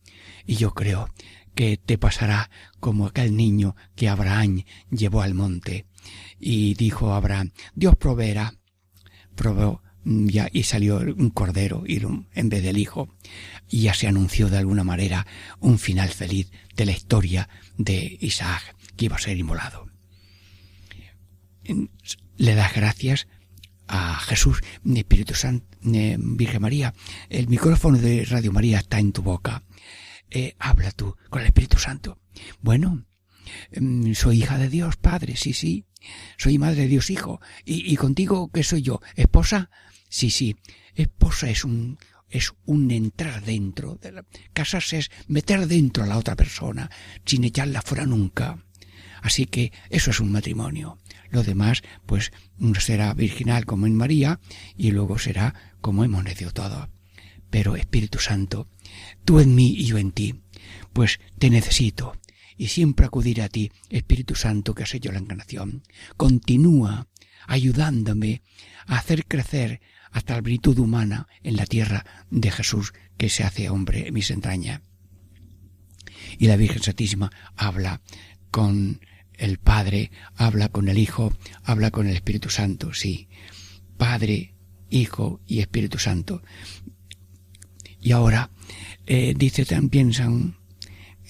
Y 0.47 0.57
yo 0.57 0.72
creo 0.72 1.09
que 1.55 1.76
te 1.76 1.99
pasará 1.99 2.51
como 2.80 3.07
aquel 3.07 3.36
niño 3.36 3.76
que 3.95 4.09
Abraham 4.09 4.64
llevó 4.90 5.22
al 5.22 5.34
monte 5.34 5.86
y 6.38 6.74
dijo 6.74 7.14
Abraham, 7.14 7.53
Dios 7.74 7.97
proveerá. 7.97 8.55
Probó 9.34 9.82
mm, 10.05 10.26
ya, 10.28 10.49
y 10.53 10.64
salió 10.64 10.99
un 10.99 11.30
cordero 11.30 11.84
en 11.86 12.49
vez 12.49 12.62
del 12.62 12.78
hijo. 12.78 13.09
Y 13.68 13.82
ya 13.82 13.95
se 13.95 14.09
anunció 14.09 14.49
de 14.49 14.59
alguna 14.59 14.84
manera 14.84 15.26
un 15.61 15.78
final 15.78 16.09
feliz 16.11 16.51
de 16.76 16.86
la 16.86 16.93
historia 16.93 17.49
de 17.78 18.18
Isaac, 18.20 18.76
que 18.97 19.07
iba 19.07 19.16
a 19.16 19.20
ser 19.20 19.36
inmolado. 19.36 19.86
Le 22.37 22.55
das 22.55 22.74
gracias 22.74 23.28
a 23.89 24.18
Jesús, 24.20 24.62
Espíritu 24.85 25.35
Santo, 25.35 25.66
Virgen 25.83 26.62
María. 26.62 26.95
El 27.28 27.49
micrófono 27.49 27.99
de 27.99 28.24
Radio 28.24 28.53
María 28.53 28.78
está 28.78 28.99
en 28.99 29.12
tu 29.12 29.22
boca. 29.22 29.62
Eh, 30.30 30.55
habla 30.59 30.93
tú 30.93 31.16
con 31.28 31.43
el 31.43 31.49
Espíritu 31.49 31.78
Santo. 31.78 32.18
Bueno, 32.61 33.05
mm, 33.78 34.14
soy 34.14 34.43
hija 34.43 34.59
de 34.59 34.68
Dios, 34.68 34.97
Padre, 34.97 35.37
sí, 35.37 35.53
sí. 35.53 35.85
Soy 36.37 36.59
madre 36.59 36.83
de 36.83 36.89
Dios, 36.89 37.11
hijo. 37.11 37.41
¿Y, 37.64 37.93
y 37.93 37.97
contigo 37.97 38.51
qué 38.51 38.64
soy 38.64 38.83
yo? 38.83 39.01
¿Esposa? 39.14 39.70
Sí, 40.09 40.30
sí. 40.30 40.57
Esposa 40.95 41.51
es 41.51 41.64
un, 41.64 41.99
es 42.33 42.53
un 42.64 42.91
entrar 42.91 43.45
dentro. 43.45 44.01
Casarse 44.53 44.99
es 44.99 45.11
meter 45.28 45.66
dentro 45.66 46.03
a 46.03 46.07
la 46.07 46.18
otra 46.18 46.35
persona, 46.35 46.91
sin 47.24 47.45
echarla 47.45 47.83
fuera 47.83 48.07
nunca. 48.07 48.59
Así 49.20 49.47
que 49.47 49.72
eso 49.91 50.11
es 50.11 50.18
un 50.18 50.33
matrimonio. 50.33 50.99
Lo 51.33 51.43
demás, 51.43 51.83
pues, 52.07 52.30
será 52.78 53.14
virginal 53.14 53.64
como 53.64 53.87
en 53.87 53.97
María 53.97 54.39
y 54.76 54.91
luego 54.91 55.18
será 55.18 55.55
como 55.80 56.05
hemos 56.05 56.22
nacido 56.22 56.53
todo. 56.53 56.91
Pero 57.51 57.74
Espíritu 57.74 58.18
Santo, 58.18 58.68
tú 59.24 59.41
en 59.41 59.55
mí 59.55 59.74
y 59.76 59.87
yo 59.87 59.99
en 59.99 60.12
ti, 60.12 60.43
pues 60.93 61.20
te 61.39 61.51
necesito 61.51 62.12
y 62.59 62.68
siempre 62.68 63.07
acudiré 63.07 63.43
a 63.43 63.49
ti, 63.49 63.72
Espíritu 63.89 64.35
Santo, 64.35 64.74
que 64.74 64.83
has 64.83 64.95
hecho 64.95 65.11
la 65.11 65.18
encarnación. 65.18 65.83
Continúa 66.18 67.09
ayudándome 67.47 68.43
a 68.87 68.99
hacer 68.99 69.24
crecer 69.26 69.80
hasta 70.11 70.35
la 70.35 70.43
virtud 70.43 70.78
humana 70.78 71.26
en 71.43 71.57
la 71.57 71.64
tierra 71.64 72.05
de 72.30 72.51
Jesús 72.51 72.93
que 73.16 73.30
se 73.30 73.43
hace 73.43 73.70
hombre 73.70 74.09
en 74.09 74.14
mis 74.14 74.30
entrañas. 74.30 74.83
Y 76.39 76.47
la 76.47 76.57
Virgen 76.57 76.83
Santísima 76.83 77.33
habla 77.57 78.03
con 78.51 79.01
el 79.39 79.59
Padre, 79.59 80.11
habla 80.37 80.68
con 80.68 80.89
el 80.89 80.99
Hijo, 80.99 81.33
habla 81.64 81.91
con 81.91 82.07
el 82.07 82.14
Espíritu 82.14 82.51
Santo, 82.51 82.93
sí. 82.95 83.28
Padre, 83.97 84.55
Hijo 84.91 85.41
y 85.47 85.61
Espíritu 85.61 85.99
Santo. 85.99 86.43
Y 88.01 88.12
ahora 88.12 88.51
eh, 89.07 89.35
dice 89.37 89.64
también 89.64 90.12
San 90.12 90.57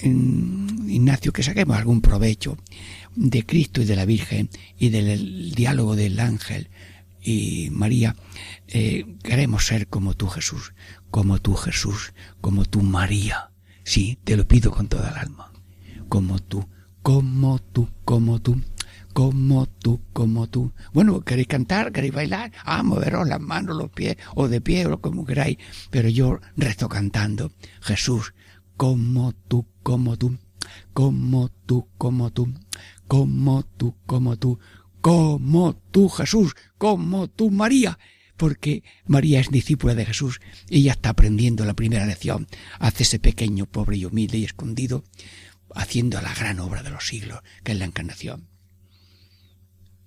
Ignacio 0.03 1.33
que 1.33 1.43
saquemos 1.43 1.77
algún 1.77 2.01
provecho 2.01 2.59
de 3.15 3.45
Cristo 3.45 3.83
y 3.83 3.85
de 3.85 3.97
la 3.97 4.05
Virgen 4.05 4.51
y 4.79 4.89
del 4.89 5.53
diálogo 5.53 5.95
del 5.95 6.19
ángel 6.19 6.71
y 7.23 7.71
María, 7.71 8.17
eh, 8.69 9.17
queremos 9.23 9.67
ser 9.67 9.87
como 9.87 10.15
tú 10.15 10.27
Jesús, 10.27 10.75
como 11.11 11.41
tú 11.41 11.55
Jesús, 11.55 12.15
como 12.41 12.65
tú 12.65 12.83
María. 12.83 13.51
Sí, 13.85 14.19
te 14.25 14.37
lo 14.37 14.47
pido 14.47 14.73
con 14.73 14.89
toda 14.89 15.11
el 15.11 15.19
alma. 15.19 15.53
Como 16.09 16.41
tú, 16.41 16.69
como 17.03 17.59
tú, 17.59 17.89
como 18.05 18.41
tú, 18.41 18.61
como 19.13 19.67
tú, 19.67 20.01
como 20.13 20.49
tú. 20.49 20.73
Bueno, 20.93 21.21
queréis 21.23 21.49
cantar, 21.49 21.93
queréis 21.93 22.15
bailar, 22.15 22.53
ah, 22.65 22.83
moveros 22.83 23.29
las 23.29 23.41
manos, 23.41 23.77
los 23.77 23.91
pies, 23.91 24.17
o 24.35 24.49
de 24.49 24.61
pie, 24.61 24.87
o 24.87 25.01
como 25.01 25.25
queráis, 25.25 25.59
pero 25.91 26.09
yo 26.09 26.41
rezo 26.57 26.89
cantando. 26.89 27.53
Jesús, 27.81 28.35
como 28.77 29.33
tú, 29.33 29.67
como 29.83 30.17
tú, 30.17 30.39
como 30.93 31.51
tú, 31.67 31.89
como 31.99 32.31
tú, 32.31 32.55
como 33.09 33.63
tú, 33.65 33.95
como 34.07 34.37
tú, 34.37 34.59
como 35.01 35.75
tú 35.91 36.09
Jesús, 36.09 36.55
como 36.79 37.29
tú 37.29 37.51
María, 37.51 37.99
porque 38.37 38.83
María 39.07 39.41
es 39.41 39.51
discípula 39.51 39.95
de 39.95 40.07
Jesús 40.07 40.41
y 40.69 40.79
ella 40.79 40.93
está 40.93 41.11
aprendiendo 41.11 41.65
la 41.65 41.75
primera 41.75 42.07
lección, 42.07 42.47
hace 42.79 43.03
ese 43.03 43.19
pequeño, 43.19 43.67
pobre 43.67 43.97
y 43.97 44.05
humilde 44.05 44.39
y 44.39 44.45
escondido, 44.45 45.05
haciendo 45.75 46.21
la 46.21 46.35
gran 46.35 46.61
obra 46.61 46.83
de 46.83 46.91
los 46.91 47.07
siglos, 47.07 47.41
que 47.65 47.73
es 47.73 47.79
la 47.79 47.85
encarnación. 47.85 48.49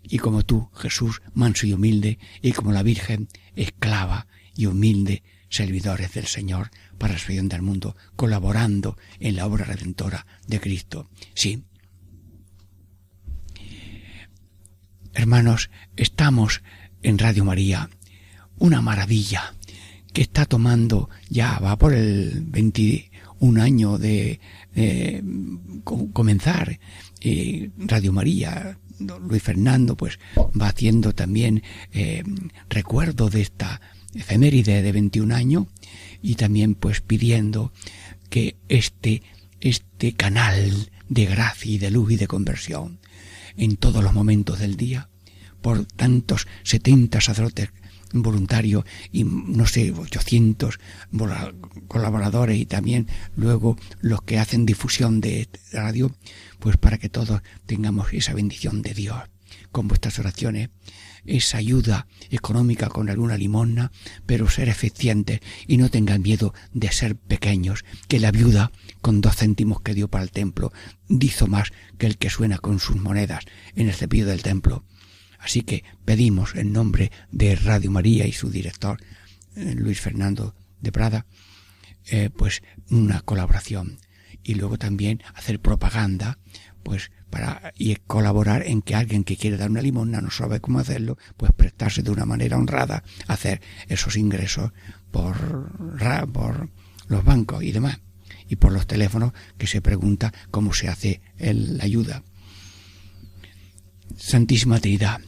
Y 0.03 0.19
como 0.19 0.43
tú, 0.43 0.69
Jesús, 0.75 1.21
manso 1.33 1.65
y 1.65 1.73
humilde, 1.73 2.19
y 2.41 2.51
como 2.51 2.71
la 2.71 2.83
Virgen, 2.83 3.27
esclava 3.55 4.27
y 4.55 4.67
humilde, 4.67 5.23
servidores 5.49 6.13
del 6.13 6.27
Señor 6.27 6.69
para 6.97 7.13
la 7.13 7.19
salvación 7.19 7.49
del 7.49 7.61
mundo, 7.61 7.95
colaborando 8.15 8.97
en 9.19 9.35
la 9.35 9.45
obra 9.45 9.65
redentora 9.65 10.25
de 10.47 10.59
Cristo. 10.59 11.09
Sí, 11.33 11.65
Hermanos, 15.15 15.69
estamos 15.95 16.61
en 17.01 17.17
Radio 17.17 17.45
María, 17.45 17.89
una 18.57 18.81
maravilla 18.81 19.55
que 20.11 20.21
está 20.21 20.45
tomando, 20.45 21.09
ya 21.29 21.57
va 21.59 21.77
por 21.77 21.93
el 21.93 22.41
21 23.39 23.61
año 23.61 23.97
de 23.97 24.39
comenzar 26.13 26.79
Radio 27.77 28.13
María. 28.13 28.77
Luis 28.99 29.43
Fernando 29.43 29.97
pues 29.97 30.19
va 30.59 30.69
haciendo 30.69 31.13
también 31.13 31.63
eh, 31.91 32.23
recuerdo 32.69 33.29
de 33.29 33.41
esta 33.41 33.81
efeméride 34.13 34.81
de 34.81 34.91
21 34.91 35.35
años 35.35 35.65
y 36.21 36.35
también 36.35 36.75
pues 36.75 37.01
pidiendo 37.01 37.73
que 38.29 38.55
este, 38.69 39.21
este 39.59 40.13
canal 40.13 40.89
de 41.09 41.25
gracia 41.25 41.71
y 41.71 41.77
de 41.77 41.91
luz 41.91 42.11
y 42.11 42.15
de 42.15 42.27
conversión 42.27 42.99
en 43.57 43.75
todos 43.75 44.03
los 44.03 44.13
momentos 44.13 44.59
del 44.59 44.77
día 44.77 45.09
por 45.61 45.85
tantos 45.85 46.47
70 46.63 47.19
sacerdotes 47.21 47.69
voluntarios 48.21 48.85
y 49.11 49.23
no 49.23 49.65
sé, 49.65 49.91
800 49.91 50.79
colaboradores 51.87 52.57
y 52.57 52.65
también 52.65 53.07
luego 53.35 53.77
los 54.01 54.21
que 54.21 54.39
hacen 54.39 54.65
difusión 54.65 55.21
de 55.21 55.49
radio, 55.71 56.15
pues 56.59 56.77
para 56.77 56.97
que 56.97 57.09
todos 57.09 57.41
tengamos 57.65 58.13
esa 58.13 58.33
bendición 58.33 58.81
de 58.81 58.93
Dios 58.93 59.17
con 59.71 59.87
vuestras 59.87 60.19
oraciones, 60.19 60.69
esa 61.25 61.57
ayuda 61.57 62.07
económica 62.29 62.87
con 62.87 63.09
alguna 63.09 63.37
limosna, 63.37 63.91
pero 64.25 64.49
ser 64.49 64.69
eficientes 64.69 65.41
y 65.67 65.77
no 65.77 65.89
tengan 65.89 66.21
miedo 66.21 66.53
de 66.73 66.91
ser 66.91 67.15
pequeños, 67.15 67.83
que 68.07 68.19
la 68.19 68.31
viuda 68.31 68.71
con 69.01 69.21
dos 69.21 69.35
céntimos 69.35 69.81
que 69.81 69.93
dio 69.93 70.07
para 70.07 70.23
el 70.23 70.31
templo 70.31 70.71
hizo 71.09 71.47
más 71.47 71.71
que 71.97 72.05
el 72.07 72.17
que 72.17 72.29
suena 72.29 72.57
con 72.57 72.79
sus 72.79 72.95
monedas 72.95 73.43
en 73.75 73.87
el 73.87 73.93
cepillo 73.93 74.27
del 74.27 74.43
templo. 74.43 74.83
Así 75.45 75.61
que 75.61 75.83
pedimos 76.05 76.55
en 76.55 76.73
nombre 76.73 77.11
de 77.31 77.55
Radio 77.55 77.91
María 77.91 78.25
y 78.25 78.31
su 78.31 78.49
director, 78.49 78.99
eh, 79.55 79.75
Luis 79.77 80.01
Fernando 80.01 80.55
de 80.81 80.91
Prada, 80.91 81.27
eh, 82.07 82.31
pues 82.35 82.63
una 82.89 83.21
colaboración. 83.21 83.99
Y 84.41 84.55
luego 84.55 84.79
también 84.79 85.21
hacer 85.35 85.59
propaganda, 85.61 86.39
pues 86.81 87.11
para 87.29 87.73
y 87.77 87.95
colaborar 87.95 88.65
en 88.65 88.81
que 88.81 88.95
alguien 88.95 89.23
que 89.23 89.37
quiere 89.37 89.57
dar 89.57 89.69
una 89.69 89.83
limosna 89.83 90.19
no 90.19 90.31
sabe 90.31 90.61
cómo 90.61 90.79
hacerlo, 90.79 91.19
pues 91.37 91.51
prestarse 91.53 92.01
de 92.01 92.09
una 92.09 92.25
manera 92.25 92.57
honrada 92.57 93.03
a 93.27 93.33
hacer 93.33 93.61
esos 93.87 94.17
ingresos 94.17 94.71
por, 95.11 95.77
por 96.33 96.69
los 97.07 97.23
bancos 97.23 97.61
y 97.63 97.71
demás. 97.71 97.99
Y 98.47 98.55
por 98.55 98.71
los 98.71 98.87
teléfonos 98.87 99.31
que 99.59 99.67
se 99.67 99.79
pregunta 99.79 100.33
cómo 100.49 100.73
se 100.73 100.87
hace 100.87 101.21
la 101.37 101.83
ayuda. 101.83 102.23
Santísima 104.17 104.79
Trinidad, 104.79 105.21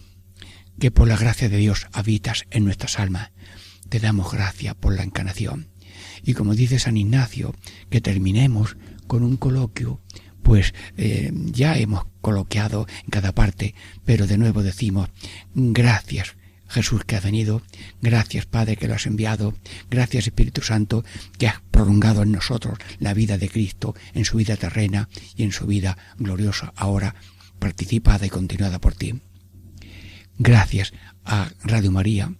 que 0.79 0.91
por 0.91 1.07
la 1.07 1.17
gracia 1.17 1.49
de 1.49 1.57
Dios 1.57 1.87
habitas 1.93 2.45
en 2.51 2.65
nuestras 2.65 2.99
almas, 2.99 3.31
te 3.89 3.99
damos 3.99 4.31
gracia 4.31 4.73
por 4.73 4.95
la 4.95 5.03
encarnación. 5.03 5.69
Y 6.23 6.33
como 6.33 6.55
dice 6.55 6.79
San 6.79 6.97
Ignacio, 6.97 7.55
que 7.89 8.01
terminemos 8.01 8.77
con 9.07 9.23
un 9.23 9.37
coloquio, 9.37 10.01
pues 10.43 10.73
eh, 10.97 11.31
ya 11.33 11.77
hemos 11.77 12.05
coloqueado 12.21 12.87
en 13.03 13.09
cada 13.09 13.33
parte, 13.33 13.75
pero 14.05 14.27
de 14.27 14.37
nuevo 14.37 14.63
decimos, 14.63 15.09
gracias 15.53 16.35
Jesús 16.69 17.03
que 17.05 17.15
ha 17.15 17.21
venido, 17.21 17.61
gracias 18.01 18.45
Padre 18.45 18.75
que 18.75 18.87
lo 18.87 18.95
has 18.95 19.05
enviado, 19.05 19.53
gracias 19.89 20.27
Espíritu 20.27 20.61
Santo 20.61 21.03
que 21.37 21.47
has 21.47 21.61
prolongado 21.71 22.23
en 22.23 22.31
nosotros 22.31 22.77
la 22.99 23.13
vida 23.13 23.37
de 23.37 23.49
Cristo 23.49 23.95
en 24.13 24.25
su 24.25 24.37
vida 24.37 24.57
terrena 24.57 25.09
y 25.35 25.43
en 25.43 25.51
su 25.51 25.65
vida 25.65 25.97
gloriosa 26.17 26.73
ahora 26.75 27.15
participada 27.59 28.25
y 28.25 28.29
continuada 28.29 28.79
por 28.79 28.93
ti. 28.93 29.21
Gracias 30.39 30.93
a 31.25 31.49
Radio 31.63 31.91
María 31.91 32.33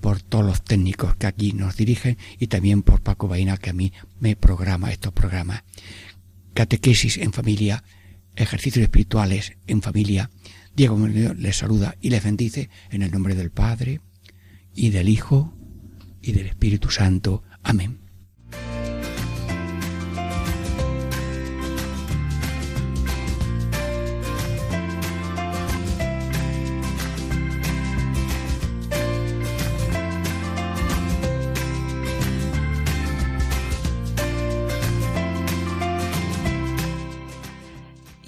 por 0.00 0.20
todos 0.20 0.44
los 0.44 0.62
técnicos 0.62 1.16
que 1.16 1.26
aquí 1.26 1.52
nos 1.52 1.76
dirigen 1.76 2.18
y 2.38 2.48
también 2.48 2.82
por 2.82 3.02
Paco 3.02 3.28
Baina 3.28 3.56
que 3.56 3.70
a 3.70 3.72
mí 3.72 3.92
me 4.18 4.36
programa 4.36 4.90
estos 4.90 5.12
programas. 5.12 5.62
Catequesis 6.54 7.18
en 7.18 7.32
familia, 7.32 7.84
ejercicios 8.36 8.82
espirituales 8.82 9.56
en 9.66 9.80
familia. 9.80 10.30
Diego 10.74 10.98
les 11.08 11.56
saluda 11.56 11.96
y 12.00 12.10
les 12.10 12.22
bendice 12.22 12.68
en 12.90 13.02
el 13.02 13.10
nombre 13.10 13.34
del 13.34 13.50
Padre 13.50 14.00
y 14.74 14.90
del 14.90 15.08
Hijo 15.08 15.54
y 16.22 16.32
del 16.32 16.46
Espíritu 16.46 16.90
Santo. 16.90 17.42
Amén. 17.62 17.99